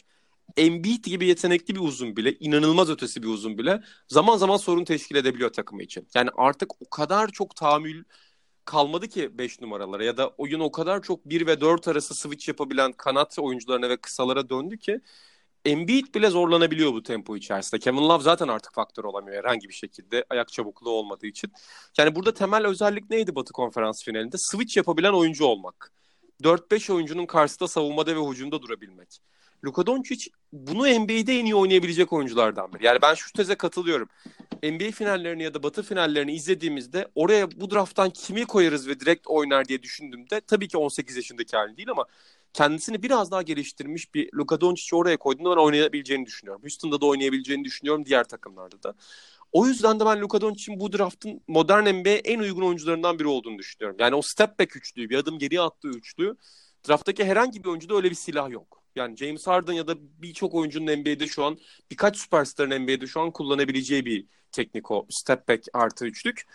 Embiid 0.57 1.05
gibi 1.05 1.27
yetenekli 1.27 1.75
bir 1.75 1.79
uzun 1.79 2.15
bile, 2.15 2.33
inanılmaz 2.39 2.89
ötesi 2.89 3.23
bir 3.23 3.27
uzun 3.27 3.57
bile 3.57 3.83
zaman 4.07 4.37
zaman 4.37 4.57
sorun 4.57 4.85
teşkil 4.85 5.15
edebiliyor 5.15 5.53
takımı 5.53 5.83
için. 5.83 6.07
Yani 6.15 6.29
artık 6.37 6.81
o 6.81 6.89
kadar 6.89 7.27
çok 7.31 7.55
tahammül 7.55 8.03
kalmadı 8.65 9.07
ki 9.07 9.37
5 9.37 9.61
numaralara 9.61 10.03
ya 10.03 10.17
da 10.17 10.29
oyun 10.29 10.59
o 10.59 10.71
kadar 10.71 11.01
çok 11.01 11.25
1 11.25 11.47
ve 11.47 11.61
4 11.61 11.87
arası 11.87 12.15
switch 12.15 12.47
yapabilen 12.47 12.91
kanat 12.91 13.39
oyuncularına 13.39 13.89
ve 13.89 13.97
kısalara 13.97 14.49
döndü 14.49 14.77
ki 14.77 15.01
Embiid 15.65 16.15
bile 16.15 16.29
zorlanabiliyor 16.29 16.93
bu 16.93 17.03
tempo 17.03 17.37
içerisinde. 17.37 17.79
Kevin 17.79 17.97
Love 18.09 18.23
zaten 18.23 18.47
artık 18.47 18.73
faktör 18.73 19.03
olamıyor 19.03 19.43
herhangi 19.43 19.69
bir 19.69 19.73
şekilde 19.73 20.25
ayak 20.29 20.53
çabukluğu 20.53 20.89
olmadığı 20.89 21.27
için. 21.27 21.51
Yani 21.97 22.15
burada 22.15 22.33
temel 22.33 22.67
özellik 22.67 23.09
neydi 23.09 23.35
Batı 23.35 23.53
Konferans 23.53 24.03
finalinde? 24.03 24.37
Switch 24.37 24.77
yapabilen 24.77 25.13
oyuncu 25.13 25.45
olmak. 25.45 25.91
4-5 26.43 26.93
oyuncunun 26.93 27.25
karşısında 27.25 27.67
savunmada 27.67 28.15
ve 28.15 28.29
hücumda 28.29 28.61
durabilmek. 28.61 29.21
Luka 29.65 29.85
Doncic 29.85 30.29
bunu 30.53 30.99
NBA'de 30.99 31.39
en 31.39 31.45
iyi 31.45 31.55
oynayabilecek 31.55 32.13
oyunculardan 32.13 32.73
biri. 32.73 32.85
Yani 32.85 32.99
ben 33.01 33.13
şu 33.13 33.33
teze 33.33 33.55
katılıyorum. 33.55 34.09
NBA 34.63 34.91
finallerini 34.91 35.43
ya 35.43 35.53
da 35.53 35.63
Batı 35.63 35.83
finallerini 35.83 36.33
izlediğimizde 36.33 37.07
oraya 37.15 37.51
bu 37.51 37.71
drafttan 37.71 38.09
kimi 38.09 38.45
koyarız 38.45 38.87
ve 38.87 38.99
direkt 38.99 39.27
oynar 39.27 39.67
diye 39.67 39.83
düşündüğümde 39.83 40.41
tabii 40.41 40.67
ki 40.67 40.77
18 40.77 41.15
yaşındaki 41.15 41.57
halin 41.57 41.77
değil 41.77 41.89
ama 41.89 42.05
kendisini 42.53 43.03
biraz 43.03 43.31
daha 43.31 43.41
geliştirmiş 43.41 44.13
bir 44.13 44.29
Luka 44.33 44.61
Doncic'i 44.61 44.95
oraya 44.95 45.17
koyduğunda 45.17 45.51
ben 45.51 45.61
oynayabileceğini 45.61 46.25
düşünüyorum. 46.25 46.61
Houston'da 46.63 47.01
da 47.01 47.05
oynayabileceğini 47.05 47.63
düşünüyorum 47.63 48.05
diğer 48.05 48.23
takımlarda 48.23 48.83
da. 48.83 48.93
O 49.51 49.67
yüzden 49.67 49.99
de 49.99 50.05
ben 50.05 50.21
Luka 50.21 50.41
Doncic'in 50.41 50.79
bu 50.79 50.93
draftın 50.93 51.41
modern 51.47 51.99
NBA 51.99 52.09
en 52.09 52.39
uygun 52.39 52.61
oyuncularından 52.61 53.19
biri 53.19 53.27
olduğunu 53.27 53.57
düşünüyorum. 53.57 53.97
Yani 53.99 54.15
o 54.15 54.21
step 54.21 54.59
back 54.59 54.75
üçlüğü, 54.75 55.09
bir 55.09 55.17
adım 55.17 55.39
geriye 55.39 55.61
attığı 55.61 55.89
üçlüğü 55.89 56.35
drafttaki 56.87 57.25
herhangi 57.25 57.63
bir 57.63 57.69
oyuncuda 57.69 57.95
öyle 57.95 58.09
bir 58.09 58.15
silah 58.15 58.49
yok. 58.49 58.81
Yani 58.95 59.17
James 59.17 59.47
Harden 59.47 59.73
ya 59.73 59.87
da 59.87 59.95
birçok 60.21 60.53
oyuncunun 60.53 60.97
NBA'de 60.97 61.27
şu 61.27 61.43
an 61.43 61.57
birkaç 61.91 62.17
süperstarın 62.17 62.83
NBA'de 62.83 63.07
şu 63.07 63.21
an 63.21 63.31
kullanabileceği 63.31 64.05
bir 64.05 64.25
teknik 64.51 64.91
o 64.91 65.07
step 65.09 65.47
back 65.47 65.67
artı 65.73 66.05
üçlük. 66.05 66.45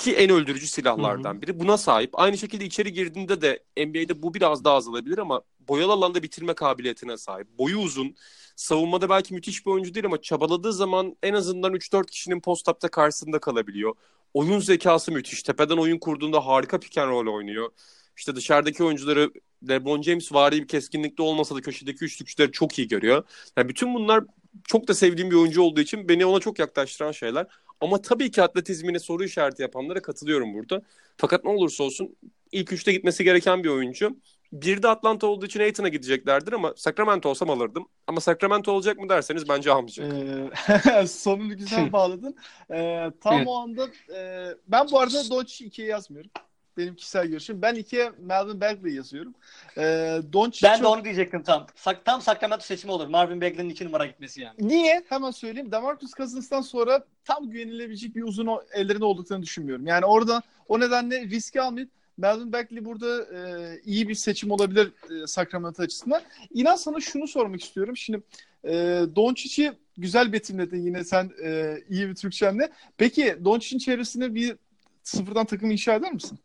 Ki 0.00 0.14
en 0.14 0.30
öldürücü 0.30 0.66
silahlardan 0.66 1.42
biri. 1.42 1.60
Buna 1.60 1.76
sahip. 1.76 2.10
Aynı 2.12 2.38
şekilde 2.38 2.64
içeri 2.64 2.92
girdiğinde 2.92 3.42
de 3.42 3.62
NBA'de 3.76 4.22
bu 4.22 4.34
biraz 4.34 4.64
daha 4.64 4.74
azalabilir 4.74 5.18
ama 5.18 5.42
boyalı 5.68 5.92
alanda 5.92 6.22
bitirme 6.22 6.54
kabiliyetine 6.54 7.16
sahip. 7.16 7.58
Boyu 7.58 7.78
uzun. 7.78 8.14
Savunmada 8.56 9.08
belki 9.08 9.34
müthiş 9.34 9.66
bir 9.66 9.70
oyuncu 9.70 9.94
değil 9.94 10.06
ama 10.06 10.22
çabaladığı 10.22 10.72
zaman 10.72 11.16
en 11.22 11.34
azından 11.34 11.74
3-4 11.74 12.10
kişinin 12.10 12.40
post-up'ta 12.40 12.88
karşısında 12.88 13.38
kalabiliyor. 13.38 13.94
Oyun 14.34 14.58
zekası 14.58 15.12
müthiş. 15.12 15.42
Tepeden 15.42 15.76
oyun 15.76 15.98
kurduğunda 15.98 16.46
harika 16.46 16.80
pick 16.80 16.98
and 16.98 17.10
roll 17.10 17.34
oynuyor. 17.34 17.70
İşte 18.16 18.36
dışarıdaki 18.36 18.84
oyuncuları 18.84 19.32
LeBron 19.68 20.02
James 20.02 20.32
vari 20.32 20.62
bir 20.62 20.68
keskinlikte 20.68 21.22
olmasa 21.22 21.56
da 21.56 21.60
köşedeki 21.60 22.04
üçlükçüleri 22.04 22.52
çok 22.52 22.78
iyi 22.78 22.88
görüyor. 22.88 23.24
Yani 23.56 23.68
bütün 23.68 23.94
bunlar 23.94 24.24
çok 24.64 24.88
da 24.88 24.94
sevdiğim 24.94 25.30
bir 25.30 25.36
oyuncu 25.36 25.62
olduğu 25.62 25.80
için 25.80 26.08
beni 26.08 26.26
ona 26.26 26.40
çok 26.40 26.58
yaklaştıran 26.58 27.12
şeyler. 27.12 27.46
Ama 27.80 28.02
tabii 28.02 28.30
ki 28.30 28.42
atletizmine 28.42 28.98
soru 28.98 29.24
işareti 29.24 29.62
yapanlara 29.62 30.02
katılıyorum 30.02 30.54
burada. 30.54 30.82
Fakat 31.16 31.44
ne 31.44 31.50
olursa 31.50 31.84
olsun 31.84 32.16
ilk 32.52 32.72
üçte 32.72 32.92
gitmesi 32.92 33.24
gereken 33.24 33.64
bir 33.64 33.68
oyuncu. 33.68 34.16
Bir 34.52 34.82
de 34.82 34.88
Atlanta 34.88 35.26
olduğu 35.26 35.46
için 35.46 35.60
Aiton'a 35.60 35.88
gideceklerdir 35.88 36.52
ama 36.52 36.74
Sacramento 36.76 37.28
olsam 37.28 37.50
alırdım. 37.50 37.88
Ama 38.06 38.20
Sacramento 38.20 38.72
olacak 38.72 38.98
mı 38.98 39.08
derseniz 39.08 39.48
bence 39.48 39.72
almayacak. 39.72 40.12
Ee, 40.12 41.06
sonunu 41.06 41.56
güzel 41.56 41.92
bağladın. 41.92 42.36
Ee, 42.70 43.10
tam 43.20 43.36
evet. 43.36 43.46
o 43.48 43.56
anda 43.56 43.88
e, 44.16 44.48
ben 44.68 44.86
bu 44.90 45.00
arada 45.00 45.30
Doncic 45.30 45.64
2'ye 45.64 45.88
yazmıyorum 45.88 46.30
benim 46.76 46.94
kişisel 46.94 47.26
görüşüm. 47.26 47.62
Ben 47.62 47.74
ikiye 47.74 48.12
Melvin 48.18 48.60
Bagley 48.60 48.94
yazıyorum. 48.94 49.34
Ee, 49.78 50.20
Doncic 50.32 50.66
ben 50.66 50.74
çok... 50.74 50.82
de 50.82 50.86
onu 50.86 51.04
diyecektim 51.04 51.42
tam. 51.42 51.66
Tam 52.04 52.22
Sacramento 52.22 52.64
seçimi 52.64 52.92
olur. 52.92 53.06
Marvin 53.06 53.40
Bagley'nin 53.40 53.70
iki 53.70 53.84
numara 53.84 54.06
gitmesi 54.06 54.40
yani. 54.40 54.54
Niye? 54.58 55.04
Hemen 55.08 55.30
söyleyeyim. 55.30 55.72
Demarcus 55.72 56.12
Cousins'tan 56.14 56.60
sonra 56.60 57.04
tam 57.24 57.50
güvenilebilecek 57.50 58.16
bir 58.16 58.22
uzun 58.22 58.48
ellerinde 58.72 59.04
olduklarını 59.04 59.42
düşünmüyorum. 59.42 59.86
Yani 59.86 60.04
orada 60.04 60.42
o 60.68 60.80
nedenle 60.80 61.20
riski 61.20 61.60
almayıp 61.60 61.90
Melvin 62.18 62.52
Bagley 62.52 62.84
burada 62.84 63.24
e, 63.24 63.80
iyi 63.84 64.08
bir 64.08 64.14
seçim 64.14 64.50
olabilir 64.50 64.92
e, 65.10 65.26
Sacramento 65.26 65.82
açısından. 65.82 66.22
İnan 66.54 66.76
sana 66.76 67.00
şunu 67.00 67.28
sormak 67.28 67.62
istiyorum. 67.62 67.96
Şimdi 67.96 68.22
e, 68.64 68.72
Doncic'i 69.16 69.72
güzel 69.98 70.32
betimledin 70.32 70.82
yine 70.86 71.04
sen 71.04 71.30
e, 71.44 71.78
iyi 71.88 72.08
bir 72.08 72.14
Türkçenle. 72.14 72.70
Peki 72.96 73.36
Doncic'in 73.44 73.78
çevresine 73.78 74.34
bir 74.34 74.56
sıfırdan 75.02 75.46
takım 75.46 75.70
inşa 75.70 75.94
eder 75.94 76.12
misin? 76.12 76.38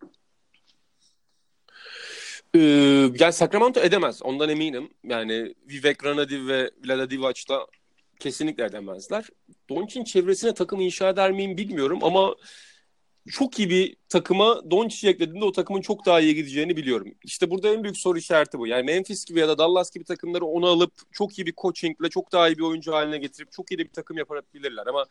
Ee, 2.56 2.60
yani 3.20 3.34
Sacramento 3.34 3.80
edemez. 3.80 4.22
Ondan 4.24 4.50
eminim. 4.50 4.90
Yani 5.04 5.56
Vivek 5.70 6.06
Ranadiv 6.06 6.48
ve 6.48 6.72
Vlada 6.86 7.10
Divac'la 7.10 7.68
kesinlikle 8.20 8.66
edemezler. 8.66 9.26
Doncic'in 9.70 10.04
çevresine 10.04 10.54
takım 10.54 10.82
inşa 10.82 11.10
eder 11.10 11.32
miyim 11.32 11.58
bilmiyorum 11.58 12.00
ama 12.02 12.36
çok 13.32 13.60
iyi 13.60 13.70
bir 13.70 13.96
takıma 14.10 14.72
Doncic 14.72 15.10
eklediğinde 15.10 15.46
o 15.46 15.52
takımın 15.52 15.82
çok 15.82 16.06
daha 16.06 16.20
iyi 16.20 16.36
gideceğini 16.36 16.78
biliyorum. 16.78 17.14
İşte 17.24 17.50
burada 17.50 17.74
en 17.74 17.84
büyük 17.84 17.98
soru 17.98 18.18
işareti 18.18 18.60
bu. 18.60 18.68
Yani 18.68 18.84
Memphis 18.84 19.26
gibi 19.26 19.40
ya 19.40 19.48
da 19.48 19.58
Dallas 19.58 19.92
gibi 19.92 20.04
takımları 20.04 20.46
onu 20.46 20.68
alıp 20.68 20.94
çok 21.12 21.40
iyi 21.40 21.46
bir 21.46 21.54
coachingle 21.58 22.10
çok 22.10 22.32
daha 22.32 22.50
iyi 22.50 22.58
bir 22.58 22.64
oyuncu 22.64 22.94
haline 22.94 23.18
getirip 23.18 23.52
çok 23.52 23.72
iyi 23.72 23.78
de 23.78 23.84
bir 23.84 23.94
takım 23.94 24.18
yapabilirler 24.18 24.88
ama 24.88 25.06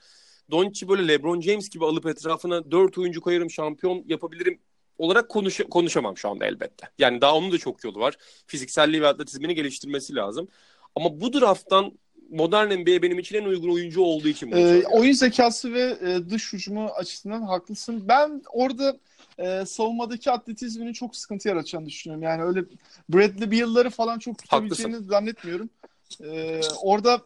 Doncic'i 0.51 0.89
böyle 0.89 1.09
LeBron 1.09 1.41
James 1.41 1.69
gibi 1.69 1.85
alıp 1.85 2.07
etrafına 2.07 2.71
dört 2.71 2.99
oyuncu 2.99 3.21
koyarım 3.21 3.51
şampiyon 3.51 4.05
yapabilirim 4.09 4.59
olarak 4.99 5.29
konuş 5.29 5.61
konuşamam 5.71 6.17
şu 6.17 6.29
anda 6.29 6.47
elbette. 6.47 6.89
Yani 6.99 7.21
daha 7.21 7.35
onun 7.35 7.53
da 7.53 7.59
çok 7.59 7.85
yolu 7.85 8.01
var. 8.01 8.17
Fizikselliği 8.47 9.03
ve 9.03 9.09
atletizmini 9.09 9.55
geliştirmesi 9.55 10.15
lazım. 10.15 10.49
Ama 10.95 11.21
bu 11.21 11.33
drafttan 11.33 11.93
modern 12.31 12.81
NBA 12.81 13.03
benim 13.03 13.19
için 13.19 13.37
en 13.37 13.45
uygun 13.45 13.75
oyuncu 13.75 14.03
olduğu 14.03 14.29
için 14.29 14.53
ee, 14.53 14.83
oyun 14.91 15.13
zekası 15.13 15.73
ve 15.73 15.97
e, 16.03 16.31
dış 16.31 16.53
hücumu 16.53 16.87
açısından 16.87 17.43
haklısın. 17.43 18.09
Ben 18.09 18.43
orada 18.53 18.97
e, 19.39 19.67
savunmadaki 19.67 20.31
atletizminin 20.31 20.93
çok 20.93 21.17
sıkıntı 21.17 21.49
yaratacağını 21.49 21.87
düşünüyorum. 21.87 22.23
Yani 22.23 22.43
öyle 22.43 22.65
Bradley 23.09 23.51
Beal'ları 23.51 23.91
falan 23.91 24.19
çok 24.19 24.39
tutabileceğini 24.39 24.93
Haklısın. 24.93 25.11
zannetmiyorum. 25.11 25.71
E, 26.25 26.61
orada 26.83 27.21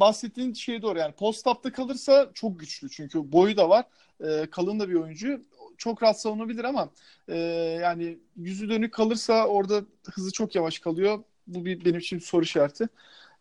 bahsettiğin 0.00 0.52
şey 0.52 0.82
doğru. 0.82 0.98
Yani 0.98 1.12
post-up'ta 1.12 1.72
kalırsa 1.72 2.30
çok 2.34 2.60
güçlü 2.60 2.90
çünkü 2.90 3.32
boyu 3.32 3.56
da 3.56 3.68
var. 3.68 3.84
E, 4.24 4.46
kalın 4.50 4.80
da 4.80 4.88
bir 4.88 4.94
oyuncu. 4.94 5.40
Çok 5.78 6.02
rahat 6.02 6.20
savunabilir 6.20 6.64
ama 6.64 6.90
e, 7.28 7.36
yani 7.82 8.18
yüzü 8.36 8.68
dönük 8.68 8.94
kalırsa 8.94 9.46
orada 9.46 9.82
hızı 10.14 10.32
çok 10.32 10.54
yavaş 10.54 10.78
kalıyor. 10.78 11.24
Bu 11.46 11.64
bir 11.64 11.84
benim 11.84 11.98
için 11.98 12.18
soru 12.18 12.42
işareti. 12.42 12.88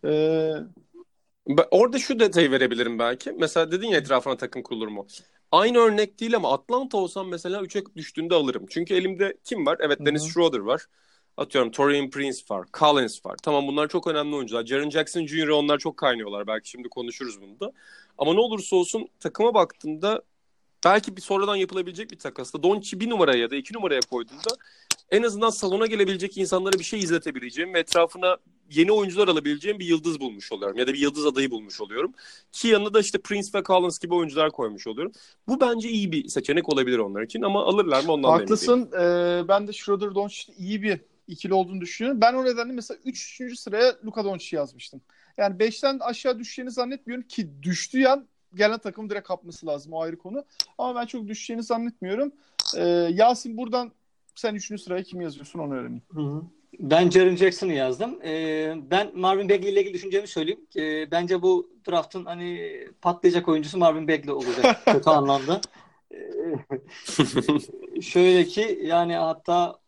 E, 0.05 0.09
Orada 1.71 1.99
şu 1.99 2.19
detayı 2.19 2.51
verebilirim 2.51 2.99
belki. 2.99 3.31
Mesela 3.31 3.71
dedin 3.71 3.87
ya 3.87 3.97
etrafına 3.97 4.37
takım 4.37 4.63
kurulur 4.63 4.87
mu? 4.87 5.07
Aynı 5.51 5.77
örnek 5.77 6.19
değil 6.19 6.35
ama 6.35 6.53
Atlanta 6.53 6.97
olsam 6.97 7.27
mesela 7.29 7.61
3'e 7.61 7.83
düştüğünde 7.95 8.35
alırım. 8.35 8.65
Çünkü 8.69 8.93
elimde 8.93 9.37
kim 9.43 9.65
var? 9.65 9.77
Evet 9.81 9.99
Dennis 10.05 10.21
Hı-hı. 10.23 10.31
Schroeder 10.31 10.59
var. 10.59 10.85
Atıyorum 11.37 11.71
Torian 11.71 12.09
Prince 12.09 12.37
var. 12.49 12.67
Collins 12.73 13.25
var. 13.25 13.35
Tamam 13.43 13.67
bunlar 13.67 13.87
çok 13.87 14.07
önemli 14.07 14.35
oyuncular. 14.35 14.65
Jaren 14.65 14.89
Jackson 14.89 15.25
Jr. 15.25 15.47
onlar 15.53 15.77
çok 15.77 15.97
kaynıyorlar. 15.97 16.47
Belki 16.47 16.69
şimdi 16.69 16.89
konuşuruz 16.89 17.41
bunu 17.41 17.59
da. 17.59 17.71
Ama 18.17 18.33
ne 18.33 18.39
olursa 18.39 18.75
olsun 18.75 19.07
takıma 19.19 19.53
baktığında 19.53 20.21
belki 20.85 21.17
bir 21.17 21.21
sonradan 21.21 21.55
yapılabilecek 21.55 22.11
bir 22.11 22.19
takasla 22.19 22.63
Doncic'i 22.63 22.99
bir 22.99 23.09
numaraya 23.09 23.39
ya 23.39 23.49
da 23.49 23.55
iki 23.55 23.73
numaraya 23.73 24.01
koyduğunda 24.01 24.49
en 25.11 25.23
azından 25.23 25.49
salona 25.49 25.85
gelebilecek 25.85 26.37
insanlara 26.37 26.79
bir 26.79 26.83
şey 26.83 26.99
izletebileceğim 26.99 27.73
ve 27.73 27.79
etrafına 27.79 28.37
yeni 28.69 28.91
oyuncular 28.91 29.27
alabileceğim 29.27 29.79
bir 29.79 29.85
yıldız 29.85 30.19
bulmuş 30.19 30.51
oluyorum. 30.51 30.77
Ya 30.77 30.87
da 30.87 30.93
bir 30.93 30.99
yıldız 30.99 31.25
adayı 31.25 31.51
bulmuş 31.51 31.81
oluyorum. 31.81 32.13
Ki 32.51 32.67
yanına 32.67 32.93
da 32.93 32.99
işte 32.99 33.17
Prince 33.17 33.47
ve 33.53 33.63
Collins 33.63 33.99
gibi 33.99 34.13
oyuncular 34.13 34.51
koymuş 34.51 34.87
oluyorum. 34.87 35.11
Bu 35.47 35.61
bence 35.61 35.89
iyi 35.89 36.11
bir 36.11 36.27
seçenek 36.27 36.69
olabilir 36.69 36.97
onlar 36.97 37.21
için 37.21 37.41
ama 37.41 37.63
alırlar 37.65 38.03
mı 38.03 38.11
ondan 38.11 38.29
Haklısın. 38.29 38.89
Ee, 38.99 39.47
ben 39.47 39.67
de 39.67 39.73
Schroeder 39.73 40.15
Doncic 40.15 40.53
iyi 40.57 40.81
bir 40.81 40.99
ikili 41.27 41.53
olduğunu 41.53 41.81
düşünüyorum. 41.81 42.21
Ben 42.21 42.33
o 42.33 42.45
nedenle 42.45 42.73
mesela 42.73 42.99
3. 43.05 43.59
sıraya 43.59 43.95
Luka 44.05 44.25
Doncic 44.25 44.57
yazmıştım. 44.57 45.01
Yani 45.37 45.57
5'ten 45.57 45.99
aşağı 45.99 46.39
düşeceğini 46.39 46.71
zannetmiyorum 46.71 47.27
ki 47.27 47.49
düştüğü 47.63 47.99
yan 47.99 48.27
gelen 48.57 48.77
takım 48.77 49.09
direkt 49.09 49.27
kapması 49.27 49.67
lazım 49.67 49.93
o 49.93 50.01
ayrı 50.01 50.17
konu. 50.17 50.43
Ama 50.77 51.01
ben 51.01 51.05
çok 51.05 51.27
düşeceğini 51.27 51.63
zannetmiyorum. 51.63 52.31
Ee, 52.75 52.83
Yasin 53.13 53.57
buradan 53.57 53.91
sen 54.35 54.55
3. 54.55 54.81
sıraya 54.81 55.03
kim 55.03 55.21
yazıyorsun 55.21 55.59
onu 55.59 55.73
öğreneyim. 55.73 56.01
Hı 56.13 56.21
hı. 56.21 56.41
Ben 56.79 57.09
Jaren 57.09 57.35
Jackson'ı 57.35 57.73
yazdım. 57.73 58.19
Ee, 58.23 58.75
ben 58.91 59.11
Marvin 59.19 59.49
Bagley 59.49 59.71
ile 59.71 59.79
ilgili 59.79 59.93
düşüncemi 59.93 60.27
söyleyeyim. 60.27 60.61
Ee, 60.75 61.11
bence 61.11 61.41
bu 61.41 61.69
draftın 61.87 62.25
hani 62.25 62.71
patlayacak 63.01 63.47
oyuncusu 63.47 63.77
Marvin 63.77 64.07
Bagley 64.07 64.33
olacak 64.33 64.85
kötü 64.85 65.09
anlamda. 65.09 65.61
Ee, 66.13 68.01
şöyle 68.01 68.45
ki 68.45 68.79
yani 68.83 69.15
hatta 69.15 69.79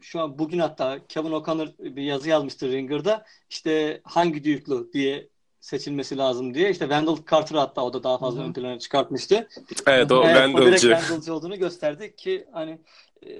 şu 0.00 0.20
an 0.20 0.38
bugün 0.38 0.58
hatta 0.58 0.98
Kevin 1.08 1.32
O'Connor 1.32 1.68
bir 1.78 2.02
yazı 2.02 2.28
yazmıştır 2.28 2.72
Ringer'da. 2.72 3.24
İşte 3.50 4.00
hangi 4.04 4.38
Duke'lu 4.38 4.92
diye 4.92 5.28
seçilmesi 5.62 6.18
lazım 6.18 6.54
diye. 6.54 6.70
İşte 6.70 6.84
Wendell 6.84 7.16
Carter 7.30 7.56
hatta 7.56 7.82
o 7.82 7.92
da 7.92 8.02
daha 8.02 8.18
fazla 8.18 8.40
Hı-hı. 8.40 8.48
ön 8.48 8.52
plana 8.52 8.78
çıkartmıştı. 8.78 9.48
Evet 9.86 10.12
o 10.12 10.22
Wendell'cı. 10.22 10.58
O 10.58 10.66
direkt 10.66 10.80
Wendell'cı 10.80 11.34
olduğunu 11.34 11.58
gösterdi 11.58 12.16
ki 12.16 12.46
hani 12.52 12.78
e, 13.22 13.30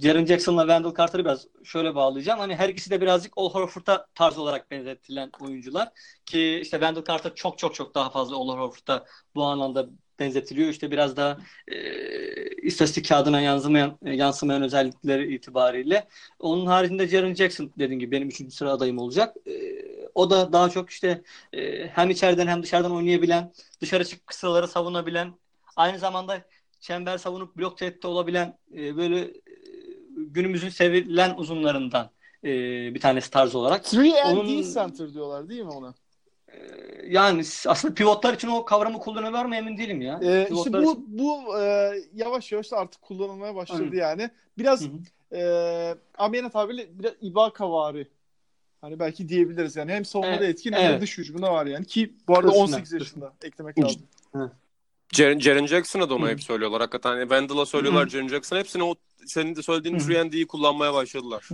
Jaren 0.00 0.26
Jackson'la 0.26 0.62
Wendell 0.62 0.94
Carter'ı 0.96 1.24
biraz 1.24 1.46
şöyle 1.64 1.94
bağlayacağım. 1.94 2.38
Hani 2.38 2.56
her 2.56 2.68
ikisi 2.68 2.90
de 2.90 3.00
birazcık 3.00 3.32
Al 3.36 3.50
Horford'a 3.50 4.06
tarz 4.14 4.38
olarak 4.38 4.70
benzetilen 4.70 5.30
oyuncular. 5.40 5.88
Ki 6.26 6.60
işte 6.62 6.76
Wendell 6.76 7.04
Carter 7.04 7.34
çok 7.34 7.58
çok 7.58 7.74
çok 7.74 7.94
daha 7.94 8.10
fazla 8.10 8.36
Al 8.36 8.48
Horford'a 8.48 9.04
bu 9.34 9.44
anlamda 9.44 9.86
benzetiliyor. 10.18 10.68
İşte 10.68 10.90
biraz 10.90 11.16
da 11.16 11.38
e, 11.68 11.76
istatistik 12.62 13.08
kağıdına 13.08 13.40
yansımayan, 13.40 13.98
yansımayan 14.04 14.62
özellikleri 14.62 15.34
itibariyle. 15.34 16.08
Onun 16.38 16.66
haricinde 16.66 17.08
Jaren 17.08 17.34
Jackson 17.34 17.72
dediğim 17.78 18.00
gibi 18.00 18.10
benim 18.10 18.28
üçüncü 18.28 18.54
sıra 18.54 18.70
adayım 18.70 18.98
olacak. 18.98 19.36
E, 19.46 19.52
o 20.14 20.30
da 20.30 20.52
daha 20.52 20.70
çok 20.70 20.90
işte 20.90 21.22
e, 21.52 21.88
hem 21.88 22.10
içeriden 22.10 22.46
hem 22.46 22.62
dışarıdan 22.62 22.92
oynayabilen, 22.92 23.52
dışarı 23.80 24.04
çık 24.04 24.26
kısaları 24.26 24.68
savunabilen, 24.68 25.32
aynı 25.76 25.98
zamanda 25.98 26.42
çember 26.80 27.18
savunup 27.18 27.56
blok 27.56 27.78
tehditte 27.78 28.08
olabilen 28.08 28.58
e, 28.74 28.96
böyle 28.96 29.20
e, 29.20 29.32
günümüzün 30.16 30.68
sevilen 30.68 31.34
uzunlarından 31.36 32.10
e, 32.44 32.50
bir 32.94 33.00
tanesi 33.00 33.30
tarz 33.30 33.54
olarak. 33.54 33.86
3 34.60 34.74
center 34.74 35.14
diyorlar 35.14 35.48
değil 35.48 35.62
mi 35.62 35.70
ona? 35.70 35.94
E, 36.48 36.58
yani 37.08 37.42
aslında 37.66 37.94
pivotlar 37.94 38.34
için 38.34 38.48
o 38.48 38.64
kavramı 38.64 38.98
kullanıyorlar 38.98 39.44
mı 39.44 39.56
emin 39.56 39.78
değilim 39.78 40.00
ya. 40.00 40.20
Ee, 40.22 40.48
işte 40.50 40.72
bu 40.72 40.82
için... 40.82 41.18
bu 41.18 41.58
e, 41.58 41.92
yavaş 42.14 42.52
yavaş 42.52 42.72
artık 42.72 43.02
kullanılmaya 43.02 43.54
başladı 43.54 43.90
Hı. 43.90 43.96
yani. 43.96 44.30
Biraz 44.58 44.84
Hı. 44.84 44.88
e, 45.36 45.94
amiyane 46.18 46.50
tabirle 46.50 46.98
biraz 46.98 47.12
Ibaka 47.20 47.70
vari. 47.70 48.08
Hani 48.82 48.98
belki 48.98 49.28
diyebiliriz 49.28 49.76
yani. 49.76 49.92
Hem 49.92 50.04
savunmada 50.04 50.44
evet. 50.44 50.48
etkin 50.48 50.72
hem 50.72 50.90
evet. 50.90 51.02
dış 51.02 51.18
hücumunda 51.18 51.52
var 51.52 51.66
yani. 51.66 51.86
Ki 51.86 52.12
bu 52.28 52.38
arada 52.38 52.48
Kısmen. 52.48 52.62
18 52.62 52.92
yaşında 52.92 53.32
eklemek 53.42 53.78
lazım. 53.78 54.02
Hı. 54.34 54.50
Jaren, 55.12 55.38
Jaren 55.38 55.66
Jackson'a 55.66 56.10
da 56.10 56.14
onu 56.14 56.28
hep 56.28 56.42
söylüyorlar. 56.42 56.80
Hakikaten 56.80 57.10
yani 57.10 57.22
Wendell'a 57.22 57.66
söylüyorlar 57.66 58.08
Jaren 58.08 58.28
Jackson. 58.28 58.56
Hepsini 58.56 58.84
o 58.84 58.94
senin 59.26 59.56
de 59.56 59.62
söylediğin 59.62 59.94
3 60.32 60.46
kullanmaya 60.46 60.94
başladılar. 60.94 61.48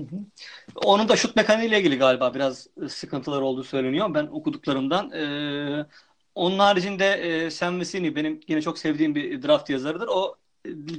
Onun 0.74 1.09
da 1.09 1.16
şut 1.16 1.37
mekaniğiyle 1.37 1.79
ilgili 1.79 1.99
galiba 1.99 2.35
biraz 2.35 2.66
sıkıntılar 2.89 3.41
olduğu 3.41 3.64
söyleniyor. 3.64 4.14
Ben 4.14 4.26
okuduklarımdan. 4.26 5.11
Ee, 5.11 5.87
onun 6.35 6.59
haricinde 6.59 7.12
e, 7.12 7.51
Sam 7.51 7.81
Vecini 7.81 8.16
benim 8.16 8.41
yine 8.49 8.62
çok 8.62 8.79
sevdiğim 8.79 9.14
bir 9.14 9.43
draft 9.43 9.70
yazarıdır. 9.70 10.09
O 10.09 10.35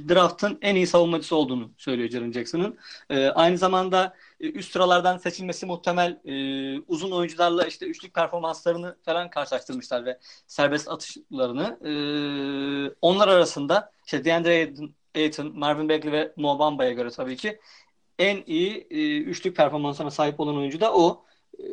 draftın 0.08 0.58
en 0.62 0.74
iyi 0.74 0.86
savunmacısı 0.86 1.36
olduğunu 1.36 1.70
söylüyor 1.76 2.10
Jaren 2.10 2.32
Jackson'ın. 2.32 2.78
E, 3.10 3.26
aynı 3.26 3.58
zamanda 3.58 4.16
e, 4.40 4.50
üst 4.50 4.72
sıralardan 4.72 5.18
seçilmesi 5.18 5.66
muhtemel 5.66 6.20
e, 6.24 6.34
uzun 6.88 7.10
oyuncularla 7.10 7.66
işte 7.66 7.86
üçlük 7.86 8.14
performanslarını 8.14 8.96
falan 9.04 9.30
karşılaştırmışlar 9.30 10.04
ve 10.04 10.18
serbest 10.46 10.88
atışlarını. 10.88 11.78
E, 11.84 11.92
onlar 13.00 13.28
arasında 13.28 13.92
işte 14.04 14.24
DeAndre 14.24 14.72
Ayton, 15.16 15.58
Marvin 15.58 15.88
Bagley 15.88 16.12
ve 16.12 16.32
Mo 16.36 16.58
Bamba'ya 16.58 16.92
göre 16.92 17.10
tabii 17.10 17.36
ki 17.36 17.60
en 18.18 18.42
iyi 18.46 18.86
e, 18.90 19.18
üçlük 19.18 19.56
performansına 19.56 20.10
sahip 20.10 20.40
olan 20.40 20.56
oyuncu 20.56 20.80
da 20.80 20.94
o. 20.94 21.24
E, 21.58 21.64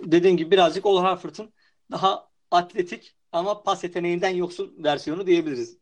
dediğim 0.00 0.36
gibi 0.36 0.50
birazcık 0.50 0.86
Ol 0.86 1.00
Harford'un 1.00 1.52
daha 1.90 2.28
atletik 2.50 3.14
ama 3.32 3.62
pas 3.62 3.84
yeteneğinden 3.84 4.30
yoksun 4.30 4.74
versiyonu 4.84 5.26
diyebiliriz. 5.26 5.78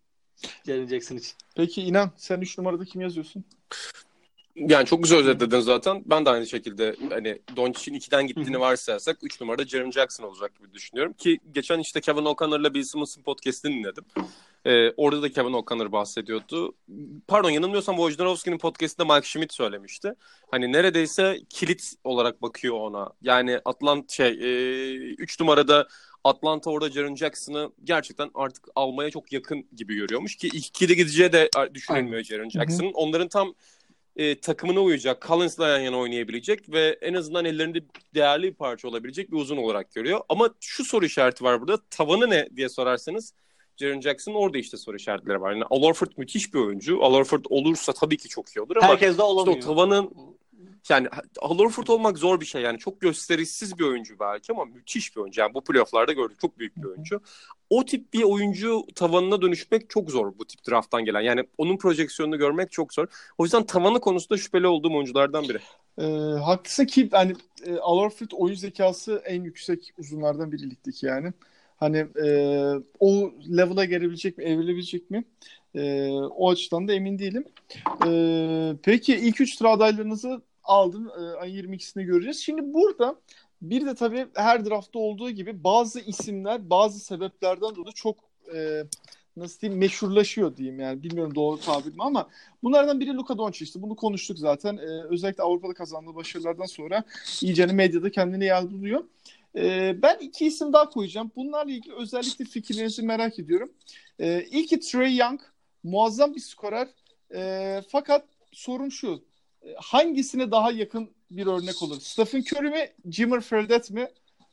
Jaren 0.67 0.87
Jackson 0.87 1.17
için. 1.17 1.33
Peki 1.57 1.83
inan 1.83 2.11
sen 2.17 2.41
3 2.41 2.59
numarada 2.59 2.85
kim 2.85 3.01
yazıyorsun? 3.01 3.45
Yani 4.57 4.87
çok 4.87 5.03
güzel 5.03 5.19
özetledin 5.19 5.61
zaten. 5.61 6.03
Ben 6.07 6.27
de 6.27 6.31
aynı 6.31 6.47
şekilde 6.47 6.97
hani 7.11 7.39
Doncic'in 7.57 7.95
2'den 7.95 8.27
gittiğini 8.27 8.61
varsayarsak 8.61 9.19
3 9.23 9.41
numarada 9.41 9.65
Jaren 9.65 9.91
Jackson 9.91 10.25
olacak 10.25 10.59
gibi 10.59 10.75
düşünüyorum. 10.75 11.13
Ki 11.13 11.39
geçen 11.53 11.79
işte 11.79 12.01
Kevin 12.01 12.25
O'Connor'la 12.25 12.75
Bill 12.75 12.83
Simmons'ın 12.83 13.23
podcast'ini 13.23 13.75
dinledim. 13.75 14.05
Ee, 14.65 14.91
orada 14.97 15.23
da 15.23 15.33
Kevin 15.33 15.53
O'Connor 15.53 15.93
bahsediyordu. 15.93 16.75
Pardon 17.29 17.51
yanılmıyorsam 17.51 17.97
Wojnarowski'nin 17.97 18.59
podcast'inde 18.59 19.15
Mike 19.15 19.27
Schmidt 19.27 19.53
söylemişti. 19.53 20.15
Hani 20.51 20.73
neredeyse 20.73 21.39
kilit 21.49 21.95
olarak 22.05 22.43
bakıyor 22.43 22.75
ona. 22.75 23.11
Yani 23.23 23.61
Atlant 23.65 24.13
şey 24.13 24.31
3 25.19 25.41
e, 25.41 25.45
numarada 25.45 25.89
Atlanta 26.25 26.71
orada 26.71 26.91
Jaren 26.91 27.15
Jackson'ı 27.15 27.73
gerçekten 27.85 28.31
artık 28.35 28.69
almaya 28.75 29.11
çok 29.11 29.33
yakın 29.33 29.67
gibi 29.77 29.95
görüyormuş 29.95 30.37
ki 30.37 30.47
ikili 30.47 30.97
gideceği 30.97 31.33
de 31.33 31.51
düşünülmüyor 31.75 32.23
Jaren 32.23 32.49
Jackson'ın. 32.49 32.93
Onların 32.93 33.29
tam 33.29 33.55
e, 34.17 34.41
takımına 34.41 34.81
uyacak, 34.81 35.27
Collins'la 35.29 35.69
yan 35.69 35.81
yana 35.81 35.99
oynayabilecek 35.99 36.73
ve 36.73 36.99
en 37.03 37.15
azından 37.15 37.45
ellerinde 37.45 37.79
değerli 38.15 38.49
bir 38.49 38.55
parça 38.55 38.89
olabilecek 38.89 39.33
bir 39.33 39.37
uzun 39.37 39.57
olarak 39.57 39.95
görüyor. 39.95 40.21
Ama 40.29 40.51
şu 40.61 40.85
soru 40.85 41.05
işareti 41.05 41.45
var 41.45 41.61
burada. 41.61 41.79
Tavanı 41.91 42.31
ne 42.31 42.49
diye 42.57 42.69
sorarsanız 42.69 43.35
Jaren 43.77 44.01
Jackson 44.01 44.35
orada 44.35 44.59
işte 44.59 44.77
soru 44.77 44.97
işaretleri 44.97 45.41
var. 45.41 45.53
Yani 45.53 45.65
Al 45.71 45.83
Horford 45.83 46.11
müthiş 46.17 46.55
bir 46.55 46.59
oyuncu. 46.59 47.03
Al 47.05 47.15
Horford 47.15 47.45
olursa 47.49 47.93
tabii 47.93 48.17
ki 48.17 48.29
çok 48.29 48.57
iyi 48.57 48.61
olur 48.61 48.77
ama 48.77 48.89
herkes 48.89 49.19
de 49.19 49.23
olamıyor. 49.23 49.57
Işte 49.59 49.67
tavanın 49.67 50.11
Yani 50.89 51.09
Al 51.39 51.59
Horford 51.59 51.87
olmak 51.87 52.19
zor 52.19 52.41
bir 52.41 52.47
şey 52.47 52.63
yani 52.63 52.79
çok 52.79 53.01
gösterişsiz 53.01 53.79
bir 53.79 53.85
oyuncu 53.85 54.19
belki 54.21 54.53
ama 54.53 54.65
müthiş 54.65 55.17
bir 55.17 55.21
oyuncu. 55.21 55.41
Yani 55.41 55.55
bu 55.55 55.65
playofflarda 55.65 56.13
gördük 56.13 56.41
çok 56.41 56.59
büyük 56.59 56.77
bir 56.77 56.85
oyuncu. 56.85 57.21
O 57.71 57.85
tip 57.85 58.13
bir 58.13 58.23
oyuncu 58.23 58.83
tavanına 58.95 59.43
dönüşmek 59.43 59.91
çok 59.91 60.11
zor 60.11 60.39
bu 60.39 60.45
tip 60.45 60.61
drafttan 60.69 61.05
gelen. 61.05 61.21
Yani 61.21 61.45
onun 61.59 61.77
projeksiyonunu 61.77 62.39
görmek 62.39 62.73
çok 62.73 62.95
zor. 62.95 63.07
O 63.39 63.45
yüzden 63.45 63.67
tavanı 63.67 64.01
konusunda 64.01 64.39
şüpheli 64.39 64.67
olduğum 64.67 64.95
oyunculardan 64.95 65.45
biri. 65.49 65.59
E, 65.99 66.05
haklısın 66.39 66.85
ki 66.85 67.09
hani 67.13 67.33
e, 67.67 67.77
Al 67.77 67.99
Horford 67.99 68.31
oyun 68.33 68.55
zekası 68.55 69.23
en 69.25 69.43
yüksek 69.43 69.93
uzunlardan 69.99 70.53
biri 70.53 70.71
ligdeki 70.71 71.07
yani. 71.07 71.33
Hani 71.77 72.07
e, 72.25 72.29
o 73.01 73.33
level'a 73.57 73.85
gelebilecek 73.85 74.39
mi, 74.39 74.45
evrilebilecek 74.45 75.11
mi? 75.11 75.25
E, 75.75 76.11
o 76.13 76.51
açıdan 76.51 76.89
da 76.89 76.93
emin 76.93 77.19
değilim. 77.19 77.45
E, 78.07 78.11
peki 78.83 79.17
ilk 79.17 79.41
üç 79.41 79.59
sıra 79.59 79.71
adaylarınızı 79.71 80.43
aldım. 80.65 81.09
E, 81.09 81.21
ayın 81.21 81.73
22'sinde 81.73 82.03
göreceğiz. 82.03 82.39
Şimdi 82.39 82.75
burada 82.75 83.17
bir 83.63 83.87
de 83.87 83.95
tabii 83.95 84.27
her 84.35 84.67
draftta 84.67 84.99
olduğu 84.99 85.31
gibi 85.31 85.65
bazı 85.65 86.01
isimler 86.01 86.71
bazı 86.71 87.01
sebeplerden 87.01 87.77
dolayı 87.77 87.95
çok 87.95 88.17
e, 88.55 88.85
nasıl 89.37 89.61
diyeyim 89.61 89.81
meşhurlaşıyor 89.81 90.57
diyeyim 90.57 90.81
yani 90.81 91.03
bilmiyorum 91.03 91.35
doğru 91.35 91.61
tabir 91.61 91.93
mi 91.93 92.03
ama 92.03 92.29
bunlardan 92.63 93.01
biri 93.01 93.15
Luka 93.15 93.39
Doncic'ti. 93.39 93.83
Bunu 93.83 93.97
konuştuk 93.97 94.39
zaten. 94.39 94.77
Ee, 94.77 95.05
özellikle 95.11 95.43
Avrupa'da 95.43 95.75
kazandığı 95.75 96.15
başarılardan 96.15 96.67
sonra 96.67 97.05
iyice 97.43 97.67
medyada 97.67 98.11
kendini 98.11 98.51
buluyor. 98.71 99.05
Ee, 99.57 99.97
ben 100.03 100.19
iki 100.21 100.47
isim 100.47 100.73
daha 100.73 100.91
koyacağım. 100.91 101.31
Bunlarla 101.37 101.73
ilgili 101.73 101.95
özellikle 101.95 102.45
fikirlerinizi 102.45 103.03
merak 103.03 103.39
ediyorum. 103.39 103.73
Ee, 104.21 104.47
ilki 104.51 104.81
Trey 104.81 105.17
Young. 105.17 105.41
Muazzam 105.85 106.35
bir 106.35 106.41
skorer. 106.41 106.89
Ee, 107.35 107.83
fakat 107.89 108.25
sorun 108.53 108.89
şu. 108.89 109.23
Hangisine 109.77 110.51
daha 110.51 110.73
yakın 110.73 111.11
bir 111.31 111.47
örnek 111.47 111.83
olur? 111.83 112.01
Stephen 112.01 112.45
Curry 112.53 112.71
mi? 112.71 112.93
Jimmer 113.11 113.41
Fredette 113.41 113.95
mi? 113.95 114.09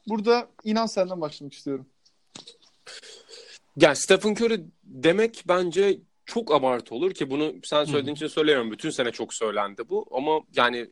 Burada 0.07 0.47
inan 0.63 0.85
senden 0.85 1.21
başlamak 1.21 1.53
istiyorum. 1.53 1.85
Yani 3.77 3.95
Stephen 3.95 4.31
Curry 4.31 4.61
demek 4.83 5.43
bence 5.47 5.99
çok 6.25 6.53
abartı 6.53 6.95
olur 6.95 7.13
ki 7.13 7.29
bunu 7.29 7.53
sen 7.63 7.85
söylediğin 7.85 8.15
için 8.15 8.27
söylemiyorum. 8.27 8.71
Bütün 8.71 8.89
sene 8.89 9.11
çok 9.11 9.33
söylendi 9.33 9.89
bu 9.89 10.05
ama 10.11 10.39
yani 10.55 10.89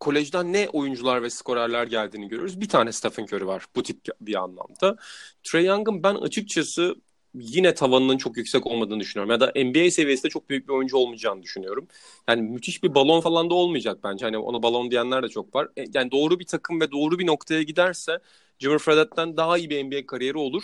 kolejden 0.00 0.52
ne 0.52 0.68
oyuncular 0.68 1.22
ve 1.22 1.30
skorerler 1.30 1.86
geldiğini 1.86 2.28
görüyoruz. 2.28 2.60
Bir 2.60 2.68
tane 2.68 2.92
Stephen 2.92 3.24
Curry 3.24 3.46
var 3.46 3.66
bu 3.76 3.82
tip 3.82 3.98
bir 4.20 4.34
anlamda. 4.42 4.96
Trey 5.42 5.64
Young'ın 5.64 6.02
ben 6.02 6.14
açıkçası 6.14 6.96
yine 7.34 7.74
tavanının 7.74 8.18
çok 8.18 8.36
yüksek 8.36 8.66
olmadığını 8.66 9.00
düşünüyorum. 9.00 9.30
Ya 9.30 9.40
da 9.40 9.52
NBA 9.64 9.90
seviyesinde 9.90 10.30
çok 10.30 10.50
büyük 10.50 10.68
bir 10.68 10.72
oyuncu 10.72 10.96
olmayacağını 10.96 11.42
düşünüyorum. 11.42 11.88
Yani 12.28 12.42
müthiş 12.42 12.82
bir 12.82 12.94
balon 12.94 13.20
falan 13.20 13.50
da 13.50 13.54
olmayacak 13.54 13.98
bence. 14.04 14.24
Hani 14.24 14.38
ona 14.38 14.62
balon 14.62 14.90
diyenler 14.90 15.22
de 15.22 15.28
çok 15.28 15.54
var. 15.54 15.68
E, 15.76 15.84
yani 15.94 16.10
doğru 16.10 16.40
bir 16.40 16.46
takım 16.46 16.80
ve 16.80 16.90
doğru 16.90 17.18
bir 17.18 17.26
noktaya 17.26 17.62
giderse 17.62 18.18
Jimmy 18.58 18.78
Fredette'den 18.78 19.36
daha 19.36 19.58
iyi 19.58 19.70
bir 19.70 19.84
NBA 19.84 20.06
kariyeri 20.06 20.38
olur. 20.38 20.62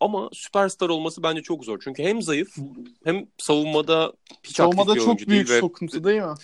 Ama 0.00 0.30
süperstar 0.32 0.88
olması 0.88 1.22
bence 1.22 1.42
çok 1.42 1.64
zor. 1.64 1.80
Çünkü 1.84 2.02
hem 2.02 2.22
zayıf 2.22 2.56
hem 3.04 3.26
savunmada 3.38 4.12
hiç 4.42 4.56
savunmada 4.56 4.92
aktif 4.92 5.04
bir 5.04 5.08
oyuncu 5.08 5.26
değil. 5.30 5.46
Savunmada 5.46 5.60
çok 5.60 5.80
büyük 5.80 5.88
sıkıntı 5.88 6.04
değil 6.04 6.20
mi? 6.20 6.34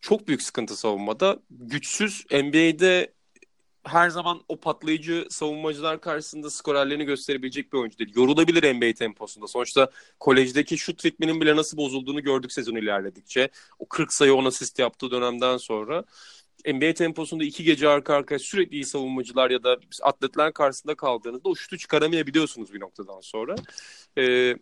Çok 0.00 0.28
büyük 0.28 0.42
sıkıntı 0.42 0.76
savunmada. 0.76 1.38
Güçsüz 1.50 2.24
NBA'de 2.30 3.12
her 3.84 4.10
zaman 4.10 4.40
o 4.48 4.60
patlayıcı 4.60 5.26
savunmacılar 5.30 6.00
karşısında 6.00 6.50
skorerlerini 6.50 7.04
gösterebilecek 7.04 7.72
bir 7.72 7.78
oyuncu 7.78 7.98
değil. 7.98 8.12
Yorulabilir 8.16 8.74
NBA 8.74 8.94
temposunda. 8.94 9.46
Sonuçta 9.46 9.90
kolejdeki 10.20 10.78
şut 10.78 11.04
ritminin 11.04 11.40
bile 11.40 11.56
nasıl 11.56 11.76
bozulduğunu 11.76 12.22
gördük 12.22 12.52
sezon 12.52 12.74
ilerledikçe. 12.74 13.48
O 13.78 13.88
40 13.88 14.12
sayı 14.12 14.34
10 14.34 14.44
asist 14.44 14.78
yaptığı 14.78 15.10
dönemden 15.10 15.56
sonra. 15.56 16.04
NBA 16.66 16.94
temposunda 16.94 17.44
iki 17.44 17.64
gece 17.64 17.88
arka 17.88 18.14
arkaya 18.14 18.38
sürekli 18.38 18.74
iyi 18.74 18.84
savunmacılar 18.84 19.50
ya 19.50 19.62
da 19.62 19.76
atletler 20.02 20.52
karşısında 20.52 20.94
kaldığınızda 20.94 21.48
o 21.48 21.54
şutu 21.54 21.78
çıkaramayabiliyorsunuz 21.78 22.74
bir 22.74 22.80
noktadan 22.80 23.20
sonra. 23.20 23.54
Ee, 24.18 24.56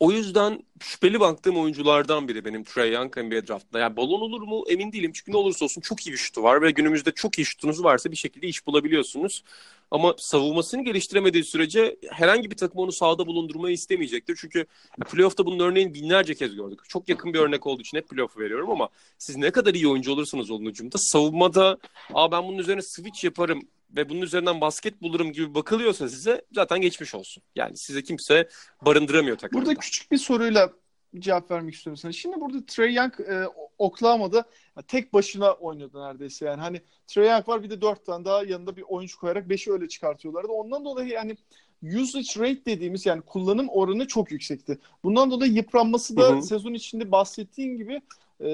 o 0.00 0.12
yüzden 0.12 0.62
şüpheli 0.80 1.20
baktığım 1.20 1.56
oyunculardan 1.56 2.28
biri 2.28 2.44
benim 2.44 2.64
Trey 2.64 2.92
Young 2.92 3.16
NBA 3.16 3.46
draftında. 3.46 3.78
Yani 3.78 3.96
balon 3.96 4.20
olur 4.20 4.42
mu 4.42 4.64
emin 4.68 4.92
değilim. 4.92 5.12
Çünkü 5.14 5.32
ne 5.32 5.36
olursa 5.36 5.64
olsun 5.64 5.80
çok 5.80 6.06
iyi 6.06 6.12
bir 6.12 6.16
şutu 6.16 6.42
var 6.42 6.62
ve 6.62 6.70
günümüzde 6.70 7.10
çok 7.10 7.38
iyi 7.38 7.44
şutunuz 7.44 7.84
varsa 7.84 8.10
bir 8.10 8.16
şekilde 8.16 8.46
iş 8.46 8.66
bulabiliyorsunuz. 8.66 9.42
Ama 9.90 10.14
savunmasını 10.18 10.84
geliştiremediği 10.84 11.44
sürece 11.44 11.96
herhangi 12.10 12.50
bir 12.50 12.56
takım 12.56 12.80
onu 12.80 12.92
sahada 12.92 13.26
bulundurmayı 13.26 13.74
istemeyecektir. 13.74 14.38
Çünkü 14.40 14.66
playoff'ta 15.10 15.46
bunun 15.46 15.58
örneğini 15.58 15.94
binlerce 15.94 16.34
kez 16.34 16.56
gördük. 16.56 16.80
Çok 16.88 17.08
yakın 17.08 17.34
bir 17.34 17.38
örnek 17.38 17.66
olduğu 17.66 17.80
için 17.80 17.98
hep 17.98 18.08
playoff 18.08 18.38
veriyorum 18.38 18.70
ama 18.70 18.88
siz 19.18 19.36
ne 19.36 19.50
kadar 19.50 19.74
iyi 19.74 19.88
oyuncu 19.88 20.12
olursanız 20.12 20.50
olun 20.50 20.64
ucumda 20.64 20.98
savunmada 20.98 21.78
Aa 22.14 22.32
ben 22.32 22.44
bunun 22.44 22.58
üzerine 22.58 22.82
switch 22.82 23.24
yaparım 23.24 23.62
ve 23.90 24.08
bunun 24.08 24.20
üzerinden 24.20 24.60
basket 24.60 25.02
bulurum 25.02 25.32
gibi 25.32 25.54
bakılıyorsa 25.54 26.08
size 26.08 26.42
zaten 26.52 26.80
geçmiş 26.80 27.14
olsun. 27.14 27.42
Yani 27.56 27.76
size 27.76 28.02
kimse 28.02 28.48
barındıramıyor 28.82 29.38
takımda. 29.38 29.64
Burada 29.64 29.74
küçük 29.74 30.12
bir 30.12 30.18
soruyla 30.18 30.72
cevap 31.18 31.50
vermek 31.50 31.74
istiyorum 31.74 31.96
sana. 31.96 32.12
Şimdi 32.12 32.40
burada 32.40 32.66
Trey 32.66 32.94
Young 32.94 33.20
e, 33.20 33.44
Oklahoma'da 33.78 34.44
tek 34.88 35.12
başına 35.12 35.52
oynadı 35.52 36.00
neredeyse. 36.00 36.46
Yani 36.46 36.60
hani 36.60 36.80
Trey 37.06 37.28
Young 37.28 37.48
var 37.48 37.62
bir 37.62 37.70
de 37.70 37.80
dört 37.80 38.06
tane 38.06 38.24
daha 38.24 38.44
yanında 38.44 38.76
bir 38.76 38.82
oyuncu 38.88 39.18
koyarak 39.18 39.48
beşi 39.48 39.72
öyle 39.72 39.88
çıkartıyorlardı. 39.88 40.48
Ondan 40.48 40.84
dolayı 40.84 41.08
yani 41.08 41.36
usage 41.82 42.40
rate 42.48 42.64
dediğimiz 42.64 43.06
yani 43.06 43.22
kullanım 43.22 43.68
oranı 43.68 44.06
çok 44.06 44.32
yüksekti. 44.32 44.78
Bundan 45.04 45.30
dolayı 45.30 45.52
yıpranması 45.52 46.16
da 46.16 46.28
hı 46.28 46.36
hı. 46.36 46.42
sezon 46.42 46.74
içinde 46.74 47.12
bahsettiğin 47.12 47.76
gibi 47.76 48.02
e, 48.40 48.50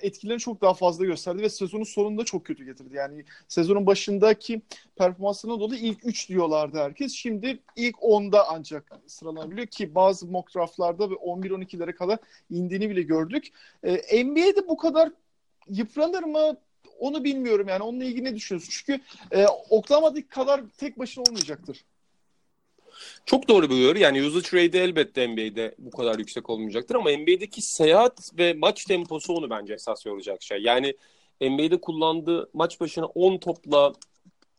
etkilerini 0.00 0.40
çok 0.40 0.60
daha 0.60 0.74
fazla 0.74 1.04
gösterdi 1.04 1.42
ve 1.42 1.48
sezonun 1.48 1.84
sonunda 1.84 2.24
çok 2.24 2.46
kötü 2.46 2.64
getirdi. 2.64 2.96
Yani 2.96 3.24
sezonun 3.48 3.86
başındaki 3.86 4.62
performansına 4.96 5.60
dolayı 5.60 5.80
ilk 5.80 6.06
3 6.06 6.28
diyorlardı 6.28 6.78
herkes. 6.78 7.12
Şimdi 7.12 7.58
ilk 7.76 7.96
10'da 7.96 8.48
ancak 8.48 8.92
sıralanabiliyor 9.06 9.66
ki 9.66 9.94
bazı 9.94 10.26
mock 10.26 10.54
draftlarda 10.54 11.10
ve 11.10 11.14
11-12'lere 11.14 11.94
kadar 11.94 12.18
indiğini 12.50 12.90
bile 12.90 13.02
gördük. 13.02 13.48
E, 13.82 14.24
NBA'de 14.24 14.68
bu 14.68 14.76
kadar 14.76 15.10
yıpranır 15.68 16.22
mı? 16.22 16.56
Onu 16.98 17.24
bilmiyorum 17.24 17.68
yani. 17.68 17.82
Onunla 17.82 18.04
ilgili 18.04 18.24
ne 18.24 18.36
düşünüyorsun? 18.36 18.70
Çünkü 18.72 19.02
e, 19.30 19.46
Oklahoma'daki 19.70 20.28
kadar 20.28 20.62
tek 20.78 20.98
başına 20.98 21.24
olmayacaktır. 21.28 21.84
Çok 23.26 23.48
doğru 23.48 23.70
bir 23.70 23.74
uyarı. 23.74 23.98
Yani 23.98 24.22
usage 24.22 24.64
rate 24.64 24.78
elbette 24.78 25.28
NBA'de 25.28 25.74
bu 25.78 25.90
kadar 25.90 26.18
yüksek 26.18 26.50
olmayacaktır 26.50 26.94
ama 26.94 27.10
NBA'deki 27.10 27.62
seyahat 27.62 28.30
ve 28.38 28.54
maç 28.54 28.84
temposu 28.84 29.32
onu 29.34 29.50
bence 29.50 29.74
esas 29.74 30.06
yoracak 30.06 30.42
şey. 30.42 30.62
Yani 30.62 30.94
NBA'de 31.40 31.80
kullandığı 31.80 32.50
maç 32.54 32.80
başına 32.80 33.06
10 33.06 33.38
topla 33.38 33.92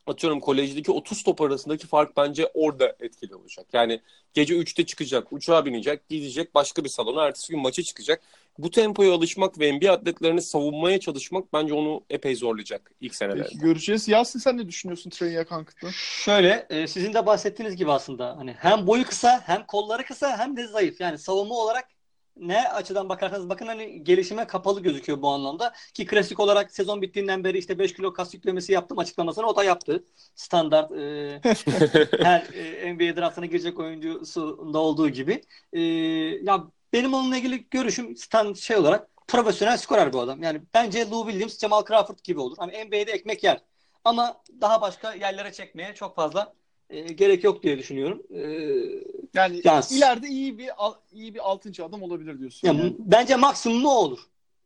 atıyorum 0.06 0.40
kolejdeki 0.40 0.92
30 0.92 1.22
top 1.22 1.40
arasındaki 1.40 1.86
fark 1.86 2.16
bence 2.16 2.50
orada 2.54 2.96
etkili 3.00 3.34
olacak. 3.34 3.66
Yani 3.72 4.00
gece 4.34 4.54
3'te 4.54 4.86
çıkacak, 4.86 5.32
uçağa 5.32 5.64
binecek, 5.64 6.08
gidecek 6.08 6.54
başka 6.54 6.84
bir 6.84 6.88
salona, 6.88 7.24
ertesi 7.24 7.52
gün 7.52 7.62
maça 7.62 7.82
çıkacak. 7.82 8.22
Bu 8.58 8.70
tempoya 8.70 9.12
alışmak 9.12 9.60
ve 9.60 9.72
NBA 9.72 9.92
atletlerini 9.92 10.42
savunmaya 10.42 11.00
çalışmak 11.00 11.52
bence 11.52 11.74
onu 11.74 12.04
epey 12.10 12.36
zorlayacak 12.36 12.90
ilk 13.00 13.14
senelerde. 13.14 13.42
Peki, 13.42 13.58
göreceğiz. 13.58 14.08
Yasin 14.08 14.38
sen 14.38 14.56
ne 14.56 14.68
düşünüyorsun 14.68 15.10
Trey 15.10 15.32
Young 15.32 15.50
hakkında? 15.50 15.90
Şöyle, 15.92 16.66
e, 16.70 16.86
sizin 16.86 17.14
de 17.14 17.26
bahsettiğiniz 17.26 17.76
gibi 17.76 17.92
aslında 17.92 18.36
hani 18.36 18.52
hem 18.52 18.86
boyu 18.86 19.04
kısa, 19.04 19.42
hem 19.46 19.66
kolları 19.66 20.04
kısa, 20.04 20.38
hem 20.38 20.56
de 20.56 20.66
zayıf. 20.66 21.00
Yani 21.00 21.18
savunma 21.18 21.54
olarak 21.54 21.88
ne 22.36 22.68
açıdan 22.68 23.08
bakarsanız 23.08 23.48
bakın 23.48 23.66
hani 23.66 24.04
gelişime 24.04 24.46
kapalı 24.46 24.80
gözüküyor 24.80 25.22
bu 25.22 25.28
anlamda. 25.28 25.72
Ki 25.94 26.06
klasik 26.06 26.40
olarak 26.40 26.72
sezon 26.72 27.02
bittiğinden 27.02 27.44
beri 27.44 27.58
işte 27.58 27.78
5 27.78 27.94
kilo 27.94 28.12
kas 28.12 28.34
yüklemesi 28.34 28.72
yaptım 28.72 28.98
açıklamasını 28.98 29.46
o 29.46 29.56
da 29.56 29.64
yaptı. 29.64 30.04
Standart 30.34 30.92
e, 30.92 31.40
her 32.24 32.40
e, 32.54 32.94
NBA 32.94 33.16
draftına 33.16 33.46
girecek 33.46 33.78
oyuncusunda 33.78 34.78
olduğu 34.78 35.08
gibi. 35.08 35.42
E, 35.72 35.80
ya 36.42 36.64
benim 36.92 37.14
onunla 37.14 37.36
ilgili 37.36 37.68
görüşüm 37.70 38.16
stand 38.16 38.56
şey 38.56 38.76
olarak 38.76 39.08
profesyonel 39.28 39.76
skorer 39.76 40.12
bu 40.12 40.20
adam. 40.20 40.42
Yani 40.42 40.62
bence 40.74 41.10
Lou 41.10 41.26
Williams, 41.30 41.58
Jamal 41.58 41.84
Crawford 41.84 42.18
gibi 42.24 42.40
olur. 42.40 42.56
Hani 42.58 42.84
NBA'de 42.84 43.12
ekmek 43.12 43.44
yer. 43.44 43.60
Ama 44.04 44.42
daha 44.60 44.80
başka 44.80 45.14
yerlere 45.14 45.52
çekmeye 45.52 45.94
çok 45.94 46.16
fazla 46.16 46.54
e, 46.90 47.00
gerek 47.00 47.44
yok 47.44 47.62
diye 47.62 47.78
düşünüyorum. 47.78 48.22
E, 48.30 48.40
yani, 49.34 49.60
yani 49.64 49.84
ileride 49.90 50.28
iyi 50.28 50.58
bir 50.58 50.70
iyi 51.12 51.34
bir 51.34 51.50
altıncı 51.50 51.84
adam 51.84 52.02
olabilir 52.02 52.38
diyorsun. 52.38 52.68
Yani, 52.68 52.80
yani. 52.80 52.96
Bence 52.98 53.36
maksimum 53.36 53.84
o 53.84 53.90
olur. 53.90 54.18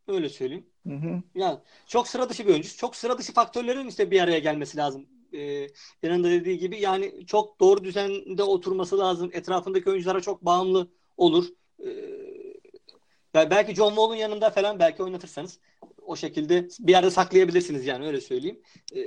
Öyle 0.08 0.28
söyleyeyim. 0.28 0.66
Hı 0.86 0.94
hı. 0.94 1.22
Yani 1.34 1.58
çok 1.86 2.08
sıra 2.08 2.28
dışı 2.28 2.46
bir 2.46 2.52
oyuncu. 2.52 2.76
Çok 2.76 2.96
sıra 2.96 3.18
dışı 3.18 3.32
faktörlerin 3.32 3.88
işte 3.88 4.10
bir 4.10 4.20
araya 4.20 4.38
gelmesi 4.38 4.76
lazım. 4.76 5.06
Ee, 5.32 5.66
yanında 6.02 6.30
dediği 6.30 6.58
gibi 6.58 6.80
yani 6.80 7.26
çok 7.26 7.60
doğru 7.60 7.84
düzende 7.84 8.42
oturması 8.42 8.98
lazım. 8.98 9.30
Etrafındaki 9.32 9.90
oyunculara 9.90 10.20
çok 10.20 10.44
bağımlı 10.44 10.88
olur. 11.16 11.46
Ee, 11.84 11.90
belki 13.34 13.74
John 13.74 13.88
Wall'un 13.88 14.14
yanında 14.14 14.50
falan 14.50 14.78
belki 14.78 15.02
oynatırsanız 15.02 15.58
o 16.10 16.16
şekilde 16.16 16.68
bir 16.80 16.92
yerde 16.92 17.10
saklayabilirsiniz 17.10 17.86
yani 17.86 18.06
öyle 18.06 18.20
söyleyeyim. 18.20 18.60
Ee, 18.96 19.00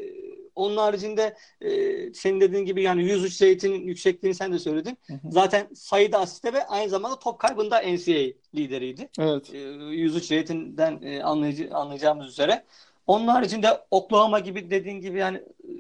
onun 0.56 0.78
haricinde 0.78 1.36
e, 1.62 1.70
senin 2.14 2.42
dediğin 2.42 2.66
gibi 2.66 2.84
yani 2.84 3.04
103 3.04 3.42
rate'in 3.42 3.88
yüksekliğini 3.88 4.36
sen 4.36 4.54
de 4.54 4.60
söyledin. 4.60 4.98
Hı 5.08 5.14
hı. 5.14 5.32
Zaten 5.32 5.68
sayıda 5.76 6.20
asiste 6.20 6.54
ve 6.54 6.68
aynı 6.68 6.90
zamanda 6.90 7.20
top 7.20 7.40
kaybında 7.40 7.80
NCAA 7.80 8.34
lideriydi. 8.56 9.10
Evet. 9.20 9.54
E, 9.54 9.58
103 9.58 10.32
rate'inden 10.32 11.02
e, 11.02 11.24
anlayıcı, 11.24 11.70
anlayacağımız 11.74 12.28
üzere. 12.28 12.64
Onun 13.08 13.28
haricinde 13.28 13.68
Oklahoma 13.92 14.40
gibi 14.40 14.70
dediğin 14.70 15.02
gibi 15.02 15.20
yani 15.20 15.38
e, 15.38 15.72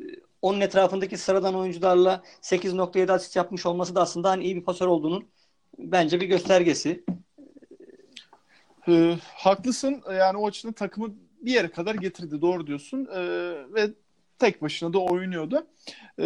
onun 0.41 0.61
etrafındaki 0.61 1.17
sıradan 1.17 1.55
oyuncularla 1.55 2.23
8.7 2.41 3.11
asist 3.11 3.35
yapmış 3.35 3.65
olması 3.65 3.95
da 3.95 4.01
aslında 4.01 4.29
hani 4.29 4.43
iyi 4.43 4.55
bir 4.55 4.63
pasör 4.63 4.87
olduğunun 4.87 5.27
bence 5.77 6.21
bir 6.21 6.25
göstergesi. 6.25 7.03
Ee, 8.87 9.17
haklısın. 9.35 10.03
Yani 10.11 10.37
o 10.37 10.47
açıdan 10.47 10.73
takımı 10.73 11.13
bir 11.41 11.51
yere 11.51 11.71
kadar 11.71 11.95
getirdi. 11.95 12.41
Doğru 12.41 12.67
diyorsun. 12.67 13.07
Ee, 13.15 13.19
ve 13.73 13.89
tek 14.39 14.61
başına 14.61 14.93
da 14.93 14.99
oynuyordu. 14.99 15.67
Ee, 16.19 16.23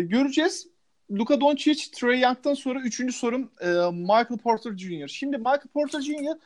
göreceğiz. 0.00 0.66
Luka 1.10 1.40
Doncic, 1.40 1.90
Trey 1.90 2.20
Young'dan 2.20 2.54
sonra 2.54 2.80
üçüncü 2.80 3.12
sorum 3.12 3.50
e, 3.60 3.66
Michael 3.92 4.38
Porter 4.42 4.76
Jr. 4.76 5.08
Şimdi 5.08 5.38
Michael 5.38 5.68
Porter 5.74 6.00
Jr. 6.00 6.36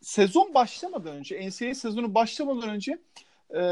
sezon 0.00 0.54
başlamadan 0.54 1.16
önce, 1.16 1.48
NCAA 1.48 1.74
sezonu 1.74 2.14
başlamadan 2.14 2.68
önce 2.68 2.98
e, 3.56 3.62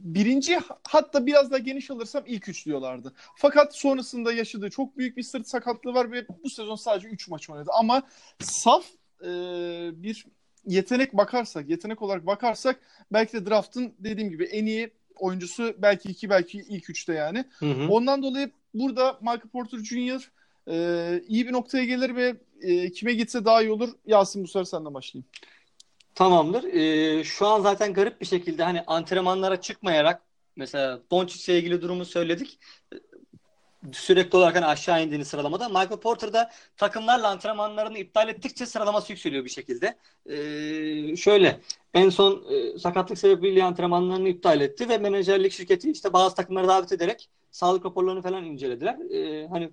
birinci 0.00 0.58
hatta 0.82 1.26
biraz 1.26 1.50
daha 1.50 1.58
geniş 1.58 1.90
alırsam 1.90 2.22
ilk 2.26 2.48
üç 2.48 2.66
diyorlardı. 2.66 3.12
Fakat 3.36 3.76
sonrasında 3.76 4.32
yaşadığı 4.32 4.70
çok 4.70 4.98
büyük 4.98 5.16
bir 5.16 5.22
sırt 5.22 5.48
sakatlığı 5.48 5.94
var 5.94 6.12
ve 6.12 6.26
bu 6.44 6.50
sezon 6.50 6.76
sadece 6.76 7.08
üç 7.08 7.28
maç 7.28 7.50
oynadı. 7.50 7.70
Ama 7.74 8.02
saf 8.40 8.84
e, 9.24 10.02
bir 10.02 10.26
yetenek 10.66 11.16
bakarsak, 11.16 11.68
yetenek 11.68 12.02
olarak 12.02 12.26
bakarsak 12.26 12.80
belki 13.12 13.32
de 13.32 13.46
draft'ın 13.46 13.94
dediğim 13.98 14.30
gibi 14.30 14.44
en 14.44 14.66
iyi 14.66 14.90
oyuncusu 15.18 15.74
belki 15.78 16.08
iki 16.08 16.30
belki 16.30 16.58
ilk 16.58 16.90
üçte 16.90 17.14
yani. 17.14 17.44
Hı 17.58 17.66
hı. 17.66 17.88
Ondan 17.88 18.22
dolayı 18.22 18.50
burada 18.74 19.18
Michael 19.20 19.48
Porter 19.52 19.78
Jr. 19.78 20.30
E, 20.68 21.22
iyi 21.28 21.46
bir 21.46 21.52
noktaya 21.52 21.84
gelir 21.84 22.16
ve 22.16 22.36
e, 22.60 22.92
kime 22.92 23.12
gitse 23.14 23.44
daha 23.44 23.62
iyi 23.62 23.70
olur. 23.70 23.88
Yasin 24.06 24.42
bu 24.42 24.48
sefer 24.48 24.64
senden 24.64 24.94
başlayayım. 24.94 25.26
Tamamdır. 26.14 26.64
Ee, 26.64 27.24
şu 27.24 27.46
an 27.46 27.60
zaten 27.60 27.92
garip 27.94 28.20
bir 28.20 28.26
şekilde 28.26 28.64
hani 28.64 28.82
antrenmanlara 28.86 29.60
çıkmayarak 29.60 30.22
mesela 30.56 31.00
Doncic'le 31.10 31.48
ilgili 31.48 31.82
durumu 31.82 32.04
söyledik. 32.04 32.58
Sürekli 33.92 34.36
olarak 34.36 34.56
hani 34.56 34.66
aşağı 34.66 35.04
indiğini 35.04 35.24
sıralamada. 35.24 35.68
Michael 35.68 36.00
Porter 36.00 36.32
da 36.32 36.50
takımlarla 36.76 37.28
antrenmanlarını 37.28 37.98
iptal 37.98 38.28
ettikçe 38.28 38.66
sıralaması 38.66 39.12
yükseliyor 39.12 39.44
bir 39.44 39.50
şekilde. 39.50 39.96
Ee, 40.26 41.16
şöyle 41.16 41.60
en 41.94 42.10
son 42.10 42.44
e, 42.50 42.78
sakatlık 42.78 43.18
sebebiyle 43.18 43.64
antrenmanlarını 43.64 44.28
iptal 44.28 44.60
etti 44.60 44.88
ve 44.88 44.98
menajerlik 44.98 45.52
şirketi 45.52 45.90
işte 45.90 46.12
bazı 46.12 46.34
takımları 46.34 46.68
davet 46.68 46.92
ederek 46.92 47.28
sağlık 47.50 47.86
raporlarını 47.86 48.22
falan 48.22 48.44
incelediler. 48.44 48.98
Ee, 49.10 49.48
hani 49.48 49.70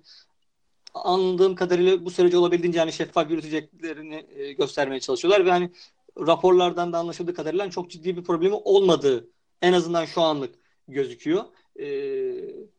anladığım 0.94 1.54
kadarıyla 1.54 2.04
bu 2.04 2.10
süreci 2.10 2.36
olabildiğince 2.36 2.78
yani 2.78 2.92
şeffaf 2.92 3.30
yürüteceklerini 3.30 4.26
e, 4.36 4.52
göstermeye 4.52 5.00
çalışıyorlar 5.00 5.46
ve 5.46 5.50
hani 5.50 5.70
raporlardan 6.18 6.92
da 6.92 6.98
anlaşıldığı 6.98 7.34
kadarıyla 7.34 7.70
çok 7.70 7.90
ciddi 7.90 8.16
bir 8.16 8.24
problemi 8.24 8.54
olmadığı 8.54 9.28
en 9.62 9.72
azından 9.72 10.04
şu 10.04 10.20
anlık 10.20 10.54
gözüküyor. 10.88 11.44
Ee, 11.80 12.71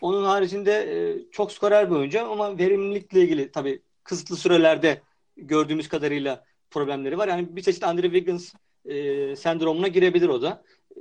onun 0.00 0.24
haricinde 0.24 0.72
e, 0.72 0.96
çok 1.30 1.52
skorer 1.52 1.90
bir 1.90 1.96
oyuncu 1.96 2.30
ama 2.30 2.58
verimlilikle 2.58 3.20
ilgili 3.20 3.50
tabii 3.52 3.82
kısıtlı 4.04 4.36
sürelerde 4.36 5.02
gördüğümüz 5.36 5.88
kadarıyla 5.88 6.44
problemleri 6.70 7.18
var. 7.18 7.28
Yani 7.28 7.56
bir 7.56 7.62
çeşit 7.62 7.84
Andrew 7.84 8.18
Wiggins 8.18 8.54
e, 8.84 9.36
sendromuna 9.36 9.88
girebilir 9.88 10.28
o 10.28 10.42
da. 10.42 10.62
E, 10.96 11.00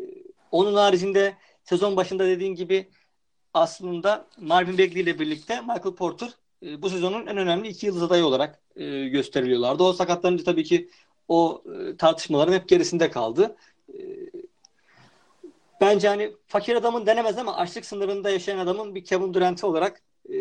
onun 0.52 0.74
haricinde 0.74 1.34
sezon 1.64 1.96
başında 1.96 2.28
dediğin 2.28 2.56
gibi 2.56 2.90
aslında 3.54 4.28
Marvin 4.38 4.78
Bagley 4.78 5.02
ile 5.02 5.20
birlikte 5.20 5.62
Michael 5.62 5.96
Porter 5.96 6.30
e, 6.64 6.82
bu 6.82 6.90
sezonun 6.90 7.28
en 7.28 7.38
önemli 7.38 7.68
iki 7.68 7.86
yıldız 7.86 8.04
adayı 8.04 8.26
olarak 8.26 8.60
e, 8.76 9.08
gösteriliyorlardı. 9.08 9.84
O 9.84 9.94
sakatlanınca 9.94 10.44
tabii 10.44 10.64
ki 10.64 10.90
o 11.28 11.64
e, 11.66 11.98
tartışmaların 11.98 12.54
hep 12.54 12.70
gerisinde 12.70 13.12
kaldı. 13.12 13.56
E, 13.94 13.98
bence 15.82 16.08
hani 16.08 16.32
fakir 16.48 16.76
adamın 16.76 17.06
denemez 17.06 17.38
ama 17.38 17.56
açlık 17.56 17.86
sınırında 17.86 18.30
yaşayan 18.30 18.58
adamın 18.58 18.96
bir 18.96 19.06
Kevin 19.06 19.34
Durant'i 19.34 19.66
olarak 19.66 20.02
e, 20.30 20.36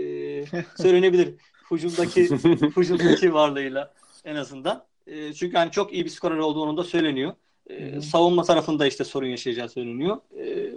söylenebilir. 0.77 1.35
Hucumdaki 1.69 2.29
hucumdaki 2.75 3.35
varlığıyla 3.35 3.95
en 4.25 4.37
azından. 4.37 4.85
E, 5.07 5.33
çünkü 5.33 5.57
hani 5.57 5.71
çok 5.71 5.93
iyi 5.93 6.05
bir 6.05 6.11
skorer 6.11 6.39
olduğunu 6.39 6.77
da 6.77 6.85
söyleniyor. 6.85 7.33
E, 7.67 8.01
savunma 8.01 8.43
tarafında 8.43 8.87
işte 8.87 9.05
sorun 9.05 9.27
yaşayacağı 9.27 9.69
söyleniyor. 9.69 10.17
E, 10.39 10.73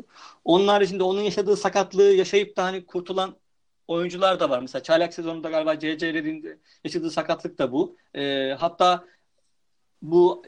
onun 0.46 0.68
haricinde 0.68 1.04
onun 1.04 1.22
yaşadığı 1.22 1.58
sakatlığı 1.58 2.14
yaşayıp 2.14 2.58
da 2.58 2.64
hani 2.64 2.86
kurtulan 2.86 3.36
oyuncular 3.88 4.40
da 4.40 4.50
var. 4.50 4.62
Mesela 4.62 4.84
çaylak 4.84 5.14
sezonunda 5.14 5.50
galiba 5.50 5.80
C.C. 5.80 6.14
Redick'in 6.14 6.62
yaşadığı 6.84 7.12
sakatlık 7.12 7.58
da 7.58 7.72
bu. 7.72 7.96
E, 8.16 8.56
hatta 8.60 9.06
bu 10.02 10.44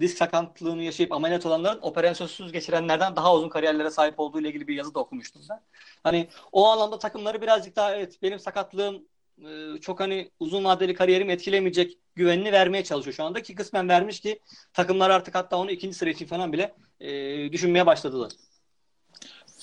disk 0.00 0.18
sakatlığını 0.18 0.82
yaşayıp 0.82 1.12
ameliyat 1.12 1.46
olanların 1.46 1.78
operasyonsuz 1.82 2.52
geçirenlerden 2.52 3.16
daha 3.16 3.34
uzun 3.34 3.48
kariyerlere 3.48 3.90
sahip 3.90 4.20
olduğu 4.20 4.40
ile 4.40 4.48
ilgili 4.48 4.68
bir 4.68 4.74
yazı 4.74 4.94
da 4.94 4.98
okumuştum 5.00 5.42
ben. 5.50 5.60
Hani 6.02 6.28
o 6.52 6.68
anlamda 6.68 6.98
takımları 6.98 7.42
birazcık 7.42 7.76
daha 7.76 7.96
evet 7.96 8.22
benim 8.22 8.38
sakatlığım 8.38 9.02
e, 9.38 9.80
çok 9.80 10.00
hani 10.00 10.30
uzun 10.40 10.64
vadeli 10.64 10.94
kariyerimi 10.94 11.32
etkilemeyecek 11.32 11.98
güvenini 12.14 12.52
vermeye 12.52 12.84
çalışıyor 12.84 13.14
şu 13.14 13.24
anda 13.24 13.42
ki 13.42 13.54
kısmen 13.54 13.88
vermiş 13.88 14.20
ki 14.20 14.40
takımlar 14.72 15.10
artık 15.10 15.34
hatta 15.34 15.56
onu 15.56 15.70
ikinci 15.70 15.96
sıra 15.96 16.10
için 16.10 16.26
falan 16.26 16.52
bile 16.52 16.74
e, 17.00 17.52
düşünmeye 17.52 17.86
başladılar. 17.86 18.32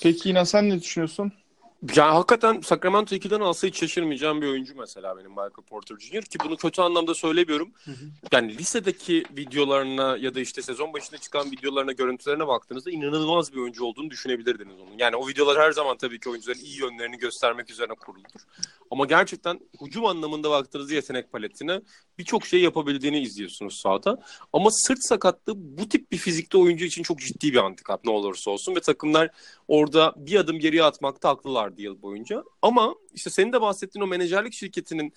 Peki 0.02 0.28
yine 0.28 0.44
sen 0.44 0.68
ne 0.68 0.80
düşünüyorsun? 0.80 1.32
Yani 1.96 2.12
hakikaten 2.12 2.60
Sacramento 2.60 3.16
2'den 3.16 3.40
alsa 3.40 3.66
hiç 3.66 3.80
şaşırmayacağım 3.80 4.42
bir 4.42 4.46
oyuncu 4.46 4.74
mesela 4.78 5.16
benim 5.16 5.30
Michael 5.30 5.50
Porter 5.50 5.96
Jr. 5.98 6.22
ki 6.22 6.38
bunu 6.44 6.56
kötü 6.56 6.82
anlamda 6.82 7.14
söylemiyorum. 7.14 7.72
Hı 7.84 7.90
hı. 7.90 8.04
Yani 8.32 8.58
lisedeki 8.58 9.24
videolarına 9.36 10.16
ya 10.16 10.34
da 10.34 10.40
işte 10.40 10.62
sezon 10.62 10.92
başında 10.92 11.18
çıkan 11.18 11.50
videolarına, 11.50 11.92
görüntülerine 11.92 12.46
baktığınızda 12.46 12.90
inanılmaz 12.90 13.52
bir 13.52 13.58
oyuncu 13.58 13.84
olduğunu 13.84 14.10
düşünebilirdiniz 14.10 14.80
onun. 14.80 14.98
Yani 14.98 15.16
o 15.16 15.28
videolar 15.28 15.60
her 15.60 15.72
zaman 15.72 15.96
tabii 15.96 16.20
ki 16.20 16.30
oyuncuların 16.30 16.60
iyi 16.60 16.80
yönlerini 16.80 17.18
göstermek 17.18 17.70
üzerine 17.70 17.94
kuruludur. 17.94 18.40
Ama 18.90 19.04
gerçekten 19.06 19.60
hücum 19.80 20.04
anlamında 20.04 20.50
baktığınızda 20.50 20.94
yetenek 20.94 21.32
paletine 21.32 21.80
birçok 22.18 22.46
şey 22.46 22.60
yapabildiğini 22.60 23.20
izliyorsunuz 23.20 23.74
sahada. 23.74 24.22
Ama 24.52 24.70
sırt 24.70 25.04
sakatlığı 25.04 25.54
bu 25.56 25.88
tip 25.88 26.12
bir 26.12 26.16
fizikte 26.16 26.58
oyuncu 26.58 26.84
için 26.84 27.02
çok 27.02 27.18
ciddi 27.18 27.52
bir 27.52 27.58
handikap 27.58 28.04
ne 28.04 28.10
olursa 28.10 28.50
olsun 28.50 28.76
ve 28.76 28.80
takımlar 28.80 29.30
orada 29.68 30.14
bir 30.16 30.36
adım 30.36 30.58
geriye 30.58 30.84
atmakta 30.84 31.28
haklılardı 31.28 31.82
yıl 31.82 32.02
boyunca. 32.02 32.44
Ama 32.62 32.94
işte 33.14 33.30
senin 33.30 33.52
de 33.52 33.60
bahsettiğin 33.60 34.04
o 34.04 34.06
menajerlik 34.06 34.52
şirketinin 34.52 35.12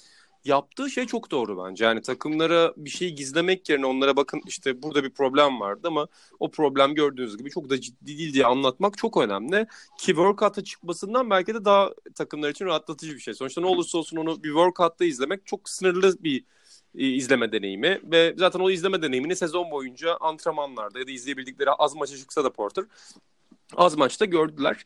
yaptığı 0.46 0.90
şey 0.90 1.06
çok 1.06 1.32
doğru 1.32 1.66
bence. 1.66 1.86
Yani 1.86 2.02
takımlara 2.02 2.74
bir 2.78 2.90
şey 2.90 3.14
gizlemek 3.16 3.70
yerine 3.70 3.86
onlara 3.86 4.16
bakın 4.16 4.42
işte 4.48 4.84
burada 4.84 5.04
bir 5.04 5.10
problem 5.10 5.60
vardı 5.60 5.88
ama 5.88 6.08
o 6.40 6.52
problem 6.52 6.96
gördüğünüz 6.96 7.38
gibi 7.38 7.50
çok 7.50 7.70
da 7.70 7.82
ciddi 7.82 8.18
değil 8.18 8.34
diye 8.34 8.46
anlatmak 8.46 8.98
çok 8.98 9.18
önemli. 9.18 9.68
Ki 9.98 10.06
workout'a 10.06 10.64
çıkmasından 10.64 11.30
belki 11.30 11.54
de 11.54 11.66
daha 11.66 11.90
takımlar 12.16 12.50
için 12.50 12.66
rahatlatıcı 12.66 13.14
bir 13.16 13.20
şey. 13.20 13.34
Sonuçta 13.34 13.62
ne 13.62 13.68
olursa 13.68 13.98
olsun 13.98 14.18
onu 14.18 14.44
bir 14.44 14.50
workout'ta 14.50 15.06
izlemek 15.06 15.46
çok 15.46 15.70
sınırlı 15.70 16.24
bir 16.24 16.44
izleme 16.98 17.52
deneyimi 17.52 18.02
ve 18.04 18.34
zaten 18.38 18.60
o 18.60 18.70
izleme 18.70 19.02
deneyimini 19.02 19.36
sezon 19.36 19.72
boyunca 19.72 20.18
antrenmanlarda 20.20 21.00
ya 21.00 21.08
da 21.08 21.12
izleyebildikleri 21.12 21.70
az 21.72 21.96
maça 21.96 22.18
çıksa 22.18 22.44
da 22.44 22.54
Porter 22.54 22.86
az 23.76 23.96
maçta 23.96 24.26
gördüler. 24.26 24.84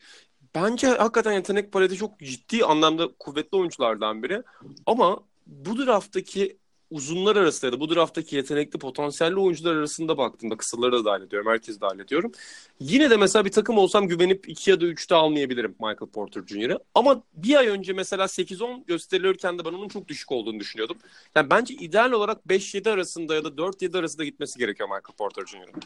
Bence 0.54 0.88
hakikaten 0.88 1.32
yetenek 1.32 1.72
paleti 1.72 1.96
çok 1.96 2.18
ciddi 2.18 2.64
anlamda 2.64 3.08
kuvvetli 3.18 3.58
oyunculardan 3.58 4.22
biri. 4.22 4.42
Ama 4.86 5.20
bu 5.46 5.86
drafttaki 5.86 6.58
uzunlar 6.90 7.36
arasında 7.36 7.66
ya 7.66 7.72
da 7.72 7.80
bu 7.80 7.94
drafttaki 7.94 8.36
yetenekli 8.36 8.78
potansiyelli 8.78 9.36
oyuncular 9.36 9.76
arasında 9.76 10.18
baktığımda 10.18 10.56
kısaları 10.56 10.92
da 10.92 11.04
dahil 11.04 11.22
ediyorum. 11.22 11.50
Herkes 11.50 11.80
dahil 11.80 11.98
ediyorum. 11.98 12.32
Yine 12.80 13.10
de 13.10 13.16
mesela 13.16 13.44
bir 13.44 13.52
takım 13.52 13.78
olsam 13.78 14.08
güvenip 14.08 14.48
2 14.48 14.70
ya 14.70 14.80
da 14.80 14.84
3'te 14.84 15.14
almayabilirim 15.14 15.74
Michael 15.80 16.10
Porter 16.12 16.42
Jr.'ı. 16.46 16.78
Ama 16.94 17.22
bir 17.34 17.56
ay 17.56 17.68
önce 17.68 17.92
mesela 17.92 18.24
8-10 18.24 18.86
gösterilirken 18.86 19.58
de 19.58 19.64
ben 19.64 19.72
onun 19.72 19.88
çok 19.88 20.08
düşük 20.08 20.32
olduğunu 20.32 20.60
düşünüyordum. 20.60 20.96
Yani 21.34 21.50
bence 21.50 21.74
ideal 21.74 22.12
olarak 22.12 22.46
5-7 22.46 22.90
arasında 22.90 23.34
ya 23.34 23.44
da 23.44 23.48
4-7 23.48 23.98
arasında 23.98 24.24
gitmesi 24.24 24.58
gerekiyor 24.58 24.88
Michael 24.88 25.16
Porter 25.18 25.44
Jr.'ın. 25.46 25.82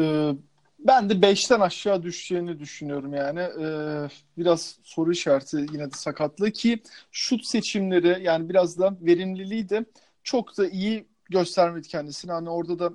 Ee, 0.00 0.34
ben 0.78 1.10
de 1.10 1.14
5'ten 1.14 1.60
aşağı 1.60 2.02
düşeceğini 2.02 2.58
düşünüyorum 2.58 3.14
yani. 3.14 3.40
Ee, 3.40 4.08
biraz 4.38 4.78
soru 4.82 5.12
işareti 5.12 5.56
yine 5.56 5.90
de 5.90 5.96
sakatlığı 5.96 6.50
ki 6.50 6.82
şut 7.12 7.44
seçimleri 7.44 8.22
yani 8.22 8.48
biraz 8.48 8.78
da 8.78 8.96
verimliliği 9.00 9.68
de 9.68 9.84
çok 10.28 10.58
da 10.58 10.68
iyi 10.68 11.06
göstermedi 11.30 11.88
kendisini. 11.88 12.32
Hani 12.32 12.50
orada 12.50 12.78
da 12.78 12.92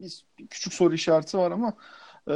bir, 0.00 0.24
bir 0.38 0.46
küçük 0.46 0.74
soru 0.74 0.94
işareti 0.94 1.38
var 1.38 1.50
ama 1.50 1.74
e, 2.28 2.34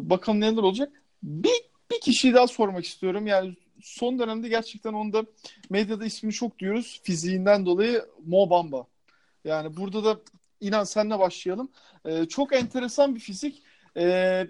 bakalım 0.00 0.40
neler 0.40 0.62
olacak. 0.62 1.02
Bir, 1.22 1.62
bir 1.90 2.00
kişiyi 2.00 2.34
daha 2.34 2.46
sormak 2.46 2.84
istiyorum. 2.84 3.26
Yani 3.26 3.56
son 3.82 4.18
dönemde 4.18 4.48
gerçekten 4.48 4.92
onda 4.92 5.24
medyada 5.70 6.04
ismini 6.04 6.32
çok 6.32 6.58
duyuyoruz. 6.58 7.00
Fiziğinden 7.04 7.66
dolayı 7.66 8.04
Mo 8.26 8.50
Bamba. 8.50 8.86
Yani 9.44 9.76
burada 9.76 10.04
da 10.04 10.20
inan 10.60 10.84
senle 10.84 11.18
başlayalım. 11.18 11.68
E, 12.04 12.24
çok 12.24 12.52
enteresan 12.52 13.14
bir 13.14 13.20
fizik. 13.20 13.62
E, 13.96 14.46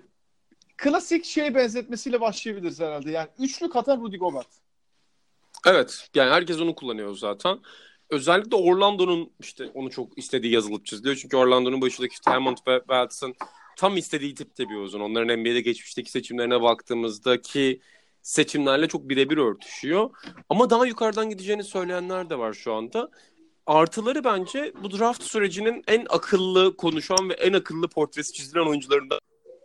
klasik 0.76 1.24
şey 1.24 1.54
benzetmesiyle 1.54 2.20
başlayabiliriz 2.20 2.80
herhalde. 2.80 3.10
Yani 3.10 3.28
üçlük 3.38 3.76
atan 3.76 4.00
Rudy 4.00 4.16
Gobert. 4.16 4.48
Evet. 5.66 6.08
Yani 6.14 6.30
herkes 6.30 6.60
onu 6.60 6.74
kullanıyor 6.74 7.16
zaten. 7.16 7.58
Özellikle 8.10 8.56
Orlando'nun 8.56 9.30
işte 9.40 9.70
onu 9.74 9.90
çok 9.90 10.18
istediği 10.18 10.52
yazılıp 10.52 10.86
çiziliyor. 10.86 11.16
Çünkü 11.16 11.36
Orlando'nun 11.36 11.80
başındaki 11.80 12.12
işte 12.12 12.30
Hammond 12.30 12.56
ve 12.68 12.78
Welton 12.78 13.34
tam 13.76 13.96
istediği 13.96 14.34
tipte 14.34 14.68
bir 14.68 14.76
uzun. 14.76 15.00
Onların 15.00 15.40
NBA'de 15.40 15.60
geçmişteki 15.60 16.10
seçimlerine 16.10 16.62
baktığımızda 16.62 17.40
ki 17.40 17.80
seçimlerle 18.22 18.88
çok 18.88 19.08
birebir 19.08 19.36
örtüşüyor. 19.36 20.10
Ama 20.48 20.70
daha 20.70 20.86
yukarıdan 20.86 21.30
gideceğini 21.30 21.64
söyleyenler 21.64 22.30
de 22.30 22.38
var 22.38 22.52
şu 22.52 22.72
anda. 22.74 23.10
Artıları 23.66 24.24
bence 24.24 24.72
bu 24.82 24.98
draft 24.98 25.22
sürecinin 25.22 25.84
en 25.86 26.06
akıllı 26.08 26.76
konuşan 26.76 27.28
ve 27.28 27.34
en 27.34 27.52
akıllı 27.52 27.88
portresi 27.88 28.32
çizilen 28.32 28.66
oyuncularından. 28.66 29.18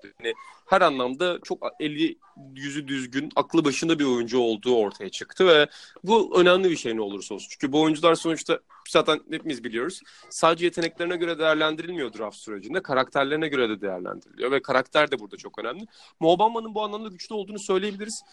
Yani 0.04 0.34
her 0.66 0.82
anlamda 0.82 1.40
çok 1.44 1.72
eli 1.80 2.18
yüzü 2.56 2.88
düzgün, 2.88 3.30
aklı 3.36 3.66
başında 3.66 4.00
bir 4.00 4.06
oyuncu 4.06 4.40
olduğu 4.40 4.76
ortaya 4.76 5.10
çıktı 5.10 5.48
ve 5.48 5.68
bu 6.04 6.40
önemli 6.42 6.70
bir 6.70 6.76
şey 6.76 6.96
ne 6.96 7.02
olursa 7.02 7.36
olsun. 7.36 7.48
Çünkü 7.50 7.72
bu 7.72 7.82
oyuncular 7.82 8.16
sonuçta 8.16 8.60
zaten 8.90 9.20
hepimiz 9.32 9.64
biliyoruz. 9.64 10.02
Sadece 10.30 10.66
yeteneklerine 10.66 11.18
göre 11.18 11.40
değerlendirilmiyor 11.40 12.14
draft 12.14 12.38
sürecinde. 12.38 12.82
Karakterlerine 12.82 13.48
göre 13.48 13.70
de 13.70 13.82
değerlendiriliyor 13.82 14.52
ve 14.52 14.62
karakter 14.62 15.12
de 15.12 15.20
burada 15.20 15.38
çok 15.38 15.60
önemli. 15.60 15.86
Mobamba'nın 16.20 16.76
bu 16.76 16.84
anlamda 16.84 17.10
güçlü 17.10 17.36
olduğunu 17.36 17.60
söyleyebiliriz. 17.60 18.24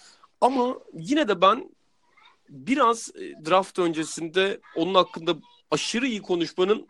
Ama 0.40 0.74
yine 0.94 1.28
de 1.28 1.40
ben 1.40 1.70
biraz 2.48 3.10
e, 3.16 3.44
draft 3.50 3.78
öncesinde 3.78 4.60
onun 4.76 4.94
hakkında 4.94 5.36
aşırı 5.70 6.06
iyi 6.06 6.22
konuşmanın 6.22 6.86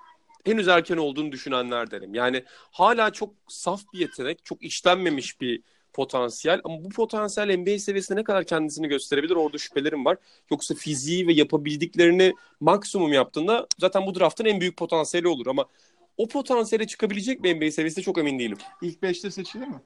henüz 0.46 0.68
erken 0.68 0.96
olduğunu 0.96 1.32
düşünenler 1.32 1.90
derim. 1.90 2.14
Yani 2.14 2.44
hala 2.70 3.10
çok 3.10 3.34
saf 3.48 3.80
bir 3.92 3.98
yetenek, 3.98 4.44
çok 4.44 4.62
işlenmemiş 4.62 5.40
bir 5.40 5.62
potansiyel 5.92 6.60
ama 6.64 6.84
bu 6.84 6.88
potansiyel 6.88 7.56
NBA 7.56 7.78
seviyesinde 7.78 8.18
ne 8.18 8.24
kadar 8.24 8.44
kendisini 8.44 8.88
gösterebilir 8.88 9.34
orada 9.36 9.58
şüphelerim 9.58 10.04
var. 10.04 10.16
Yoksa 10.50 10.74
fiziği 10.74 11.26
ve 11.26 11.32
yapabildiklerini 11.32 12.34
maksimum 12.60 13.12
yaptığında 13.12 13.66
zaten 13.78 14.06
bu 14.06 14.14
draftın 14.14 14.44
en 14.44 14.60
büyük 14.60 14.76
potansiyeli 14.76 15.28
olur 15.28 15.46
ama 15.46 15.64
o 16.16 16.28
potansiyele 16.28 16.86
çıkabilecek 16.86 17.40
mi 17.40 17.54
NBA 17.54 17.70
seviyesinde 17.70 18.04
çok 18.04 18.18
emin 18.18 18.38
değilim. 18.38 18.58
İlk 18.82 19.02
5'te 19.02 19.30
seçilir 19.30 19.66
mi? 19.66 19.80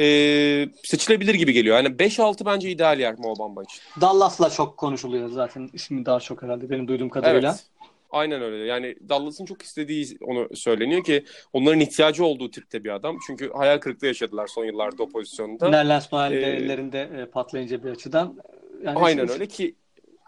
Ee, 0.00 0.68
seçilebilir 0.84 1.34
gibi 1.34 1.52
geliyor. 1.52 1.76
Yani 1.76 1.88
5-6 1.88 2.44
bence 2.44 2.70
ideal 2.70 3.00
yer 3.00 3.18
Mo 3.18 3.62
için. 3.62 3.80
Dallas'la 4.00 4.50
çok 4.50 4.76
konuşuluyor 4.76 5.28
zaten. 5.28 5.70
ismi 5.72 6.06
daha 6.06 6.20
çok 6.20 6.42
herhalde 6.42 6.70
benim 6.70 6.88
duyduğum 6.88 7.08
kadarıyla. 7.08 7.50
Evet. 7.50 7.89
Aynen 8.12 8.42
öyle. 8.42 8.64
Yani 8.64 8.96
Dallas'ın 9.08 9.44
çok 9.44 9.62
istediği 9.62 10.18
onu 10.20 10.48
söyleniyor 10.56 11.04
ki 11.04 11.24
onların 11.52 11.80
ihtiyacı 11.80 12.24
olduğu 12.24 12.50
tipte 12.50 12.84
bir 12.84 12.90
adam. 12.90 13.16
Çünkü 13.26 13.50
hayal 13.52 13.78
kırıklığı 13.78 14.06
yaşadılar 14.06 14.46
son 14.46 14.64
yıllarda 14.64 15.02
o 15.02 15.08
pozisyonda. 15.08 15.68
Nerlens 15.68 16.12
Noel 16.12 16.32
ee, 16.32 16.36
ellerinde 16.36 17.10
e, 17.16 17.30
patlayınca 17.30 17.84
bir 17.84 17.90
açıdan. 17.90 18.36
Yani 18.84 18.98
aynen 18.98 19.22
işte, 19.22 19.32
öyle 19.32 19.46
ki 19.46 19.74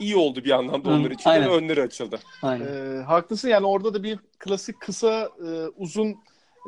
iyi 0.01 0.17
oldu 0.17 0.45
bir 0.45 0.51
anlamda 0.51 0.91
onlar 0.91 1.11
için. 1.11 1.31
Aynen. 1.31 1.51
Önleri 1.51 1.83
açıldı. 1.83 2.19
Aynen. 2.43 2.67
Ee, 2.67 3.03
haklısın 3.03 3.49
yani 3.49 3.67
orada 3.67 3.95
da 3.95 4.03
bir 4.03 4.19
klasik 4.39 4.81
kısa 4.81 5.31
e, 5.47 5.49
uzun 5.77 6.17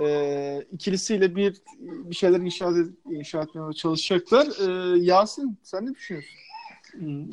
e, 0.03 0.63
ikilisiyle 0.73 1.37
bir 1.37 1.57
bir 1.81 2.15
şeyler 2.15 2.41
inşa, 2.41 2.65
ed- 2.65 2.93
inşa 3.11 3.43
etmeye 3.43 3.73
çalışacaklar. 3.73 4.47
E, 4.47 4.99
Yasin 4.99 5.59
sen 5.63 5.87
ne 5.87 5.95
düşünüyorsun? 5.95 6.39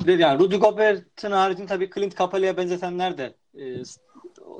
Yani 0.06 0.38
Rudy 0.38 0.56
Gobert'in 0.56 1.30
haricinde 1.30 1.66
tabii 1.66 1.90
Clint 1.94 2.18
Capela'ya 2.18 2.56
benzetenler 2.56 3.18
de 3.18 3.34
e, 3.58 3.82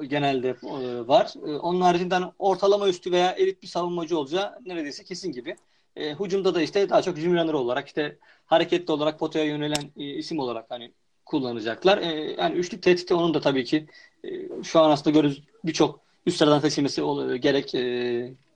genelde 0.06 0.48
e, 0.48 1.08
var. 1.08 1.34
E, 1.46 1.56
onun 1.56 1.80
haricinden 1.80 2.32
ortalama 2.38 2.88
üstü 2.88 3.12
veya 3.12 3.30
elit 3.32 3.62
bir 3.62 3.68
savunmacı 3.68 4.18
olacağı 4.18 4.58
neredeyse 4.66 5.04
kesin 5.04 5.32
gibi. 5.32 5.56
E, 5.96 6.14
hücumda 6.14 6.54
da 6.54 6.62
işte 6.62 6.88
daha 6.88 7.02
çok 7.02 7.16
hücum 7.16 7.34
runner 7.34 7.52
olarak 7.52 7.86
işte 7.86 8.18
hareketli 8.46 8.92
olarak 8.92 9.18
potaya 9.18 9.44
yönelen 9.44 9.90
e, 9.96 10.04
isim 10.04 10.38
olarak 10.38 10.66
hani 10.68 10.92
kullanacaklar. 11.26 11.98
E, 11.98 12.36
yani 12.38 12.54
üçlük 12.54 12.82
tehdidi 12.82 13.14
onun 13.14 13.34
da 13.34 13.40
tabii 13.40 13.64
ki 13.64 13.86
e, 14.24 14.62
şu 14.62 14.80
an 14.80 14.90
aslında 14.90 15.10
görüyoruz 15.10 15.42
birçok 15.64 16.00
üst 16.26 16.38
sıradan 16.38 16.60
seçilmesi 16.60 17.00
gerek 17.40 17.74
e, 17.74 17.80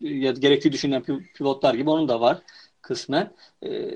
ya 0.00 0.32
gerektiği 0.32 0.72
düşünülen 0.72 1.02
pivotlar 1.34 1.74
gibi 1.74 1.90
onun 1.90 2.08
da 2.08 2.20
var 2.20 2.38
kısmen. 2.82 3.32
E, 3.66 3.94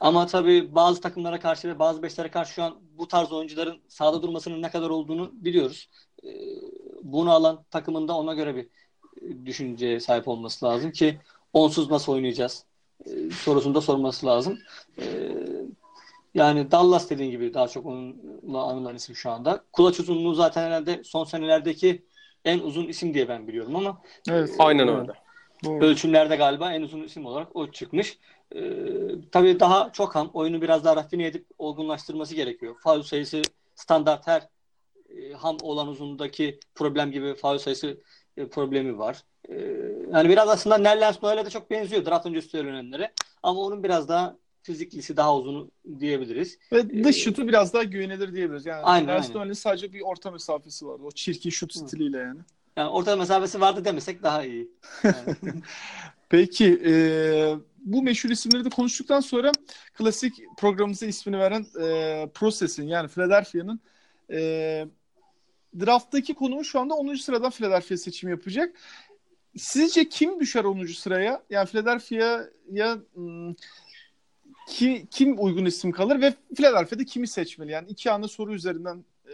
ama 0.00 0.26
tabii 0.26 0.74
bazı 0.74 1.00
takımlara 1.00 1.40
karşı 1.40 1.68
ve 1.68 1.78
bazı 1.78 2.02
beşlere 2.02 2.30
karşı 2.30 2.52
şu 2.52 2.62
an 2.62 2.85
bu 2.98 3.08
tarz 3.08 3.32
oyuncuların 3.32 3.80
sahada 3.88 4.22
durmasının 4.22 4.62
ne 4.62 4.70
kadar 4.70 4.90
olduğunu 4.90 5.30
biliyoruz. 5.32 5.88
E, 6.24 6.28
bunu 7.02 7.32
alan 7.32 7.64
takımın 7.70 8.08
da 8.08 8.16
ona 8.16 8.34
göre 8.34 8.56
bir 8.56 8.66
düşünceye 9.46 10.00
sahip 10.00 10.28
olması 10.28 10.66
lazım 10.66 10.92
ki 10.92 11.20
onsuz 11.52 11.90
nasıl 11.90 12.12
oynayacağız 12.12 12.64
e, 13.06 13.30
sorusunu 13.30 13.74
da 13.74 13.80
sorması 13.80 14.26
lazım. 14.26 14.58
E, 14.98 15.04
yani 16.34 16.70
Dallas 16.70 17.10
dediğin 17.10 17.30
gibi 17.30 17.54
daha 17.54 17.68
çok 17.68 17.86
onunla 17.86 18.62
anılan 18.62 18.96
isim 18.96 19.16
şu 19.16 19.30
anda. 19.30 19.64
Kulaç 19.72 20.00
uzunluğu 20.00 20.34
zaten 20.34 20.62
herhalde 20.62 21.04
son 21.04 21.24
senelerdeki 21.24 22.04
en 22.44 22.58
uzun 22.58 22.88
isim 22.88 23.14
diye 23.14 23.28
ben 23.28 23.48
biliyorum 23.48 23.76
ama 23.76 24.02
evet, 24.30 24.54
aynen 24.58 24.88
öyle. 24.88 25.12
Doğru. 25.64 25.84
Ölçümlerde 25.84 26.36
galiba 26.36 26.72
en 26.72 26.82
uzun 26.82 27.02
isim 27.02 27.26
olarak 27.26 27.56
o 27.56 27.70
çıkmış. 27.70 28.18
Ee, 28.54 28.60
tabii 29.32 29.60
daha 29.60 29.92
çok 29.92 30.14
ham 30.14 30.30
oyunu 30.34 30.62
biraz 30.62 30.84
daha 30.84 30.96
rafine 30.96 31.26
edip 31.26 31.46
olgunlaştırması 31.58 32.34
gerekiyor. 32.34 32.76
Faul 32.82 33.02
sayısı 33.02 33.42
standart 33.74 34.26
her 34.26 34.48
e, 35.16 35.32
ham 35.32 35.56
olan 35.62 35.88
uzundaki 35.88 36.60
problem 36.74 37.12
gibi 37.12 37.34
faul 37.34 37.58
sayısı 37.58 38.00
e, 38.36 38.48
problemi 38.48 38.98
var. 38.98 39.22
E, 39.48 39.54
yani 40.12 40.28
biraz 40.28 40.48
aslında 40.48 40.78
Nerlens 40.78 41.22
Noel'e 41.22 41.46
de 41.46 41.50
çok 41.50 41.70
benziyor 41.70 42.06
draft 42.06 42.26
öncesi 42.26 42.48
söylenenlere. 42.48 43.12
Ama 43.42 43.60
onun 43.60 43.84
biraz 43.84 44.08
daha 44.08 44.36
fiziklisi 44.62 45.16
daha 45.16 45.36
uzun 45.36 45.70
diyebiliriz. 46.00 46.58
Ve 46.72 47.04
dış 47.04 47.16
ee, 47.16 47.20
şutu 47.20 47.48
biraz 47.48 47.74
daha 47.74 47.82
güvenilir 47.82 48.34
diyebiliriz. 48.34 48.66
Yani 48.66 48.82
aynen, 48.82 49.08
Erdoğan'ın 49.08 49.52
sadece 49.52 49.92
bir 49.92 50.00
orta 50.00 50.30
mesafesi 50.30 50.86
vardı. 50.86 51.02
O 51.04 51.10
çirkin 51.10 51.50
şut 51.50 51.74
stiliyle 51.74 52.18
yani. 52.18 52.40
Yani 52.76 52.88
orta 52.88 53.16
mesafesi 53.16 53.60
vardı 53.60 53.84
demesek 53.84 54.22
daha 54.22 54.44
iyi. 54.44 54.70
Yani. 55.04 55.62
Peki 56.28 56.82
e, 56.86 56.92
bu 57.86 58.02
meşhur 58.02 58.30
isimleri 58.30 58.64
de 58.64 58.70
konuştuktan 58.70 59.20
sonra 59.20 59.52
klasik 59.94 60.34
programımıza 60.58 61.06
ismini 61.06 61.38
veren 61.38 61.66
e, 61.80 62.28
Process'in 62.34 62.86
yani 62.86 63.08
Philadelphia'nın 63.08 63.80
e, 64.30 64.38
drafttaki 65.80 66.34
konumu 66.34 66.64
şu 66.64 66.80
anda 66.80 66.94
10. 66.94 67.14
sıradan 67.14 67.50
Philadelphia 67.50 67.96
seçimi 67.96 68.30
yapacak. 68.30 68.76
Sizce 69.56 70.08
kim 70.08 70.40
düşer 70.40 70.64
10. 70.64 70.86
sıraya? 70.86 71.42
Yani 71.50 71.66
Philadelphia'ya 71.66 72.98
ki, 74.68 75.06
kim 75.10 75.44
uygun 75.44 75.64
isim 75.64 75.92
kalır 75.92 76.20
ve 76.20 76.34
Philadelphia'da 76.56 77.04
kimi 77.04 77.28
seçmeli? 77.28 77.72
Yani 77.72 77.88
iki 77.88 78.10
ana 78.10 78.28
soru 78.28 78.54
üzerinden 78.54 79.04
e, 79.26 79.32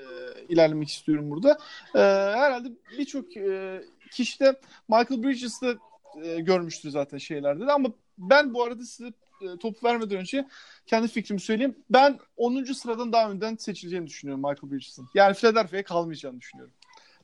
ilerlemek 0.48 0.88
istiyorum 0.88 1.30
burada. 1.30 1.58
E, 1.94 1.98
herhalde 2.38 2.68
birçok 2.98 3.36
e, 3.36 3.82
kişi 4.10 4.40
de 4.40 4.60
Michael 4.88 5.22
Bridges'ı 5.22 5.78
e, 6.24 6.40
görmüştür 6.40 6.90
zaten 6.90 7.18
şeylerde 7.18 7.66
de 7.66 7.72
ama 7.72 7.92
ben 8.30 8.54
bu 8.54 8.62
arada 8.62 8.84
size 8.84 9.12
e, 9.42 9.58
topu 9.58 9.86
vermeden 9.86 10.18
önce 10.18 10.48
kendi 10.86 11.08
fikrimi 11.08 11.40
söyleyeyim. 11.40 11.76
Ben 11.90 12.18
10. 12.36 12.64
sıradan 12.64 13.12
daha 13.12 13.30
önden 13.30 13.56
seçileceğini 13.56 14.06
düşünüyorum 14.06 14.42
Michael 14.42 14.72
Bridges'ın. 14.72 15.08
Yani 15.14 15.34
Philadelphia'ya 15.34 15.84
kalmayacağını 15.84 16.40
düşünüyorum. 16.40 16.74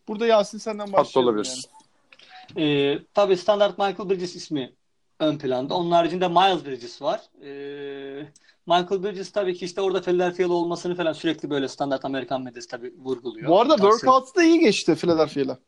Burada 0.09 0.27
Yasin 0.27 0.59
senden 0.59 0.87
başlayalım. 0.87 1.07
Haklı 1.07 1.21
olabilirsin. 1.21 1.71
Yani. 2.57 2.71
Ee, 2.71 2.99
tabii 3.15 3.37
standart 3.37 3.79
Michael 3.79 4.11
Bridges 4.11 4.37
ismi 4.37 4.73
ön 5.21 5.39
planda. 5.39 5.75
Onun 5.75 5.91
haricinde 5.91 6.29
Miles 6.29 6.65
Bridges 6.65 7.03
var. 7.03 7.21
Ee, 7.43 8.27
Michael 8.67 9.03
Bridges 9.03 9.33
tabii 9.33 9.55
ki 9.55 9.65
işte 9.65 9.81
orada 9.81 10.01
Philadelphia'lı 10.01 10.55
olmasını 10.55 10.95
falan 10.95 11.13
sürekli 11.13 11.51
böyle 11.51 11.69
standart 11.69 12.05
Amerikan 12.05 12.43
medyası 12.43 12.69
tabii 12.69 12.95
vurguluyor. 12.99 13.49
Bu 13.49 13.61
arada 13.61 13.77
workout'u 13.77 14.35
da 14.35 14.43
iyi 14.43 14.61
geçti 14.61 14.95
Philadelphia'yla. 14.95 15.59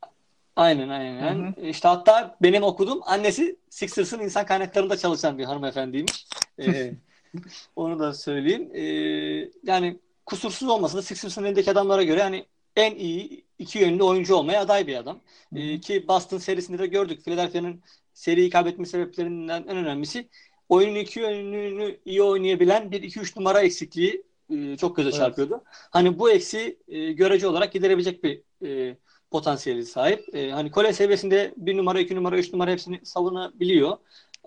Aynen 0.55 0.89
aynen. 0.89 1.55
Hı 1.55 1.61
hı. 1.61 1.65
İşte 1.65 1.87
hatta 1.87 2.35
benim 2.41 2.63
okuduğum 2.63 2.99
annesi 3.05 3.55
Sixers'ın 3.69 4.19
insan 4.19 4.45
kaynaklarında 4.45 4.97
çalışan 4.97 5.37
bir 5.37 5.43
hanımefendiymiş. 5.43 6.27
Ee, 6.59 6.93
onu 7.75 7.99
da 7.99 8.13
söyleyeyim. 8.13 8.69
Ee, 8.73 9.51
yani 9.63 9.99
kusursuz 10.25 10.69
olmasa 10.69 10.97
da 10.97 11.01
Sixers'ın 11.01 11.43
elindeki 11.43 11.71
adamlara 11.71 12.03
göre 12.03 12.19
yani 12.19 12.45
en 12.75 12.95
iyi 12.95 13.45
iki 13.59 13.79
yönlü 13.79 14.03
oyuncu 14.03 14.35
olmaya 14.35 14.61
aday 14.61 14.87
bir 14.87 14.95
adam. 14.95 15.19
Ee, 15.55 15.79
ki 15.79 16.07
Boston 16.07 16.37
serisinde 16.37 16.79
de 16.79 16.87
gördük. 16.87 17.23
Philadelphia'nın 17.25 17.81
seriyi 18.13 18.49
kaybetme 18.49 18.85
sebeplerinden 18.85 19.61
en 19.61 19.77
önemlisi 19.77 20.29
oyunun 20.69 20.95
iki 20.95 21.19
yönünü 21.19 21.97
iyi 22.05 22.23
oynayabilen 22.23 22.91
bir 22.91 23.03
iki 23.03 23.19
üç 23.19 23.37
numara 23.37 23.61
eksikliği 23.61 24.23
e, 24.49 24.77
çok 24.77 24.95
göze 24.95 25.11
çarpıyordu. 25.11 25.53
Evet. 25.53 25.87
Hani 25.91 26.19
bu 26.19 26.31
eksi 26.31 26.77
e, 26.87 27.11
görece 27.11 27.47
olarak 27.47 27.73
giderebilecek 27.73 28.23
bir 28.23 28.41
e, 28.65 28.97
potansiyeli 29.31 29.85
sahip. 29.85 30.35
E, 30.35 30.51
hani 30.51 30.71
kolej 30.71 30.95
seviyesinde 30.95 31.53
bir 31.57 31.77
numara, 31.77 31.99
iki 31.99 32.15
numara, 32.15 32.37
üç 32.37 32.53
numara 32.53 32.71
hepsini 32.71 32.99
savunabiliyor. 33.03 33.97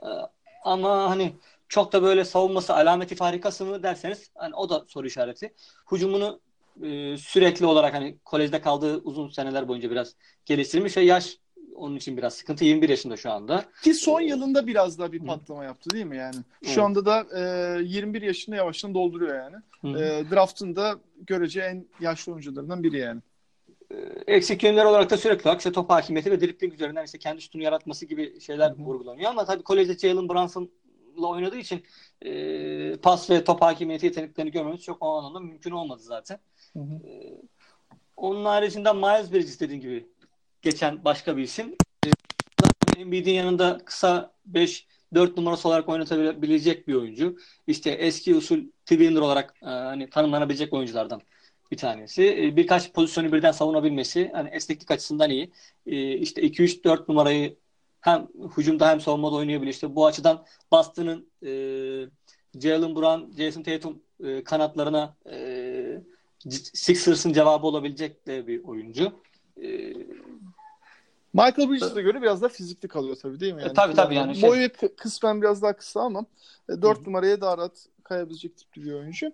E, 0.02 0.08
ama 0.64 1.10
hani 1.10 1.32
çok 1.68 1.92
da 1.92 2.02
böyle 2.02 2.24
savunması 2.24 2.74
alameti 2.74 3.14
farikası 3.14 3.64
mı 3.64 3.82
derseniz 3.82 4.30
hani 4.34 4.54
o 4.54 4.70
da 4.70 4.84
soru 4.88 5.06
işareti. 5.06 5.54
Hücumunu 5.92 6.40
e, 6.82 7.16
sürekli 7.16 7.66
olarak 7.66 7.94
hani 7.94 8.16
kolejde 8.24 8.60
kaldığı 8.60 8.96
uzun 8.96 9.28
seneler 9.28 9.68
boyunca 9.68 9.90
biraz 9.90 10.14
geliştirmiş 10.46 10.96
ve 10.96 11.00
yaş 11.00 11.38
onun 11.74 11.96
için 11.96 12.16
biraz 12.16 12.34
sıkıntı. 12.34 12.64
21 12.64 12.88
yaşında 12.88 13.16
şu 13.16 13.30
anda. 13.30 13.64
Ki 13.82 13.94
son 13.94 14.20
yılında 14.20 14.66
biraz 14.66 14.98
daha 14.98 15.12
bir 15.12 15.26
patlama 15.26 15.60
Hı. 15.60 15.64
yaptı 15.64 15.90
değil 15.90 16.04
mi 16.04 16.16
yani? 16.16 16.36
Şu 16.62 16.70
evet. 16.70 16.78
anda 16.78 17.06
da 17.06 17.26
e, 17.78 17.82
21 17.82 18.22
yaşında 18.22 18.56
yavaştan 18.56 18.94
dolduruyor 18.94 19.34
yani. 19.34 19.56
E, 19.98 20.30
draft'ın 20.30 20.76
da 20.76 20.98
görece 21.26 21.60
en 21.60 21.86
yaşlı 22.00 22.32
oyuncularından 22.32 22.82
biri 22.82 22.98
yani. 22.98 23.20
E, 24.26 24.34
eksik 24.34 24.62
yönler 24.62 24.84
olarak 24.84 25.10
da 25.10 25.16
sürekli 25.16 25.48
olarak 25.48 25.60
işte 25.60 25.72
top 25.72 25.90
hakimiyeti 25.90 26.30
ve 26.30 26.40
dribbling 26.40 26.74
üzerinden 26.74 27.04
işte 27.04 27.18
kendi 27.18 27.42
şutunu 27.42 27.62
yaratması 27.62 28.06
gibi 28.06 28.40
şeyler 28.40 28.70
Hı-hı. 28.70 28.82
vurgulanıyor. 28.82 29.30
Ama 29.30 29.44
tabii 29.44 29.62
kolejde 29.62 29.98
Jalen 29.98 30.28
Brunson'la 30.28 31.26
oynadığı 31.26 31.58
için 31.58 31.82
e, 32.22 32.96
pas 32.96 33.30
ve 33.30 33.44
top 33.44 33.62
hakimiyeti 33.62 34.06
yeteneklerini 34.06 34.50
görmemiz 34.50 34.82
çok 34.82 35.02
o 35.02 35.18
anlamda 35.18 35.40
mümkün 35.40 35.70
olmadı 35.70 36.02
zaten. 36.02 36.38
Hı 36.72 36.78
hı. 36.78 37.08
E, 37.08 37.40
onun 38.16 38.44
haricinde 38.44 38.92
Miles 38.92 39.32
Bridges 39.32 39.60
dediğin 39.60 39.80
gibi 39.80 40.06
geçen 40.62 41.04
başka 41.04 41.36
bir 41.36 41.42
isim. 41.42 41.74
E, 42.06 42.10
Embiid'in 43.00 43.32
yanında 43.32 43.78
kısa 43.84 44.34
5 44.46 44.86
4 45.14 45.36
numarası 45.36 45.68
olarak 45.68 45.88
oynatabilecek 45.88 46.88
bir 46.88 46.94
oyuncu. 46.94 47.36
İşte 47.66 47.90
eski 47.90 48.34
usul 48.34 48.60
Twinner 48.86 49.20
olarak 49.20 49.54
e, 49.62 49.66
hani 49.66 50.10
tanımlanabilecek 50.10 50.72
oyunculardan 50.72 51.22
bir 51.70 51.76
tanesi. 51.76 52.22
E, 52.42 52.56
birkaç 52.56 52.92
pozisyonu 52.92 53.32
birden 53.32 53.52
savunabilmesi 53.52 54.30
hani 54.34 54.48
esneklik 54.48 54.90
açısından 54.90 55.30
iyi. 55.30 55.50
E, 55.86 56.12
işte 56.12 56.42
2-3-4 56.42 57.04
numarayı 57.08 57.56
hem 58.00 58.28
hücumda 58.56 58.88
hem 58.88 59.00
savunmada 59.00 59.34
oynayabilir. 59.34 59.70
İşte 59.70 59.94
bu 59.94 60.06
açıdan 60.06 60.44
Boston'ın 60.72 61.28
e, 61.42 61.50
Jalen 62.60 62.96
Brown, 62.96 63.42
Jason 63.42 63.62
Tatum 63.62 64.02
e, 64.24 64.44
kanatlarına 64.44 65.16
e, 65.30 66.02
Sixers'ın 66.72 67.32
cevabı 67.32 67.66
olabilecek 67.66 68.26
de 68.26 68.46
bir 68.46 68.64
oyuncu. 68.64 69.12
E, 69.62 69.94
Michael 71.34 71.70
Bridges'e 71.70 72.02
göre 72.02 72.22
biraz 72.22 72.42
daha 72.42 72.48
fizikli 72.48 72.88
kalıyor 72.88 73.16
tabii 73.22 73.40
değil 73.40 73.54
mi? 73.54 73.60
Yani, 73.60 73.70
e, 73.70 73.74
tabii 73.74 73.94
tabii 73.94 74.14
yani. 74.14 74.36
Şey... 74.36 74.50
Boyu 74.50 74.68
kısmen 74.96 75.42
biraz 75.42 75.62
daha 75.62 75.76
kısa 75.76 76.00
ama 76.00 76.26
4 76.68 76.98
e, 76.98 77.02
numaraya 77.04 77.40
daha 77.40 77.58
rahat 77.58 77.86
kayabilecek 78.04 78.56
tipli 78.56 78.84
bir 78.84 78.92
oyuncu. 78.92 79.32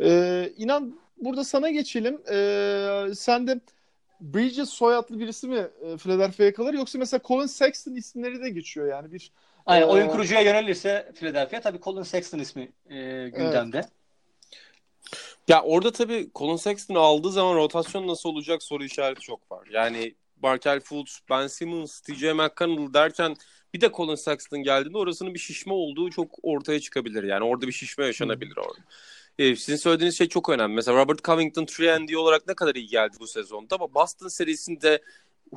Ee, 0.00 0.52
inan 0.56 0.98
burada 1.20 1.44
sana 1.44 1.70
geçelim. 1.70 2.20
Ee, 2.30 3.14
sen 3.14 3.46
de 3.46 3.60
Bridges 4.20 4.68
soyadlı 4.68 5.20
birisi 5.20 5.46
mi 5.46 5.68
e, 5.82 5.96
Philadelphia'ya 5.96 6.52
kalır 6.52 6.74
yoksa 6.74 6.98
mesela 6.98 7.20
Colin 7.24 7.46
Sexton 7.46 7.94
isimleri 7.94 8.42
de 8.42 8.50
geçiyor 8.50 8.88
yani 8.88 9.12
bir 9.12 9.32
Aynen 9.66 9.86
e, 9.86 9.90
oyun 9.90 10.08
kurucuya 10.08 10.40
yönelirse 10.40 11.12
Philadelphia 11.14 11.60
tabii 11.60 11.80
Colin 11.80 12.02
Sexton 12.02 12.38
ismi 12.38 12.72
e, 12.90 13.28
gündemde. 13.28 13.76
Evet. 13.76 13.88
Ya 15.48 15.62
orada 15.62 15.92
tabii 15.92 16.30
Colin 16.34 16.56
Sexton'ı 16.56 16.98
aldığı 16.98 17.32
zaman 17.32 17.54
rotasyon 17.54 18.06
nasıl 18.06 18.28
olacak 18.28 18.62
soru 18.62 18.84
işareti 18.84 19.20
çok 19.20 19.50
var. 19.52 19.68
Yani 19.70 20.14
Markel 20.42 20.80
Fultz, 20.80 21.20
Ben 21.30 21.46
Simmons, 21.46 22.00
TJ 22.00 22.22
McConnell 22.22 22.94
derken 22.94 23.36
bir 23.74 23.80
de 23.80 23.90
Colin 23.92 24.14
Sexton 24.14 24.62
geldiğinde 24.62 24.98
orasının 24.98 25.34
bir 25.34 25.38
şişme 25.38 25.72
olduğu 25.72 26.10
çok 26.10 26.30
ortaya 26.42 26.80
çıkabilir. 26.80 27.22
Yani 27.22 27.44
orada 27.44 27.66
bir 27.66 27.72
şişme 27.72 28.06
yaşanabilir 28.06 28.56
hmm. 28.56 28.62
orada. 28.62 28.80
Ee, 29.38 29.56
sizin 29.56 29.76
söylediğiniz 29.76 30.18
şey 30.18 30.28
çok 30.28 30.48
önemli. 30.48 30.74
Mesela 30.74 30.98
Robert 30.98 31.24
Covington 31.24 31.62
3 31.62 32.14
olarak 32.16 32.48
ne 32.48 32.54
kadar 32.54 32.74
iyi 32.74 32.86
geldi 32.86 33.16
bu 33.20 33.26
sezonda 33.26 33.74
ama 33.74 33.94
Boston 33.94 34.28
serisinde 34.28 35.02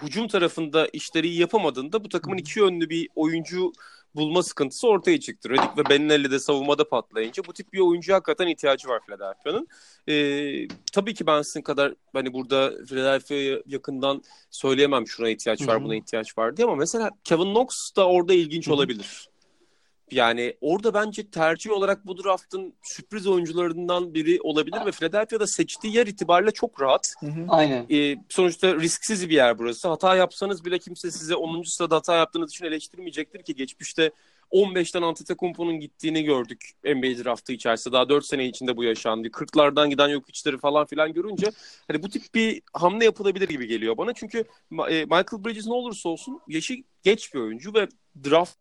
hücum 0.02 0.28
tarafında 0.28 0.88
işleri 0.88 1.28
iyi 1.28 1.40
yapamadığında 1.40 2.04
bu 2.04 2.10
takımın 2.10 2.38
iki 2.38 2.60
yönlü 2.60 2.90
bir 2.90 3.10
oyuncu 3.16 3.74
bulma 4.16 4.44
sıkıntısı 4.44 4.88
ortaya 4.88 5.20
çıktı. 5.20 5.50
Redick 5.50 5.78
ve 5.78 5.90
Beninelli 5.90 6.32
de 6.32 6.40
savunmada 6.40 6.90
patlayınca 6.90 7.44
bu 7.48 7.54
tip 7.54 7.74
bir 7.74 7.80
oyuncu 7.80 8.14
hakikaten 8.14 8.48
ihtiyacı 8.48 8.88
var 8.88 9.02
Philadelphia'nın. 9.06 9.68
Ee, 10.08 10.68
tabii 10.92 11.14
ki 11.14 11.28
ben 11.28 11.42
sizin 11.42 11.62
kadar 11.62 11.94
hani 12.14 12.34
burada 12.34 12.86
Philadelphia'ya 12.86 13.62
yakından 13.66 14.24
söyleyemem 14.50 15.08
şuna 15.08 15.30
ihtiyaç 15.30 15.68
var, 15.68 15.76
Hı-hı. 15.76 15.84
buna 15.86 15.96
ihtiyaç 15.96 16.38
var 16.38 16.58
diye 16.58 16.68
ama 16.68 16.76
mesela 16.76 17.10
Kevin 17.24 17.54
Knox 17.54 17.96
da 17.96 18.08
orada 18.08 18.34
ilginç 18.34 18.68
Hı-hı. 18.68 18.76
olabilir. 18.76 19.31
Yani 20.12 20.58
orada 20.62 20.94
bence 20.94 21.30
tercih 21.30 21.72
olarak 21.72 22.08
bu 22.08 22.24
draftın 22.24 22.74
sürpriz 22.84 23.28
oyuncularından 23.28 24.14
biri 24.14 24.42
olabilir 24.42 24.86
ve 24.86 24.92
Philadelphia'da 24.92 25.48
seçtiği 25.48 25.96
yer 25.96 26.08
itibariyle 26.08 26.52
çok 26.52 26.82
rahat. 26.82 27.14
Hı 27.20 27.26
hı. 27.26 27.46
Aynen. 27.48 27.86
Ee, 27.90 28.18
sonuçta 28.30 28.76
risksiz 28.76 29.30
bir 29.30 29.36
yer 29.36 29.60
burası. 29.60 29.88
Hata 29.88 30.16
yapsanız 30.16 30.66
bile 30.66 30.80
kimse 30.80 31.12
size 31.12 31.36
10. 31.36 31.64
sırada 31.64 31.96
hata 31.96 32.16
yaptığınız 32.16 32.52
için 32.52 32.66
eleştirmeyecektir 32.66 33.44
ki 33.44 33.56
geçmişte 33.56 34.12
15'ten 34.52 35.02
Antetokounmpo'nun 35.02 35.80
gittiğini 35.80 36.24
gördük 36.24 36.72
NBA 36.84 37.24
draftı 37.24 37.54
içerisinde. 37.54 37.94
Daha 37.94 38.10
4 38.10 38.26
sene 38.26 38.46
içinde 38.46 38.78
bu 38.78 38.84
yaşandı. 38.84 39.28
40'lardan 39.28 39.90
giden 39.90 40.08
yok 40.08 40.30
içleri 40.30 40.58
falan 40.58 40.86
filan 40.86 41.14
görünce 41.14 41.52
hani 41.88 42.04
bu 42.04 42.10
tip 42.10 42.36
bir 42.36 42.62
hamle 42.74 43.06
yapılabilir 43.06 43.50
gibi 43.50 43.68
geliyor 43.68 43.98
bana. 43.98 44.14
Çünkü 44.14 44.38
e, 44.90 45.06
Michael 45.06 45.46
Bridges 45.46 45.68
ne 45.68 45.74
olursa 45.74 46.10
olsun 46.10 46.42
yaşı 46.48 46.76
geç 47.04 47.34
bir 47.34 47.40
oyuncu 47.40 47.74
ve 47.74 47.88
draft 48.24 48.56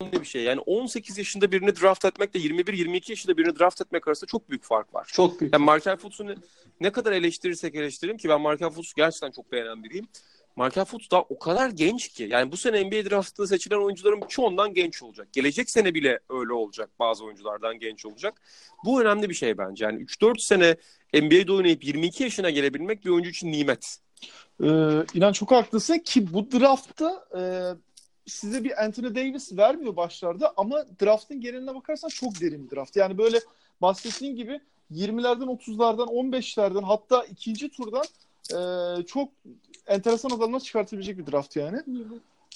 bir 0.00 0.24
şey. 0.24 0.42
Yani 0.42 0.60
18 0.60 1.18
yaşında 1.18 1.52
birini 1.52 1.76
draft 1.80 2.04
etmekle 2.04 2.40
21-22 2.40 3.10
yaşında 3.10 3.36
birini 3.36 3.58
draft 3.58 3.80
etmek 3.80 4.08
arasında 4.08 4.26
çok 4.26 4.50
büyük 4.50 4.64
fark 4.64 4.94
var. 4.94 5.08
Çok 5.12 5.40
büyük. 5.40 5.54
Yani 5.54 5.64
Markel 5.64 5.96
Fultz'u 5.96 6.26
ne, 6.26 6.34
ne 6.80 6.92
kadar 6.92 7.12
eleştirirsek 7.12 7.74
eleştirelim 7.74 8.16
ki 8.16 8.28
ben 8.28 8.40
Markel 8.40 8.70
Fultz'u 8.70 8.92
gerçekten 8.96 9.30
çok 9.30 9.52
beğenen 9.52 9.84
biriyim. 9.84 10.08
Markel 10.56 10.84
Fultz 10.84 11.10
da 11.10 11.22
o 11.22 11.38
kadar 11.38 11.70
genç 11.70 12.08
ki. 12.08 12.28
Yani 12.30 12.52
bu 12.52 12.56
sene 12.56 12.84
NBA 12.84 13.10
draftında 13.10 13.46
seçilen 13.46 13.84
oyuncuların 13.84 14.20
çoğundan 14.28 14.74
genç 14.74 15.02
olacak. 15.02 15.28
Gelecek 15.32 15.70
sene 15.70 15.94
bile 15.94 16.20
öyle 16.30 16.52
olacak. 16.52 16.90
Bazı 16.98 17.24
oyunculardan 17.24 17.78
genç 17.78 18.06
olacak. 18.06 18.40
Bu 18.84 19.02
önemli 19.02 19.28
bir 19.28 19.34
şey 19.34 19.58
bence. 19.58 19.84
Yani 19.84 20.02
3-4 20.02 20.40
sene 20.40 20.76
NBA'de 21.14 21.52
oynayıp 21.52 21.84
22 21.84 22.22
yaşına 22.22 22.50
gelebilmek 22.50 23.04
bir 23.04 23.10
oyuncu 23.10 23.30
için 23.30 23.52
nimet. 23.52 23.98
Ee, 24.62 24.66
inan 25.14 25.32
çok 25.32 25.50
haklısın 25.50 25.98
ki 25.98 26.32
bu 26.32 26.52
draftta 26.52 27.24
e, 27.38 27.42
size 28.32 28.64
bir 28.64 28.84
Anthony 28.84 29.14
Davis 29.14 29.56
vermiyor 29.56 29.96
başlarda 29.96 30.52
ama 30.56 30.84
draftın 31.02 31.40
geneline 31.40 31.74
bakarsan 31.74 32.08
çok 32.08 32.40
derin 32.40 32.70
bir 32.70 32.76
draft. 32.76 32.96
Yani 32.96 33.18
böyle 33.18 33.40
bahsettiğin 33.82 34.36
gibi 34.36 34.60
20'lerden 34.92 35.46
30'lardan 35.46 36.06
15'lerden 36.06 36.82
hatta 36.82 37.24
ikinci 37.24 37.70
turdan 37.70 38.04
e, 38.50 38.58
çok 39.06 39.28
enteresan 39.86 40.30
adamlar 40.30 40.60
çıkartabilecek 40.60 41.18
bir 41.18 41.32
draft 41.32 41.56
yani. 41.56 41.82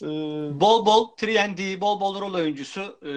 Ee, 0.03 0.07
bol 0.61 0.87
bol 0.87 1.09
3 1.23 1.81
bol 1.81 2.01
bol 2.01 2.21
rol 2.21 2.35
oyuncusu. 2.35 2.99
E, 3.03 3.11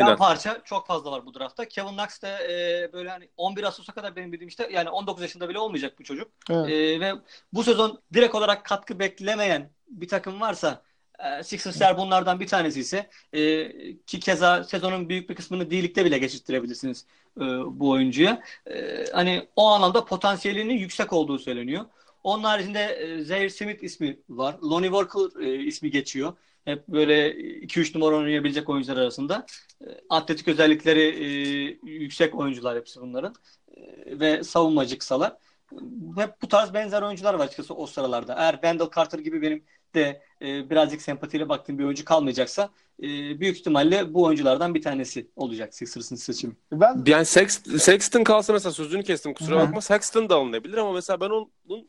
yan 0.00 0.16
parça 0.16 0.60
çok 0.64 0.86
fazla 0.86 1.10
var 1.10 1.26
bu 1.26 1.34
draftta. 1.34 1.68
Kevin 1.68 1.96
Knox 1.96 2.22
da 2.22 2.42
e, 2.42 2.90
böyle 2.92 3.10
hani 3.10 3.28
11 3.36 3.64
Ağustos'a 3.64 3.92
kadar 3.92 4.16
benim 4.16 4.32
bildiğim 4.32 4.48
işte 4.48 4.68
yani 4.72 4.90
19 4.90 5.22
yaşında 5.22 5.48
bile 5.48 5.58
olmayacak 5.58 5.98
bu 5.98 6.04
çocuk. 6.04 6.28
Evet. 6.50 6.70
E, 6.70 7.00
ve 7.00 7.12
bu 7.52 7.64
sezon 7.64 8.00
direkt 8.14 8.34
olarak 8.34 8.64
katkı 8.64 8.98
beklemeyen 8.98 9.70
bir 9.88 10.08
takım 10.08 10.40
varsa 10.40 10.82
Sixers'ler 11.42 11.98
bunlardan 11.98 12.40
bir 12.40 12.46
tanesi 12.46 12.80
ise 12.80 13.10
e, 13.32 13.68
ki 13.96 14.20
keza 14.20 14.64
sezonun 14.64 15.08
büyük 15.08 15.30
bir 15.30 15.34
kısmını 15.34 15.70
D-Lig'de 15.70 16.04
bile 16.04 16.18
geçirtirebilirsiniz 16.18 17.06
e, 17.36 17.40
bu 17.66 17.90
oyuncuya. 17.90 18.42
E, 18.66 19.04
hani 19.12 19.48
o 19.56 19.66
anlamda 19.68 20.04
potansiyelinin 20.04 20.74
yüksek 20.74 21.12
olduğu 21.12 21.38
söyleniyor. 21.38 21.84
Onun 22.24 22.44
haricinde 22.44 22.80
e, 22.80 23.24
Zaire 23.24 23.50
Smith 23.50 23.84
ismi 23.84 24.18
var. 24.28 24.56
Lonnie 24.62 24.90
Walker 24.90 25.42
e, 25.46 25.64
ismi 25.64 25.90
geçiyor. 25.90 26.32
Hep 26.64 26.88
böyle 26.88 27.34
2-3 27.60 27.94
numara 27.94 28.16
oynayabilecek 28.16 28.68
oyuncular 28.68 28.96
arasında. 28.96 29.46
E, 29.80 29.86
atletik 30.08 30.48
özellikleri 30.48 31.00
e, 31.00 31.26
yüksek 31.82 32.34
oyuncular 32.34 32.76
hepsi 32.76 33.00
bunların. 33.00 33.34
E, 33.76 34.20
ve 34.20 34.44
savunmacı 34.44 34.98
kısalar. 34.98 35.36
Hep 36.16 36.42
bu 36.42 36.48
tarz 36.48 36.74
benzer 36.74 37.02
oyuncular 37.02 37.34
var 37.34 37.44
açıkçası 37.44 37.74
o 37.74 37.86
sıralarda. 37.86 38.34
Eğer 38.34 38.52
Wendell 38.52 38.90
Carter 38.96 39.18
gibi 39.18 39.42
benim 39.42 39.64
de 39.94 40.22
e, 40.42 40.70
birazcık 40.70 41.02
sempatiyle 41.02 41.48
baktığım 41.48 41.78
bir 41.78 41.84
oyuncu 41.84 42.04
kalmayacaksa 42.04 42.70
e, 43.02 43.06
büyük 43.40 43.56
ihtimalle 43.56 44.14
bu 44.14 44.24
oyunculardan 44.24 44.74
bir 44.74 44.82
tanesi 44.82 45.30
olacak 45.36 45.74
Sixers'ın 45.74 46.16
seçimi. 46.16 46.54
Ben 46.72 47.02
yani 47.06 47.26
Sext 47.26 47.80
Sexton 47.80 48.24
kalsa 48.24 48.52
mesela 48.52 48.72
sözünü 48.72 49.02
kestim 49.02 49.34
kusura 49.34 49.56
bakma. 49.56 49.80
Sexton 49.80 50.28
da 50.28 50.34
alınabilir 50.34 50.76
ama 50.76 50.92
mesela 50.92 51.20
ben 51.20 51.30
onun 51.30 51.88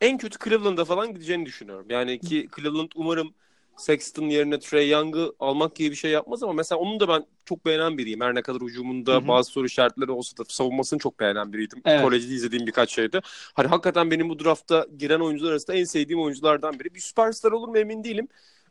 en 0.00 0.18
kötü 0.18 0.38
Cleveland'a 0.44 0.84
falan 0.84 1.14
gideceğini 1.14 1.46
düşünüyorum. 1.46 1.86
Yani 1.90 2.18
ki 2.20 2.48
Cleveland 2.56 2.90
umarım 2.94 3.34
Sexton 3.76 4.28
yerine 4.28 4.58
Trey 4.58 4.88
Young'ı 4.88 5.32
almak 5.40 5.76
gibi 5.76 5.90
bir 5.90 5.96
şey 5.96 6.10
yapmaz 6.10 6.42
ama 6.42 6.52
mesela 6.52 6.78
onun 6.78 7.00
da 7.00 7.08
ben 7.08 7.26
çok 7.44 7.66
beğenen 7.66 7.98
biriyim. 7.98 8.20
Her 8.20 8.34
ne 8.34 8.42
kadar 8.42 8.60
hücumunda 8.60 9.12
Hı-hı. 9.12 9.28
bazı 9.28 9.50
soru 9.50 9.66
işaretleri 9.66 10.10
olsa 10.10 10.36
da 10.36 10.44
savunmasını 10.48 10.98
çok 10.98 11.20
beğenen 11.20 11.52
biriydim. 11.52 11.82
Evet. 11.84 12.02
Kolejde 12.02 12.34
izlediğim 12.34 12.66
birkaç 12.66 12.94
şeydi. 12.94 13.20
Hani 13.54 13.68
hakikaten 13.68 14.10
benim 14.10 14.28
bu 14.28 14.38
draftta 14.38 14.86
giren 14.98 15.20
oyuncular 15.20 15.50
arasında 15.50 15.76
en 15.76 15.84
sevdiğim 15.84 16.22
oyunculardan 16.22 16.78
biri. 16.80 16.94
Bir 16.94 17.00
süperstar 17.00 17.52
olur 17.52 17.68
mu 17.68 17.78
emin 17.78 18.04
değilim. 18.04 18.28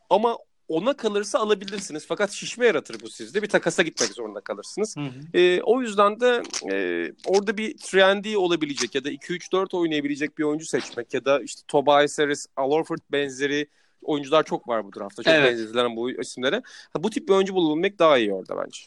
Ama 0.10 0.38
ona 0.68 0.98
kalırsa 0.98 1.40
alabilirsiniz. 1.40 2.06
Fakat 2.08 2.32
şişme 2.32 2.66
yaratır 2.66 3.02
bu 3.02 3.10
sizde. 3.10 3.42
Bir 3.42 3.50
takasa 3.50 3.84
gitmek 3.84 4.10
zorunda 4.10 4.42
kalırsınız. 4.42 4.96
E, 5.34 5.62
o 5.62 5.82
yüzden 5.82 6.20
de 6.20 6.44
e, 6.72 7.06
orada 7.26 7.58
bir 7.58 7.78
trendy 7.78 8.38
olabilecek 8.38 8.96
ya 8.96 9.04
da 9.04 9.12
2-3-4 9.12 9.78
oynayabilecek 9.78 10.38
bir 10.38 10.44
oyuncu 10.44 10.66
seçmek 10.66 11.14
ya 11.14 11.26
da 11.26 11.42
işte 11.42 11.62
Tobias 11.68 12.20
Harris, 12.20 12.46
Al 12.56 12.72
Horford 12.72 13.00
benzeri 13.12 13.68
oyuncular 14.04 14.44
çok 14.44 14.68
var 14.68 14.86
bu 14.86 14.94
draftta. 14.94 15.24
Çok 15.24 15.34
evet. 15.34 15.52
benzetilen 15.52 15.96
bu 15.96 16.12
isimlere. 16.12 16.62
bu 17.00 17.10
tip 17.10 17.28
bir 17.28 17.34
oyuncu 17.34 17.54
bulunmak 17.54 18.00
daha 18.00 18.18
iyi 18.18 18.34
orada 18.34 18.58
bence. 18.58 18.82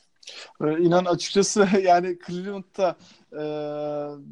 Ee, 0.65 0.83
inan 0.83 1.05
açıkçası 1.05 1.69
yani 1.83 2.19
Cleveland'da 2.27 2.97
e, 3.33 3.43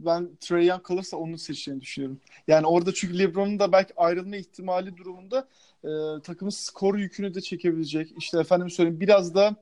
ben 0.05 0.29
Trey 0.41 0.67
Young 0.67 0.83
kalırsa 0.83 1.17
onu 1.17 1.39
seçeceğini 1.39 1.81
düşünüyorum. 1.81 2.21
Yani 2.49 2.67
orada 2.67 2.95
çünkü 2.95 3.19
LeBron'un 3.19 3.59
da 3.59 3.73
belki 3.73 3.93
ayrılma 3.97 4.37
ihtimali 4.37 4.97
durumunda 4.97 5.49
e, 5.85 5.91
takımın 6.23 6.51
skor 6.51 6.95
yükünü 6.99 7.35
de 7.35 7.41
çekebilecek. 7.41 8.13
İşte 8.19 8.41
efendim 8.41 8.71
söyleyeyim 8.71 9.01
biraz 9.01 9.35
da 9.35 9.57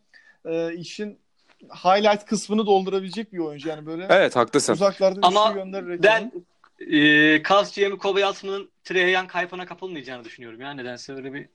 e, 0.45 0.75
işin 0.75 1.19
highlight 1.63 2.25
kısmını 2.25 2.67
doldurabilecek 2.67 3.33
bir 3.33 3.39
oyuncu 3.39 3.69
yani 3.69 3.87
böyle. 3.87 4.07
Evet 4.11 4.37
haklısın. 4.37 4.73
Uzaklardan 4.73 5.23
Ama 5.23 5.57
ben 6.03 6.33
e, 6.81 7.43
Cavs 7.43 7.77
GM'i 7.77 7.99
Kobe 7.99 8.25
Altman'ın 8.25 8.71
Trae 8.85 9.11
Young 9.11 9.31
hype'ına 9.31 9.67
kapılmayacağını 9.67 10.25
düşünüyorum. 10.25 10.61
Ya 10.61 10.75
nedense 10.75 11.13
öyle 11.13 11.33
bir 11.33 11.49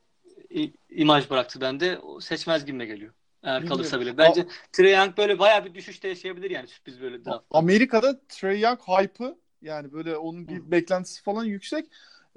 imaj 0.89 1.30
bıraktı 1.30 1.61
bende. 1.61 1.99
O 1.99 2.19
seçmez 2.19 2.65
gibime 2.65 2.86
geliyor. 2.86 3.13
Eğer 3.43 3.61
Bilmiyorum. 3.61 3.78
kalırsa 3.78 3.99
bile. 4.01 4.17
Bence 4.17 4.45
Trae 4.71 4.91
Young 4.91 5.17
böyle 5.17 5.39
bayağı 5.39 5.65
bir 5.65 5.73
düşüşte 5.73 6.07
yaşayabilir 6.07 6.51
yani 6.51 6.67
sürpriz 6.67 7.01
böyle 7.01 7.26
draft. 7.26 7.45
Amerika'da 7.51 8.19
Trae 8.30 8.57
Young 8.57 8.80
hype'ı 8.80 9.38
yani 9.61 9.91
böyle 9.93 10.17
onun 10.17 10.47
bir 10.47 10.57
Hı. 10.57 10.71
beklentisi 10.71 11.23
falan 11.23 11.43
yüksek. 11.43 11.86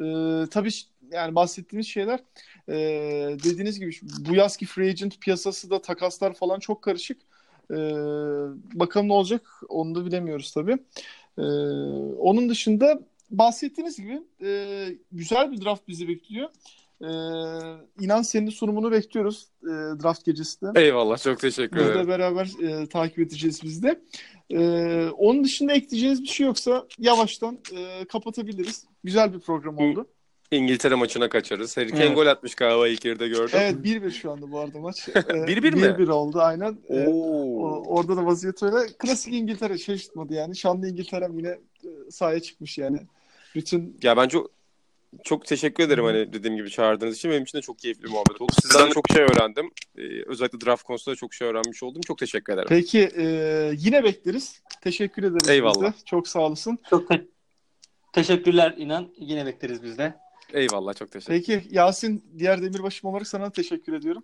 Ee, 0.01 0.45
tabii 0.51 0.71
yani 1.13 1.35
bahsettiğimiz 1.35 1.87
şeyler 1.87 2.21
ee, 2.69 2.75
dediğiniz 3.45 3.81
gibi 3.81 3.91
bu 4.03 4.35
yazki 4.35 4.67
free 4.67 4.89
agent 4.89 5.21
piyasası 5.21 5.71
da 5.71 5.83
takaslar 5.83 6.35
falan 6.35 6.61
çok 6.61 6.83
karışık. 6.83 7.19
Ee, 7.71 7.75
bakalım 8.75 9.09
ne 9.09 9.13
olacak 9.13 9.43
onu 9.69 9.95
da 9.95 10.07
bilemiyoruz 10.07 10.53
tabii. 10.53 10.79
Ee, 11.39 11.43
onun 12.19 12.49
dışında 12.49 13.01
bahsettiğiniz 13.31 13.97
gibi 13.97 14.23
ee, 14.43 14.89
güzel 15.13 15.53
bir 15.53 15.65
draft 15.65 15.89
bizi 15.89 16.09
bekliyor. 16.09 16.49
Ee, 17.03 17.07
inan 18.01 18.23
senin 18.23 18.51
sunumunu 18.51 18.93
bekliyoruz 18.93 19.47
ee, 19.63 19.67
draft 20.03 20.25
gecesinde. 20.25 20.81
Eyvallah 20.81 21.19
çok 21.19 21.41
teşekkür 21.41 21.77
ederim. 21.77 21.95
Burada 21.95 22.09
beraber 22.09 22.51
e, 22.63 22.87
takip 22.87 23.19
edeceğiz 23.19 23.61
biz 23.63 23.83
de. 23.83 24.01
E, 24.51 24.61
onun 25.09 25.45
dışında 25.45 25.73
ekleyeceğiniz 25.73 26.23
bir 26.23 26.29
şey 26.29 26.47
yoksa 26.47 26.87
yavaştan 26.99 27.59
e, 27.77 28.05
kapatabiliriz. 28.05 28.87
Güzel 29.05 29.35
bir 29.35 29.41
program 29.41 29.79
oldu. 29.79 30.07
İngiltere 30.51 30.95
maçına 30.95 31.29
kaçarız. 31.29 31.77
Harry 31.77 31.91
Kane 31.91 32.05
Evet. 32.05 32.17
gol 32.17 32.27
atmış 32.27 32.55
galiba 32.55 32.89
ilk 32.89 33.05
yarıda 33.05 33.27
gördüm. 33.27 33.51
Evet 33.61 33.75
1-1 33.85 34.11
şu 34.11 34.31
anda 34.33 34.51
bu 34.51 34.59
arada 34.61 34.79
maç. 34.79 35.09
E, 35.09 35.13
1-1 35.13 35.75
mi? 35.75 35.81
1-1 35.81 36.11
oldu 36.11 36.41
aynen. 36.41 36.79
E, 36.89 37.07
Oo. 37.07 37.13
o- 37.63 37.85
orada 37.87 38.17
da 38.17 38.27
vaziyet 38.27 38.63
öyle. 38.63 38.93
Klasik 38.99 39.35
İngiltere 39.35 39.79
şaşırtmadı 39.79 40.35
yani. 40.35 40.57
Şanlı 40.57 40.89
İngiltere 40.89 41.29
yine 41.37 41.49
e, 41.49 42.11
sahaya 42.11 42.41
çıkmış 42.41 42.79
yani. 42.79 42.99
Bütün 43.55 43.97
Ya 44.03 44.17
ben 44.17 44.29
çok 44.29 44.51
çok 45.25 45.47
teşekkür 45.47 45.85
ederim 45.85 46.05
hani 46.05 46.33
dediğim 46.33 46.57
gibi 46.57 46.71
çağırdığınız 46.71 47.17
için. 47.17 47.31
Benim 47.31 47.43
için 47.43 47.59
de 47.59 47.63
çok 47.63 47.79
keyifli 47.79 48.03
bir 48.03 48.11
muhabbet 48.11 48.41
oldu. 48.41 48.53
Sizden 48.63 48.91
çok 48.91 49.05
şey 49.13 49.23
öğrendim. 49.23 49.71
Ee, 49.99 50.03
özellikle 50.27 50.61
draft 50.67 50.83
konusunda 50.83 51.17
çok 51.17 51.35
şey 51.35 51.49
öğrenmiş 51.49 51.83
oldum. 51.83 52.01
Çok 52.07 52.19
teşekkür 52.19 52.53
ederim. 52.53 52.67
peki 52.69 53.11
e, 53.17 53.25
yine 53.77 54.05
bekleriz. 54.05 54.63
Teşekkür 54.81 55.23
ederiz 55.23 55.49
Eyvallah. 55.49 55.93
Çok 56.05 56.29
sağ 56.29 56.41
olasın. 56.41 56.79
Çok 56.91 57.09
te- 57.09 57.25
teşekkürler 58.13 58.75
inan. 58.77 59.09
Yine 59.19 59.47
bekleriz 59.47 59.83
biz 59.83 59.99
de. 59.99 60.15
Eyvallah 60.53 60.95
çok 60.95 61.11
teşekkür 61.11 61.35
Peki 61.35 61.63
Yasin 61.71 62.25
diğer 62.39 62.63
demirbaşım 62.63 63.11
olarak 63.11 63.27
sana 63.27 63.51
teşekkür 63.51 63.93
ediyorum. 63.93 64.23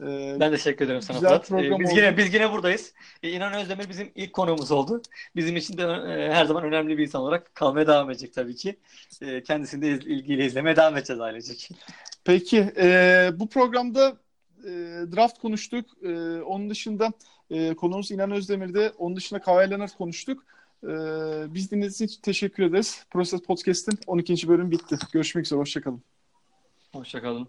E, 0.00 0.36
Ben 0.40 0.50
teşekkür 0.50 0.84
ederim 0.84 1.02
sana 1.02 1.18
Fırat. 1.18 1.52
Ee, 1.52 1.56
biz 1.78 1.90
oldu. 1.90 1.96
yine 1.96 2.16
biz 2.16 2.34
yine 2.34 2.52
buradayız. 2.52 2.92
Ee, 3.22 3.30
İnan 3.30 3.52
Özdemir 3.54 3.88
bizim 3.88 4.12
ilk 4.14 4.32
konuğumuz 4.32 4.70
oldu. 4.70 5.02
Bizim 5.36 5.56
için 5.56 5.78
de 5.78 5.82
e, 5.82 6.32
her 6.32 6.44
zaman 6.44 6.64
önemli 6.64 6.98
bir 6.98 7.02
insan 7.02 7.22
olarak 7.22 7.54
kalmaya 7.54 7.86
devam 7.86 8.10
edecek 8.10 8.34
tabii 8.34 8.54
ki. 8.56 8.76
E, 9.22 9.42
kendisini 9.42 9.82
de 9.82 9.90
iz- 9.90 10.06
ilgiyle 10.06 10.46
izlemeye 10.46 10.76
devam 10.76 10.96
edeceğiz 10.96 11.20
ailecek. 11.20 11.68
Peki 12.24 12.72
e, 12.76 13.30
bu 13.34 13.48
programda 13.48 14.16
e, 14.64 14.70
draft 15.16 15.38
konuştuk. 15.38 15.84
E, 16.02 16.42
onun 16.42 16.70
dışında 16.70 17.12
e, 17.50 17.74
konuğumuz 17.74 18.10
İnan 18.10 18.30
Özdemir'de. 18.30 18.92
Onun 18.98 19.16
dışında 19.16 19.40
Kawhi 19.40 19.70
Leonard 19.70 19.90
konuştuk. 19.98 20.46
E, 20.84 20.88
biz 21.54 21.70
dinlediğiniz 21.70 22.00
için 22.00 22.20
teşekkür 22.22 22.62
ederiz. 22.62 23.04
Proses 23.10 23.40
Podcast'in 23.40 23.98
12. 24.06 24.48
bölüm 24.48 24.70
bitti. 24.70 24.98
Görüşmek 25.12 25.46
üzere. 25.46 25.60
Hoşçakalın. 25.60 26.02
Hoşçakalın. 26.92 27.46